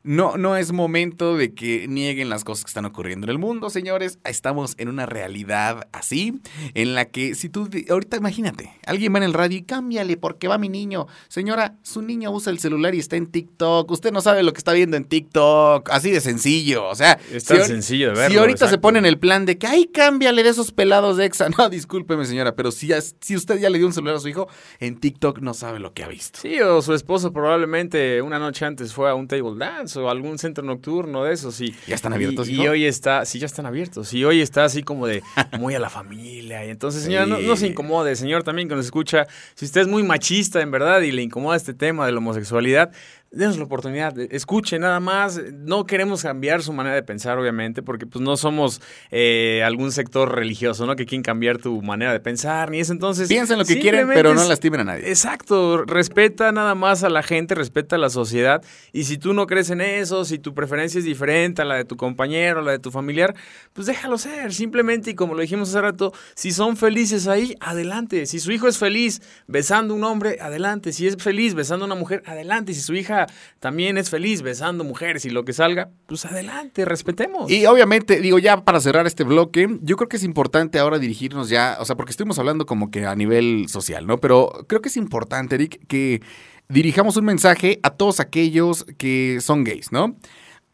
no, 0.05 0.37
no 0.37 0.55
es 0.55 0.71
momento 0.71 1.35
de 1.35 1.55
que 1.55 1.89
nieguen 1.89 2.29
las 2.29 2.45
cosas 2.45 2.65
que 2.65 2.69
están 2.69 2.85
ocurriendo 2.85 3.25
en 3.25 3.31
el 3.31 3.39
mundo, 3.39 3.71
señores. 3.71 4.19
Estamos 4.25 4.75
en 4.77 4.89
una 4.89 5.07
realidad 5.07 5.89
así, 5.93 6.43
en 6.75 6.95
la 6.95 7.07
que 7.07 7.35
si 7.35 7.49
tú, 7.49 7.71
ahorita 7.89 8.19
imagínate, 8.19 8.71
alguien 8.85 9.15
va 9.15 9.19
en 9.19 9.25
el 9.25 9.33
radio 9.33 9.57
y 9.57 9.63
cámbiale 9.63 10.19
porque 10.19 10.47
va 10.47 10.59
mi 10.59 10.69
niño. 10.69 11.07
Señora, 11.29 11.77
su 11.83 12.03
niño 12.03 12.31
usa 12.33 12.53
el 12.53 12.59
celular 12.59 12.95
y 12.95 12.99
está 12.99 13.17
en 13.17 13.29
TikTok. 13.29 13.91
Usted 13.91 14.13
no 14.13 14.21
sabe 14.21 14.43
lo 14.43 14.53
que 14.53 14.59
está 14.59 14.75
viendo 14.75 14.99
en 14.99 15.07
TikTok. 15.07 15.89
Así 15.91 16.11
de 16.11 16.21
sencillo. 16.21 16.87
O 16.87 16.95
sea, 16.95 17.19
es 17.33 17.45
tan 17.45 17.65
sencillo 17.65 18.09
de 18.09 18.15
verlo. 18.15 18.35
Si 18.35 18.39
ahorita 18.39 18.69
se 18.69 18.77
pone 18.77 18.99
en 18.99 19.07
el 19.07 19.19
plan 19.19 19.47
de 19.47 19.57
que, 19.57 19.67
ay, 19.67 19.87
cámbiale 19.87 20.43
de 20.43 20.51
esos 20.51 20.71
pelados 20.71 21.17
de 21.17 21.25
exa. 21.25 21.49
No, 21.57 21.69
discúlpeme, 21.71 22.27
señora, 22.27 22.57
pero 22.57 22.73
si, 22.73 22.91
si 23.21 23.37
usted 23.37 23.59
ya 23.59 23.71
le 23.71 23.79
dio 23.79 23.87
un 23.87 23.93
celular 23.93 24.17
a 24.17 24.21
su 24.21 24.29
hijo, 24.29 24.49
en 24.81 24.99
TikTok 24.99 25.39
no 25.39 25.55
sabe 25.55 25.79
lo 25.79 25.95
que 25.95 26.03
ha 26.03 26.09
visto. 26.09 26.41
Sí, 26.43 26.61
o 26.61 26.83
su 26.83 26.93
esposo 26.95 27.33
probablemente 27.33 28.21
una 28.21 28.41
noche 28.41 28.67
antes 28.67 28.93
fue 28.93 29.09
a 29.09 29.15
un 29.15 29.29
table 29.29 29.57
dance 29.57 29.94
o 29.97 30.09
algún 30.11 30.39
centro 30.39 30.65
nocturno 30.65 31.25
de 31.25 31.35
esos. 31.35 31.61
Y, 31.61 31.75
¿Ya 31.87 31.95
están 31.95 32.13
abiertos? 32.13 32.49
Y, 32.49 32.67
hoy 32.67 32.85
está, 32.85 33.25
sí, 33.25 33.39
ya 33.39 33.47
están 33.47 33.67
abiertos. 33.67 34.13
Y 34.13 34.25
hoy 34.25 34.41
está 34.41 34.65
así 34.65 34.83
como 34.83 35.07
de 35.07 35.23
muy 35.59 35.75
a 35.75 35.79
la 35.79 35.91
familia. 35.91 36.65
Y 36.65 36.71
entonces, 36.71 37.03
señora, 37.03 37.27
no, 37.27 37.39
no, 37.39 37.57
se 37.57 37.67
incomode, 37.67 38.17
señor 38.17 38.43
también 38.43 38.69
que 38.69 38.75
nos 38.75 38.85
escucha. 38.85 39.27
Si 39.55 39.65
usted 39.65 39.83
es 39.83 39.89
muy 39.89 40.03
machista 40.03 40.61
en 40.61 40.71
verdad 40.71 41.01
y 41.01 41.13
le 41.13 41.23
incomoda 41.23 41.57
este 41.57 41.75
tema 41.75 42.07
de 42.07 42.13
la 42.13 42.19
homosexualidad, 42.19 42.93
denos 43.35 43.59
la 43.59 43.65
oportunidad, 43.65 44.19
escuche 44.19 44.79
nada 44.79 45.01
más. 45.01 45.41
No 45.53 45.87
queremos 45.87 46.23
cambiar 46.23 46.63
su 46.63 46.73
manera 46.73 46.95
de 46.95 47.03
pensar, 47.03 47.39
obviamente, 47.39 47.83
porque 47.83 48.07
pues 48.07 48.23
no 48.23 48.37
somos 48.37 48.81
eh, 49.11 49.63
algún 49.65 49.93
sector 49.93 50.35
religioso, 50.35 50.87
¿no? 50.87 50.97
Que 50.97 51.07
quieren 51.07 51.23
cambiar 51.23 51.59
tu 51.59 51.83
manera 51.83 52.13
de 52.13 52.21
pensar, 52.21 52.71
ni 52.71 52.81
eso. 52.81 52.93
Entonces. 52.93 53.29
Piensen 53.29 53.59
lo 53.59 53.65
que 53.65 53.79
quieren, 53.79 54.09
pero 54.09 54.35
no 54.35 54.45
lastimen 54.45 54.81
a 54.81 54.85
nadie. 54.85 55.09
Exacto. 55.09 55.85
Respeta 55.85 56.53
nada 56.53 56.75
más 56.75 57.05
a 57.05 57.09
la 57.09 57.23
gente, 57.23 57.55
respeta 57.55 57.97
a 57.97 57.99
la 57.99 58.11
sociedad. 58.11 58.63
Y 58.93 59.05
si 59.05 59.19
tú 59.19 59.35
no 59.35 59.47
crees 59.47 59.71
en 59.71 59.81
eso, 59.81 60.25
si 60.25 60.39
tu 60.39 60.55
preferencia 60.55 60.99
es 60.99 61.05
diferente 61.05 61.63
a 61.63 61.65
la 61.65 61.77
de 61.77 61.85
tu 61.85 61.97
compañero, 61.97 62.61
a 62.61 62.63
la 62.63 62.73
de 62.73 62.79
tu 62.79 62.91
familiar, 62.91 63.35
pues 63.73 63.87
déjalo 63.87 64.19
ser. 64.19 64.53
Simplemente, 64.53 65.11
y 65.11 65.15
como 65.15 65.35
lo 65.35 65.41
dijimos 65.41 65.71
hace 65.71 65.81
rato, 65.81 66.13
si 66.35 66.53
son 66.53 66.77
felices 66.77 67.27
ahí, 67.27 67.57
adelante. 67.61 68.27
Si 68.27 68.41
su 68.41 68.53
hijo 68.53 68.69
es 68.69 68.79
feliz 68.79 69.23
besando 69.47 69.95
a 69.95 69.97
un 69.97 70.05
hombre, 70.05 70.39
adelante. 70.41 70.93
Si 70.93 71.07
es 71.07 71.17
feliz 71.17 71.55
besando 71.55 71.85
a 71.85 71.87
una 71.87 71.95
mujer, 71.95 72.23
adelante. 72.27 72.75
Si 72.75 72.81
su 72.81 72.95
hija 72.95 73.24
también 73.61 73.99
es 73.99 74.11
feliz 74.11 74.43
besando 74.43 74.85
mujeres 74.85 75.25
y 75.25 75.31
lo 75.31 75.45
que 75.45 75.53
salga, 75.53 75.91
pues 76.07 76.25
adelante, 76.25 76.85
respetemos. 76.85 77.51
Y 77.51 77.67
obviamente, 77.67 78.21
digo, 78.21 78.39
ya 78.39 78.65
para 78.65 78.81
cerrar 78.81 79.07
este 79.07 79.25
bloque, 79.25 79.79
yo 79.83 79.97
creo 79.97 80.09
que 80.09 80.17
es 80.17 80.25
importante 80.25 80.79
ahora 80.79 80.99
dirigirnos 80.99 81.49
ya, 81.49 81.77
o 81.81 81.85
sea, 81.85 81.97
porque 81.97 82.11
estuvimos 82.11 82.39
hablando 82.39 82.67
como 82.67 82.91
que 82.91 83.07
a 83.07 83.15
nivel 83.15 83.67
social, 83.69 84.07
¿no? 84.07 84.19
Pero 84.19 84.65
creo 84.69 84.81
que 84.81 84.89
es 84.89 84.97
importante, 84.97 85.57
Eric, 85.57 85.87
que 85.87 86.23
dirijamos 86.69 87.17
un 87.17 87.25
mensaje 87.25 87.81
a 87.83 87.91
todos 87.91 88.21
aquellos 88.21 88.85
que 88.99 89.39
son 89.41 89.65
gays, 89.65 89.93
¿no? 89.93 90.17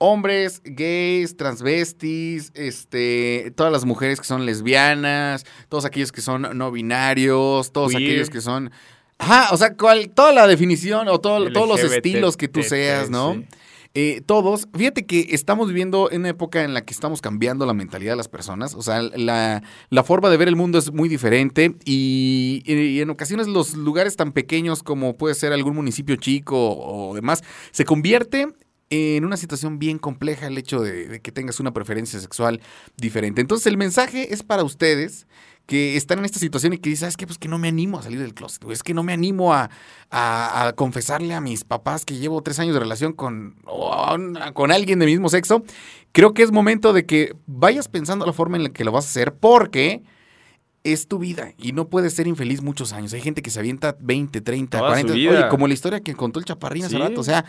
hombres, 0.03 0.63
gays, 0.65 1.37
transvestis, 1.37 2.53
este, 2.55 3.53
todas 3.55 3.71
las 3.71 3.85
mujeres 3.85 4.19
que 4.19 4.25
son 4.25 4.47
lesbianas, 4.47 5.45
todos 5.69 5.85
aquellos 5.85 6.11
que 6.11 6.23
son 6.23 6.57
no 6.57 6.73
binarios, 6.73 7.71
todos 7.71 7.95
aquellos 7.95 8.31
que 8.31 8.41
son 8.41 8.71
Ajá, 9.21 9.49
o 9.53 9.57
sea, 9.57 9.77
cual, 9.77 10.11
toda 10.11 10.33
la 10.33 10.47
definición 10.47 11.07
o 11.09 11.21
todo, 11.21 11.53
todos 11.53 11.69
los 11.69 11.81
estilos 11.81 12.37
que 12.39 12.49
tú 12.49 12.63
seas, 12.63 13.11
¿no? 13.11 13.43
Eh, 13.93 14.23
todos, 14.25 14.69
fíjate 14.73 15.05
que 15.05 15.27
estamos 15.31 15.67
viviendo 15.67 16.13
en 16.13 16.21
una 16.21 16.29
época 16.29 16.63
en 16.63 16.75
la 16.75 16.85
que 16.85 16.95
estamos 16.95 17.21
cambiando 17.21 17.67
la 17.67 17.75
mentalidad 17.75 18.13
de 18.13 18.17
las 18.17 18.29
personas, 18.29 18.75
o 18.77 18.83
sea, 18.83 19.03
la, 19.03 19.63
forma 20.05 20.31
de 20.31 20.37
ver 20.37 20.47
el 20.47 20.55
mundo 20.55 20.79
es 20.79 20.93
muy 20.93 21.09
diferente 21.09 21.75
y, 21.85 22.63
en 22.67 23.11
ocasiones 23.11 23.49
los 23.49 23.75
lugares 23.75 24.15
tan 24.15 24.31
pequeños 24.31 24.85
como 24.85 25.17
puede 25.17 25.35
ser 25.35 25.53
algún 25.53 25.75
municipio 25.75 26.15
chico 26.17 26.57
o, 26.57 27.15
demás, 27.17 27.43
se 27.73 27.85
convierte 27.85 28.47
en 28.91 29.25
una 29.25 29.37
situación 29.37 29.79
bien 29.79 29.99
compleja 29.99 30.47
el 30.47 30.59
hecho 30.59 30.81
de, 30.81 31.07
de 31.07 31.21
que 31.21 31.33
tengas 31.33 31.61
una 31.61 31.73
preferencia 31.73 32.21
sexual 32.21 32.61
diferente. 32.97 33.41
Entonces 33.41 33.67
el 33.67 33.77
mensaje 33.77 34.35
es 34.35 34.43
para 34.43 34.65
ustedes 34.65 35.27
que 35.71 35.97
están 35.97 36.19
en 36.19 36.25
esta 36.25 36.41
situación 36.41 36.73
y 36.73 36.79
que 36.79 36.91
dicen, 36.91 37.03
¿sabes 37.03 37.17
qué? 37.17 37.29
Pues 37.29 37.39
que 37.39 37.47
no 37.47 37.57
me 37.57 37.69
animo 37.69 38.01
a 38.01 38.03
salir 38.03 38.19
del 38.19 38.35
closet, 38.35 38.69
Es 38.71 38.83
que 38.83 38.93
no 38.93 39.05
me 39.05 39.13
animo 39.13 39.55
a, 39.55 39.71
confesarle 40.75 41.33
a 41.33 41.41
mis 41.41 41.63
papás 41.63 42.05
que 42.05 42.17
llevo 42.17 42.43
tres 42.43 42.59
años 42.59 42.75
de 42.75 42.81
relación 42.81 43.13
con, 43.13 43.55
con 44.53 44.73
alguien 44.73 44.99
del 44.99 45.09
mismo 45.09 45.29
sexo. 45.29 45.63
Creo 46.11 46.35
que 46.35 46.43
es 46.43 46.51
momento 46.51 46.93
de 46.93 47.07
que 47.07 47.37
vayas 47.47 47.87
pensando 47.87 48.27
la 48.27 48.33
forma 48.33 48.57
en 48.57 48.65
la 48.65 48.71
que 48.71 48.83
lo 48.83 48.91
vas 48.91 49.05
a 49.05 49.11
hacer 49.11 49.33
porque 49.33 50.03
es 50.83 51.09
tu 51.09 51.19
vida 51.19 51.53
y 51.59 51.73
no 51.73 51.89
puedes 51.89 52.15
ser 52.15 52.27
infeliz 52.27 52.63
muchos 52.63 52.93
años. 52.93 53.13
Hay 53.13 53.21
gente 53.21 53.43
que 53.43 53.51
se 53.51 53.59
avienta 53.59 53.97
20, 54.01 54.41
30, 54.41 54.79
40. 54.79 55.13
Oye, 55.13 55.49
como 55.51 55.69
la 55.69 55.75
historia 55.75 56.01
que 56.01 56.15
contó 56.15 56.39
el 56.39 56.47
Chaparrín 56.47 56.85
hace 56.85 56.99
rato. 56.99 57.21
O 57.21 57.25
sea, 57.25 57.45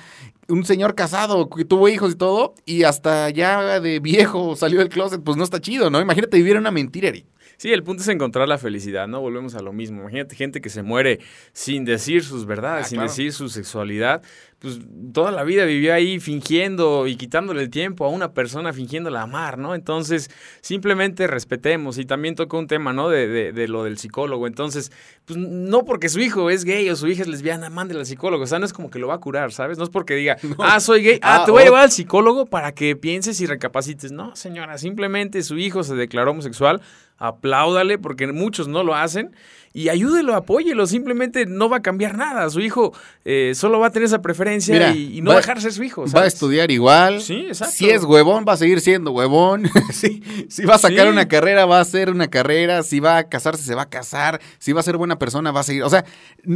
un 0.47 0.65
señor 0.65 0.95
casado 0.95 1.49
que 1.49 1.65
tuvo 1.65 1.87
hijos 1.87 2.13
y 2.13 2.15
todo 2.15 2.55
y 2.65 2.83
hasta 2.83 3.29
ya 3.29 3.79
de 3.79 3.99
viejo 3.99 4.55
salió 4.57 4.79
del 4.79 4.89
closet, 4.89 5.21
pues 5.23 5.37
no 5.37 5.43
está 5.43 5.61
chido, 5.61 5.89
¿no? 5.89 6.01
Imagínate 6.01 6.37
vivir 6.37 6.57
una 6.57 6.71
mentira, 6.71 7.07
Eric. 7.09 7.25
Sí, 7.61 7.71
el 7.71 7.83
punto 7.83 8.01
es 8.01 8.07
encontrar 8.09 8.47
la 8.47 8.57
felicidad, 8.57 9.07
¿no? 9.07 9.21
Volvemos 9.21 9.53
a 9.53 9.61
lo 9.61 9.71
mismo. 9.71 10.01
Imagínate 10.01 10.35
gente 10.35 10.61
que 10.61 10.69
se 10.69 10.81
muere 10.81 11.19
sin 11.53 11.85
decir 11.85 12.23
sus 12.23 12.47
verdades, 12.47 12.87
ah, 12.87 12.89
sin 12.89 13.01
decir 13.01 13.33
su 13.33 13.49
sexualidad. 13.49 14.23
Pues 14.62 14.80
toda 15.12 15.32
la 15.32 15.43
vida 15.43 15.65
vivió 15.65 15.91
ahí 15.91 16.19
fingiendo 16.19 17.08
y 17.08 17.15
quitándole 17.15 17.63
el 17.63 17.71
tiempo 17.71 18.06
a 18.06 18.10
una 18.10 18.32
persona 18.32 18.71
fingiéndola 18.71 19.24
amar, 19.24 19.58
¿no? 19.58 19.74
Entonces, 19.74 20.30
simplemente 20.62 21.26
respetemos. 21.26 21.97
Y 21.97 22.06
también 22.06 22.36
tocó 22.36 22.60
un 22.60 22.67
tema, 22.67 22.93
¿no? 22.93 23.10
De, 23.10 23.28
de, 23.28 23.54
de, 23.54 23.67
lo 23.67 23.84
del 23.84 23.97
psicólogo. 23.97 24.45
Entonces, 24.45 24.91
pues 25.26 25.39
no 25.39 25.84
porque 25.84 26.10
su 26.10 26.19
hijo 26.19 26.52
es 26.52 26.63
gay 26.63 26.88
o 26.91 26.95
su 26.95 27.08
hija 27.08 27.24
es 27.24 27.28
lesbiana, 27.28 27.71
mándele 27.71 28.02
al 28.02 28.06
psicólogo. 28.06 28.43
O 28.43 28.47
sea, 28.47 28.60
no 28.60 28.67
es 28.67 28.74
como 28.74 28.91
que 28.91 29.00
lo 29.00 29.08
va 29.08 29.15
a 29.15 29.19
curar, 29.19 29.52
¿sabes? 29.52 29.80
No 29.80 29.84
es 29.84 29.89
porque 29.89 30.13
diga, 30.13 30.38
ah, 30.60 30.80
soy 30.80 31.02
gay, 31.02 31.19
ah, 31.24 31.39
ah 31.41 31.45
te 31.45 31.50
voy 31.50 31.63
a 31.63 31.65
llevar 31.65 31.82
al 31.82 31.91
psicólogo 31.91 32.45
para 32.45 32.71
que 32.74 32.95
pienses 32.95 33.41
y 33.41 33.47
recapacites. 33.47 34.12
No, 34.12 34.36
señora, 34.36 34.78
simplemente 34.78 35.41
su 35.41 35.58
hijo 35.58 35.84
se 35.84 35.95
declaró 35.95 36.32
homosexual 36.32 36.82
apláudale, 37.21 37.97
porque 37.97 38.27
muchos 38.31 38.67
no 38.67 38.84
lo 38.84 38.95
hacen, 38.95 39.31
y 39.73 39.88
ayúdelo, 39.88 40.36
apóyelo, 40.36 40.86
simplemente 40.86 41.45
no 41.45 41.69
va 41.69 41.77
a 41.77 41.81
cambiar 41.81 42.17
nada. 42.17 42.49
Su 42.49 42.60
hijo 42.60 42.93
eh, 43.23 43.53
solo 43.55 43.79
va 43.79 43.88
a 43.88 43.91
tener 43.91 44.05
esa 44.05 44.21
preferencia 44.21 44.93
y, 44.93 45.21
no 45.21 45.29
va, 45.29 45.36
a 45.36 45.38
dejar 45.38 45.62
ser 45.62 45.71
su 45.71 45.84
hijo. 45.84 46.03
Va 46.13 46.23
a 46.23 46.27
estudiar 46.27 46.71
igual. 46.71 47.21
Sí, 47.21 47.45
exacto. 47.47 47.73
Si 47.73 47.89
es 47.89 48.03
huevón, 48.03 48.43
va 48.45 48.53
a 48.53 48.57
seguir 48.57 48.81
siendo 48.81 49.12
huevón. 49.12 49.69
si, 49.93 50.21
va 50.65 50.75
a 50.75 50.77
sacar 50.77 51.07
una 51.07 51.29
carrera, 51.29 51.65
va 51.65 51.79
a 51.79 51.86
ser 51.86 52.10
una 52.10 52.27
carrera. 52.27 52.84
Si 52.84 52.99
va 52.99 53.17
a 53.17 53.29
casarse, 53.29 53.63
se 53.63 53.73
va 53.73 53.84
a 53.84 53.89
casar. 53.89 54.41
Si 54.60 54.73
va 54.73 54.81
a 54.81 54.84
ser 54.84 54.97
buena 54.97 55.17
persona, 55.17 55.51
va 55.51 55.62
a 55.62 55.63
seguir. 55.63 55.84
O 55.84 55.89
sea, 55.89 56.03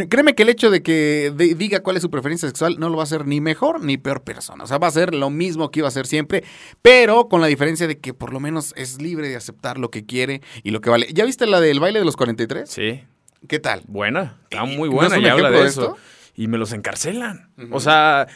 créeme 0.10 0.36
que 0.36 0.44
el 0.44 0.50
hecho 0.50 0.70
de 0.70 0.84
que 0.84 1.34
diga 1.58 1.80
cuál 1.80 1.96
es 1.96 2.02
su 2.02 2.10
preferencia 2.10 2.50
sexual 2.50 2.76
no 2.80 2.90
lo 2.90 2.98
va 2.98 3.04
a 3.04 3.06
hacer 3.06 3.26
ni 3.26 3.40
mejor 3.40 3.82
ni 3.82 3.98
peor 3.98 4.24
persona. 4.24 4.66
O 4.66 4.68
sea, 4.68 4.78
va 4.78 4.88
a 4.88 4.92
ser 4.92 5.16
lo 5.16 5.30
mismo 5.30 5.72
que 5.72 5.80
iba 5.80 5.88
a 5.88 5.92
ser 5.92 6.06
siempre, 6.06 6.44
pero 6.82 7.30
con 7.30 7.40
la 7.40 7.48
diferencia 7.48 7.88
de 7.88 7.98
que 7.98 8.14
por 8.14 8.34
lo 8.34 8.42
menos 8.42 8.74
es 8.76 9.02
libre 9.02 9.30
de 9.30 9.38
aceptar 9.38 9.78
lo 9.78 9.90
que 9.90 10.06
quiere 10.06 10.42
y 10.64 10.72
lo 10.72 10.82
que 10.82 10.90
vale. 10.90 11.08
¿Ya 11.14 11.26
viste 11.26 11.46
la 11.48 11.60
del 11.60 11.80
baile 11.80 12.00
de 12.00 12.06
los 12.06 12.16
43? 12.16 12.70
Sí. 12.70 13.04
¿Qué 13.48 13.60
tal? 13.60 13.82
Buena, 13.88 14.38
está 14.44 14.66
muy 14.66 14.90
buena 14.90 15.20
y 15.20 15.28
habla 15.28 15.52
de, 15.52 15.66
eso. 15.66 15.98
Y 16.36 16.48
me 16.48 16.58
los 16.58 16.74
encarcelan. 16.74 17.52
O 17.72 17.80
sea, 17.80 18.28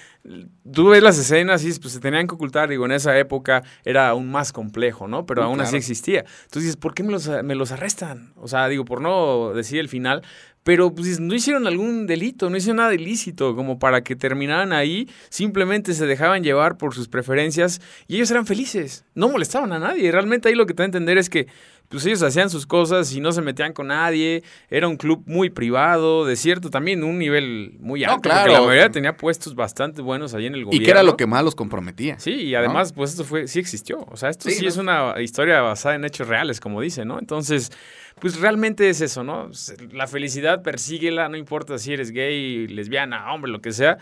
tú 0.72 0.90
ves 0.90 1.04
las 1.04 1.18
escenas 1.18 1.64
y 1.66 1.80
pues 1.80 1.94
se 1.94 2.00
tenían 2.00 2.28
que 2.28 2.36
ocultar. 2.36 2.70
Digo, 2.70 2.86
en 2.86 2.92
esa 2.92 3.18
época 3.18 3.64
era 3.84 4.10
aún 4.10 4.30
más 4.30 4.54
complejo, 4.54 5.08
¿no? 5.08 5.26
Pero 5.26 5.44
aún 5.44 5.60
así 5.60 5.76
existía. 5.76 6.20
Entonces 6.20 6.64
dices, 6.64 6.78
¿por 6.78 6.94
qué 6.94 7.04
me 7.04 7.12
los, 7.12 7.28
me 7.44 7.56
los 7.56 7.72
arrestan? 7.72 8.34
O 8.38 8.48
sea, 8.48 8.68
digo, 8.68 8.86
por 8.86 9.02
no 9.02 9.54
decir 9.54 9.80
el 9.80 9.90
final, 9.90 10.22
pero 10.64 10.94
pues 10.94 11.20
no 11.20 11.34
hicieron 11.34 11.68
algún 11.68 12.06
delito, 12.06 12.50
no 12.50 12.58
hicieron 12.58 12.78
nada 12.78 12.94
ilícito 12.94 13.56
como 13.56 13.80
para 13.80 14.04
que 14.04 14.16
terminaran 14.16 14.74
ahí, 14.74 15.10
simplemente 15.30 15.94
se 15.94 16.06
dejaban 16.06 16.44
llevar 16.44 16.78
por 16.78 16.94
sus 16.94 17.08
preferencias 17.08 17.82
y 18.08 18.18
ellos 18.18 18.30
eran 18.30 18.46
felices, 18.46 19.06
no 19.16 19.30
molestaban 19.30 19.72
a 19.72 19.80
nadie. 19.80 20.12
Realmente 20.12 20.50
ahí 20.50 20.56
lo 20.56 20.66
que 20.66 20.74
te 20.74 20.84
da 20.84 20.86
a 20.86 20.86
entender 20.86 21.18
es 21.18 21.30
que 21.30 21.48
pues 21.90 22.06
ellos 22.06 22.22
hacían 22.22 22.52
sus 22.52 22.68
cosas 22.68 23.12
y 23.14 23.20
no 23.20 23.32
se 23.32 23.42
metían 23.42 23.74
con 23.74 23.88
nadie. 23.88 24.44
Era 24.70 24.88
un 24.88 24.96
club 24.96 25.24
muy 25.26 25.50
privado, 25.50 26.24
de 26.24 26.36
cierto, 26.36 26.70
también 26.70 27.04
un 27.04 27.18
nivel 27.18 27.78
muy 27.80 28.04
alto. 28.04 28.22
claro. 28.22 28.42
Porque 28.42 28.54
la 28.54 28.62
mayoría 28.62 28.90
tenía 28.90 29.18
puestos 29.18 29.56
bastante 29.56 30.04
buenos 30.04 30.36
ahí 30.36 30.46
en 30.46 30.54
el 30.54 30.66
gobierno. 30.66 30.84
Y 30.84 30.86
que 30.86 30.92
era 30.92 31.02
lo 31.02 31.18
que 31.18 31.26
más 31.26 31.44
los 31.44 31.56
comprometía. 31.56 32.20
Sí, 32.20 32.32
y 32.32 32.56
además, 32.56 32.94
pues 32.94 33.12
esto 33.12 33.24
fue, 33.24 33.48
sí 33.48 33.60
existió. 33.60 34.06
O 34.12 34.18
sea, 34.18 34.30
esto 34.30 34.50
sí, 34.50 34.66
es 34.66 34.78
una 34.78 35.20
historia 35.20 35.62
basada 35.62 35.96
en 35.96 36.06
hechos 36.06 36.28
reales, 36.28 36.60
como 36.60 36.80
dice, 36.80 37.06
¿no? 37.06 37.18
Entonces, 37.18 37.72
pues 38.20 38.40
realmente 38.40 38.88
es 38.88 39.02
eso, 39.02 39.24
¿no? 39.24 39.50
La 39.92 40.06
felicidad, 40.06 40.62
persíguela, 40.62 41.28
no 41.28 41.38
importa 41.38 41.80
si 41.80 41.94
eres 41.94 42.12
gay, 42.12 42.68
lesbiana, 42.68 43.34
hombre, 43.34 43.52
lo 43.52 43.62
que 43.62 43.72
sea 43.72 43.98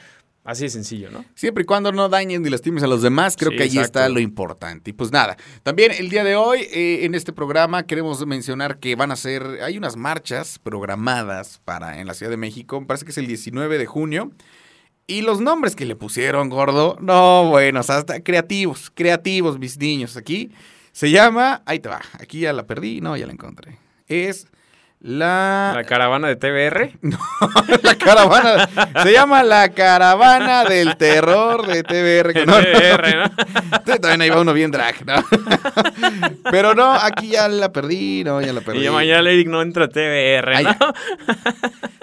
Así 0.48 0.64
de 0.64 0.70
sencillo, 0.70 1.12
¿no? 1.12 1.26
Siempre 1.36 1.64
y 1.64 1.66
cuando 1.66 1.92
no 1.92 2.08
dañen 2.08 2.42
ni 2.42 2.50
lastimes 2.50 2.82
a 2.82 2.88
los 2.88 3.02
demás, 3.02 3.36
creo 3.36 3.52
que 3.52 3.64
ahí 3.64 3.78
está 3.80 4.08
lo 4.08 4.22
importante. 4.22 4.92
Y 4.92 4.94
pues 4.94 5.12
nada, 5.12 5.36
también 5.62 5.92
el 5.92 6.08
día 6.08 6.24
de 6.24 6.38
hoy 6.38 6.62
eh, 6.72 7.04
en 7.04 7.16
este 7.16 7.34
programa 7.34 7.86
queremos 7.86 8.26
mencionar 8.26 8.80
que 8.80 8.96
van 8.96 9.12
a 9.12 9.18
ser, 9.18 9.60
hay 9.62 9.78
unas 9.78 9.98
marchas 9.98 10.58
programadas 10.58 11.60
para 11.66 12.00
en 12.00 12.08
la 12.08 12.14
Ciudad 12.14 12.30
de 12.30 12.38
México, 12.38 12.82
parece 12.88 13.04
que 13.04 13.12
es 13.12 13.18
el 13.18 13.28
19 13.28 13.78
de 13.78 13.86
junio. 13.88 14.32
Y 15.06 15.22
los 15.22 15.42
nombres 15.42 15.76
que 15.76 15.86
le 15.86 15.98
pusieron, 15.98 16.48
gordo, 16.48 16.98
no, 17.02 17.50
bueno, 17.50 17.82
hasta 17.82 18.06
creativos, 18.22 18.90
creativos, 18.96 19.60
mis 19.60 19.78
niños. 19.78 20.16
Aquí 20.16 20.54
se 20.94 21.12
llama, 21.12 21.62
ahí 21.66 21.80
te 21.80 21.90
va, 21.90 22.00
aquí 22.14 22.40
ya 22.40 22.54
la 22.54 22.66
perdí, 22.66 23.02
no, 23.02 23.18
ya 23.18 23.28
la 23.28 23.34
encontré. 23.34 23.80
Es 24.08 24.48
la... 25.00 25.74
¿La 25.76 25.84
caravana 25.84 26.28
de 26.28 26.36
TBR? 26.36 26.98
No, 27.02 27.18
la 27.84 27.96
caravana. 27.96 28.70
se 29.04 29.12
llama 29.12 29.44
la 29.44 29.70
caravana 29.70 30.64
del 30.64 30.98
terror 30.98 31.66
de 31.68 31.84
TBR. 31.84 32.34
Que 32.34 32.46
no, 32.46 32.60
¿no? 32.60 34.00
También 34.00 34.22
ahí 34.22 34.30
va 34.30 34.42
uno 34.42 34.54
bien 34.54 34.72
drag, 34.72 35.06
¿no? 35.06 35.24
Pero 36.52 36.74
no, 36.74 36.94
aquí 36.94 37.30
ya 37.30 37.48
la 37.48 37.72
perdí, 37.72 38.24
no, 38.24 38.42
ya 38.42 38.54
la 38.54 38.62
perdí. 38.62 38.86
Y 38.86 38.90
mañana 38.90 39.30
Eric 39.30 39.48
no 39.48 39.62
entra 39.62 39.86
a 39.86 39.90
TBR, 39.90 40.64
¿no? 40.64 40.94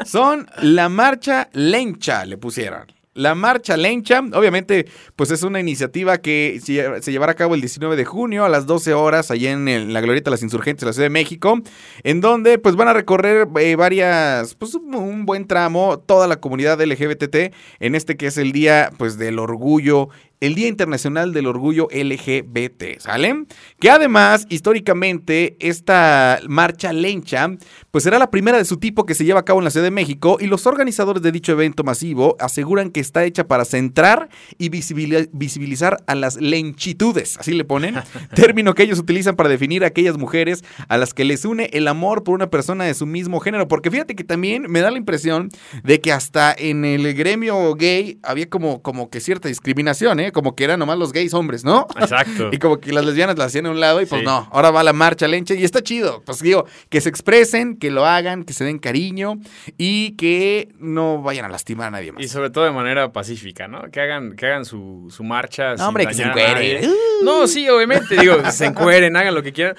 Son 0.04 0.48
la 0.62 0.88
marcha 0.88 1.48
lencha, 1.52 2.24
le 2.24 2.36
pusieron. 2.36 2.93
La 3.14 3.36
Marcha 3.36 3.76
Lencha, 3.76 4.20
obviamente, 4.32 4.86
pues 5.14 5.30
es 5.30 5.44
una 5.44 5.60
iniciativa 5.60 6.18
que 6.18 6.60
se 6.60 7.12
llevará 7.12 7.32
a 7.32 7.36
cabo 7.36 7.54
el 7.54 7.60
19 7.60 7.94
de 7.94 8.04
junio 8.04 8.44
a 8.44 8.48
las 8.48 8.66
12 8.66 8.92
horas 8.92 9.30
allá 9.30 9.52
en, 9.52 9.92
la 9.92 10.00
Glorieta 10.00 10.30
de 10.30 10.32
las 10.32 10.42
Insurgentes 10.42 10.80
de 10.80 10.86
la 10.86 10.92
Ciudad 10.92 11.06
de 11.06 11.10
México, 11.10 11.60
en 12.02 12.20
donde 12.20 12.58
pues 12.58 12.74
van 12.74 12.88
a 12.88 12.92
recorrer 12.92 13.46
eh, 13.60 13.76
varias, 13.76 14.56
pues 14.56 14.74
un, 14.74 15.26
buen 15.26 15.46
tramo, 15.46 16.00
toda 16.00 16.26
la 16.26 16.36
comunidad 16.36 16.80
LGBT, 16.80 17.54
en 17.78 17.94
este 17.94 18.16
que 18.16 18.26
es 18.26 18.36
el 18.36 18.50
Día 18.50 18.90
pues 18.98 19.16
del 19.16 19.38
Orgullo 19.38 20.08
el 20.44 20.54
Día 20.54 20.68
Internacional 20.68 21.32
del 21.32 21.46
Orgullo 21.46 21.88
LGBT, 21.90 22.98
¿sale? 22.98 23.44
Que 23.80 23.88
además, 23.88 24.46
históricamente, 24.50 25.56
esta 25.58 26.38
marcha 26.46 26.92
lencha, 26.92 27.50
pues 27.90 28.04
será 28.04 28.18
la 28.18 28.30
primera 28.30 28.58
de 28.58 28.66
su 28.66 28.76
tipo 28.76 29.06
que 29.06 29.14
se 29.14 29.24
lleva 29.24 29.40
a 29.40 29.44
cabo 29.44 29.60
en 29.60 29.64
la 29.64 29.70
Ciudad 29.70 29.86
de 29.86 29.90
México 29.90 30.36
y 30.38 30.46
los 30.46 30.66
organizadores 30.66 31.22
de 31.22 31.32
dicho 31.32 31.52
evento 31.52 31.82
masivo 31.82 32.36
aseguran 32.40 32.90
que 32.90 33.00
está 33.00 33.24
hecha 33.24 33.46
para 33.46 33.64
centrar 33.64 34.28
y 34.58 34.68
visibilizar 34.68 35.96
a 36.06 36.14
las 36.14 36.36
lenchitudes, 36.36 37.38
así 37.38 37.54
le 37.54 37.64
ponen, 37.64 37.94
término 38.34 38.74
que 38.74 38.82
ellos 38.82 38.98
utilizan 38.98 39.36
para 39.36 39.48
definir 39.48 39.82
a 39.82 39.86
aquellas 39.86 40.18
mujeres 40.18 40.62
a 40.88 40.98
las 40.98 41.14
que 41.14 41.24
les 41.24 41.46
une 41.46 41.70
el 41.72 41.88
amor 41.88 42.22
por 42.22 42.34
una 42.34 42.50
persona 42.50 42.84
de 42.84 42.92
su 42.92 43.06
mismo 43.06 43.40
género, 43.40 43.66
porque 43.66 43.90
fíjate 43.90 44.14
que 44.14 44.24
también 44.24 44.66
me 44.68 44.80
da 44.80 44.90
la 44.90 44.98
impresión 44.98 45.48
de 45.82 46.02
que 46.02 46.12
hasta 46.12 46.54
en 46.56 46.84
el 46.84 47.14
gremio 47.14 47.74
gay 47.76 48.18
había 48.22 48.50
como, 48.50 48.82
como 48.82 49.08
que 49.08 49.20
cierta 49.20 49.48
discriminación, 49.48 50.20
¿eh? 50.20 50.33
Como 50.34 50.54
que 50.54 50.64
eran 50.64 50.78
nomás 50.78 50.98
los 50.98 51.12
gays 51.12 51.32
hombres, 51.32 51.64
¿no? 51.64 51.86
Exacto. 51.98 52.50
y 52.52 52.58
como 52.58 52.78
que 52.78 52.92
las 52.92 53.06
lesbianas 53.06 53.38
las 53.38 53.46
hacían 53.46 53.64
a 53.66 53.70
un 53.70 53.80
lado 53.80 54.02
y 54.02 54.06
pues 54.06 54.22
no, 54.22 54.46
ahora 54.52 54.70
va 54.70 54.82
la 54.82 54.92
marcha 54.92 55.26
lencha 55.26 55.54
y 55.54 55.64
está 55.64 55.82
chido. 55.82 56.22
Pues 56.26 56.40
digo, 56.40 56.66
que 56.90 57.00
se 57.00 57.08
expresen, 57.08 57.78
que 57.78 57.90
lo 57.90 58.04
hagan, 58.04 58.44
que 58.44 58.52
se 58.52 58.64
den 58.64 58.78
cariño 58.78 59.38
y 59.78 60.12
que 60.16 60.68
no 60.78 61.22
vayan 61.22 61.46
a 61.46 61.48
lastimar 61.48 61.88
a 61.88 61.92
nadie 61.92 62.12
más. 62.12 62.22
Y 62.22 62.28
sobre 62.28 62.50
todo 62.50 62.64
de 62.64 62.72
manera 62.72 63.10
pacífica, 63.12 63.66
¿no? 63.66 63.90
Que 63.90 64.00
hagan, 64.00 64.36
que 64.36 64.46
hagan 64.46 64.66
su, 64.66 65.08
su 65.10 65.24
marcha. 65.24 65.76
No, 65.76 65.88
hombre, 65.88 66.06
que 66.06 66.14
se 66.14 66.24
encueren. 66.24 66.92
No, 67.22 67.46
sí, 67.46 67.66
obviamente, 67.70 68.16
digo, 68.18 68.36
se 68.50 68.66
encueren, 68.66 69.16
hagan 69.16 69.34
lo 69.34 69.42
que 69.42 69.52
quieran. 69.52 69.76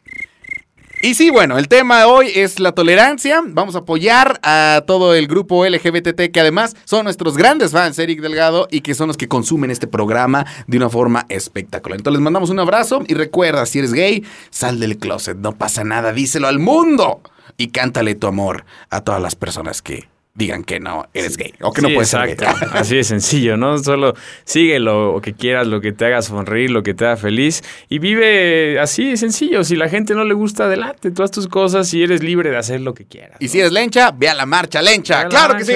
Y 1.04 1.14
sí, 1.14 1.30
bueno, 1.30 1.58
el 1.58 1.66
tema 1.66 1.98
de 1.98 2.04
hoy 2.04 2.30
es 2.32 2.60
la 2.60 2.76
tolerancia. 2.76 3.42
Vamos 3.44 3.74
a 3.74 3.78
apoyar 3.78 4.38
a 4.44 4.84
todo 4.86 5.16
el 5.16 5.26
grupo 5.26 5.66
LGBT 5.66 6.30
que 6.32 6.38
además 6.38 6.76
son 6.84 7.02
nuestros 7.02 7.36
grandes 7.36 7.72
fans, 7.72 7.98
Eric 7.98 8.20
Delgado, 8.20 8.68
y 8.70 8.82
que 8.82 8.94
son 8.94 9.08
los 9.08 9.16
que 9.16 9.26
consumen 9.26 9.72
este 9.72 9.88
programa 9.88 10.46
de 10.68 10.76
una 10.76 10.88
forma 10.88 11.26
espectacular. 11.28 11.98
Entonces 11.98 12.18
les 12.18 12.22
mandamos 12.22 12.50
un 12.50 12.60
abrazo 12.60 13.02
y 13.08 13.14
recuerda, 13.14 13.66
si 13.66 13.80
eres 13.80 13.92
gay, 13.92 14.24
sal 14.50 14.78
del 14.78 14.96
closet, 14.96 15.36
no 15.36 15.58
pasa 15.58 15.82
nada, 15.82 16.12
díselo 16.12 16.46
al 16.46 16.60
mundo 16.60 17.20
y 17.56 17.70
cántale 17.70 18.14
tu 18.14 18.28
amor 18.28 18.64
a 18.88 19.00
todas 19.00 19.20
las 19.20 19.34
personas 19.34 19.82
que 19.82 20.11
digan 20.34 20.64
que 20.64 20.80
no 20.80 21.06
eres 21.12 21.36
gay 21.36 21.52
o 21.60 21.72
que 21.72 21.82
no 21.82 21.88
puedes 21.88 22.08
ser 22.08 22.36
gay. 22.36 22.48
Así 22.72 22.96
de 22.96 23.04
sencillo, 23.04 23.58
¿no? 23.58 23.76
Solo 23.78 24.14
sigue 24.44 24.78
lo 24.78 25.20
que 25.22 25.34
quieras, 25.34 25.66
lo 25.66 25.80
que 25.82 25.92
te 25.92 26.06
haga 26.06 26.22
sonreír, 26.22 26.70
lo 26.70 26.82
que 26.82 26.94
te 26.94 27.04
haga 27.04 27.16
feliz 27.16 27.62
y 27.90 27.98
vive 27.98 28.80
así 28.80 29.10
de 29.10 29.16
sencillo. 29.18 29.62
Si 29.62 29.76
la 29.76 29.90
gente 29.90 30.14
no 30.14 30.24
le 30.24 30.32
gusta, 30.32 30.64
adelante, 30.64 31.10
tú 31.10 31.22
haz 31.22 31.30
tus 31.30 31.48
cosas 31.48 31.92
y 31.92 32.02
eres 32.02 32.22
libre 32.22 32.50
de 32.50 32.56
hacer 32.56 32.80
lo 32.80 32.94
que 32.94 33.04
quieras. 33.04 33.36
Y 33.40 33.48
si 33.48 33.60
eres 33.60 33.72
lencha, 33.72 34.10
ve 34.10 34.28
a 34.28 34.34
la 34.34 34.46
marcha 34.46 34.80
lencha. 34.80 35.28
claro 35.28 35.56
que 35.56 35.64
sí. 35.64 35.72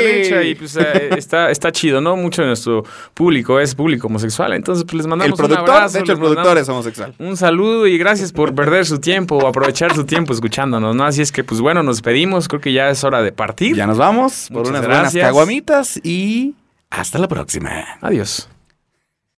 y 0.49 0.55
pues 0.55 0.77
eh, 0.77 1.11
está, 1.16 1.51
está 1.51 1.71
chido, 1.71 2.01
¿no? 2.01 2.16
Mucho 2.16 2.42
de 2.42 2.49
nuestro 2.49 2.83
público 3.12 3.61
es 3.61 3.75
público 3.75 4.07
homosexual, 4.07 4.55
entonces 4.55 4.85
pues 4.85 4.95
les 4.95 5.07
mandamos 5.07 5.33
el 5.33 5.37
productor, 5.37 5.69
un 5.69 5.71
abrazo. 5.71 5.99
De 5.99 6.01
hecho, 6.01 6.12
el 6.12 6.19
productor 6.19 6.59
es 6.59 6.69
homosexual. 6.69 7.14
Un 7.19 7.37
saludo 7.37 7.87
y 7.87 7.99
gracias 7.99 8.33
por 8.33 8.55
perder 8.55 8.87
su 8.87 9.01
tiempo 9.01 9.37
o 9.37 9.47
aprovechar 9.47 9.95
su 9.95 10.05
tiempo 10.05 10.33
escuchándonos, 10.33 10.97
¿no? 10.97 11.05
Así 11.05 11.21
es 11.21 11.31
que, 11.31 11.45
pues 11.45 11.61
bueno, 11.61 11.83
nos 11.83 12.01
pedimos, 12.01 12.49
creo 12.49 12.61
que 12.61 12.73
ya 12.73 12.88
es 12.88 13.05
hora 13.05 13.23
de 13.23 13.33
partir. 13.33 13.77
Ya 13.77 13.87
nos 13.87 13.99
vamos 13.99 14.46
por 14.49 14.69
una 14.69 14.81
buenas 14.81 15.15
caguamitas 15.15 16.01
y 16.03 16.55
hasta 16.91 17.19
la 17.19 17.29
próxima. 17.29 17.99
Adiós. 18.01 18.49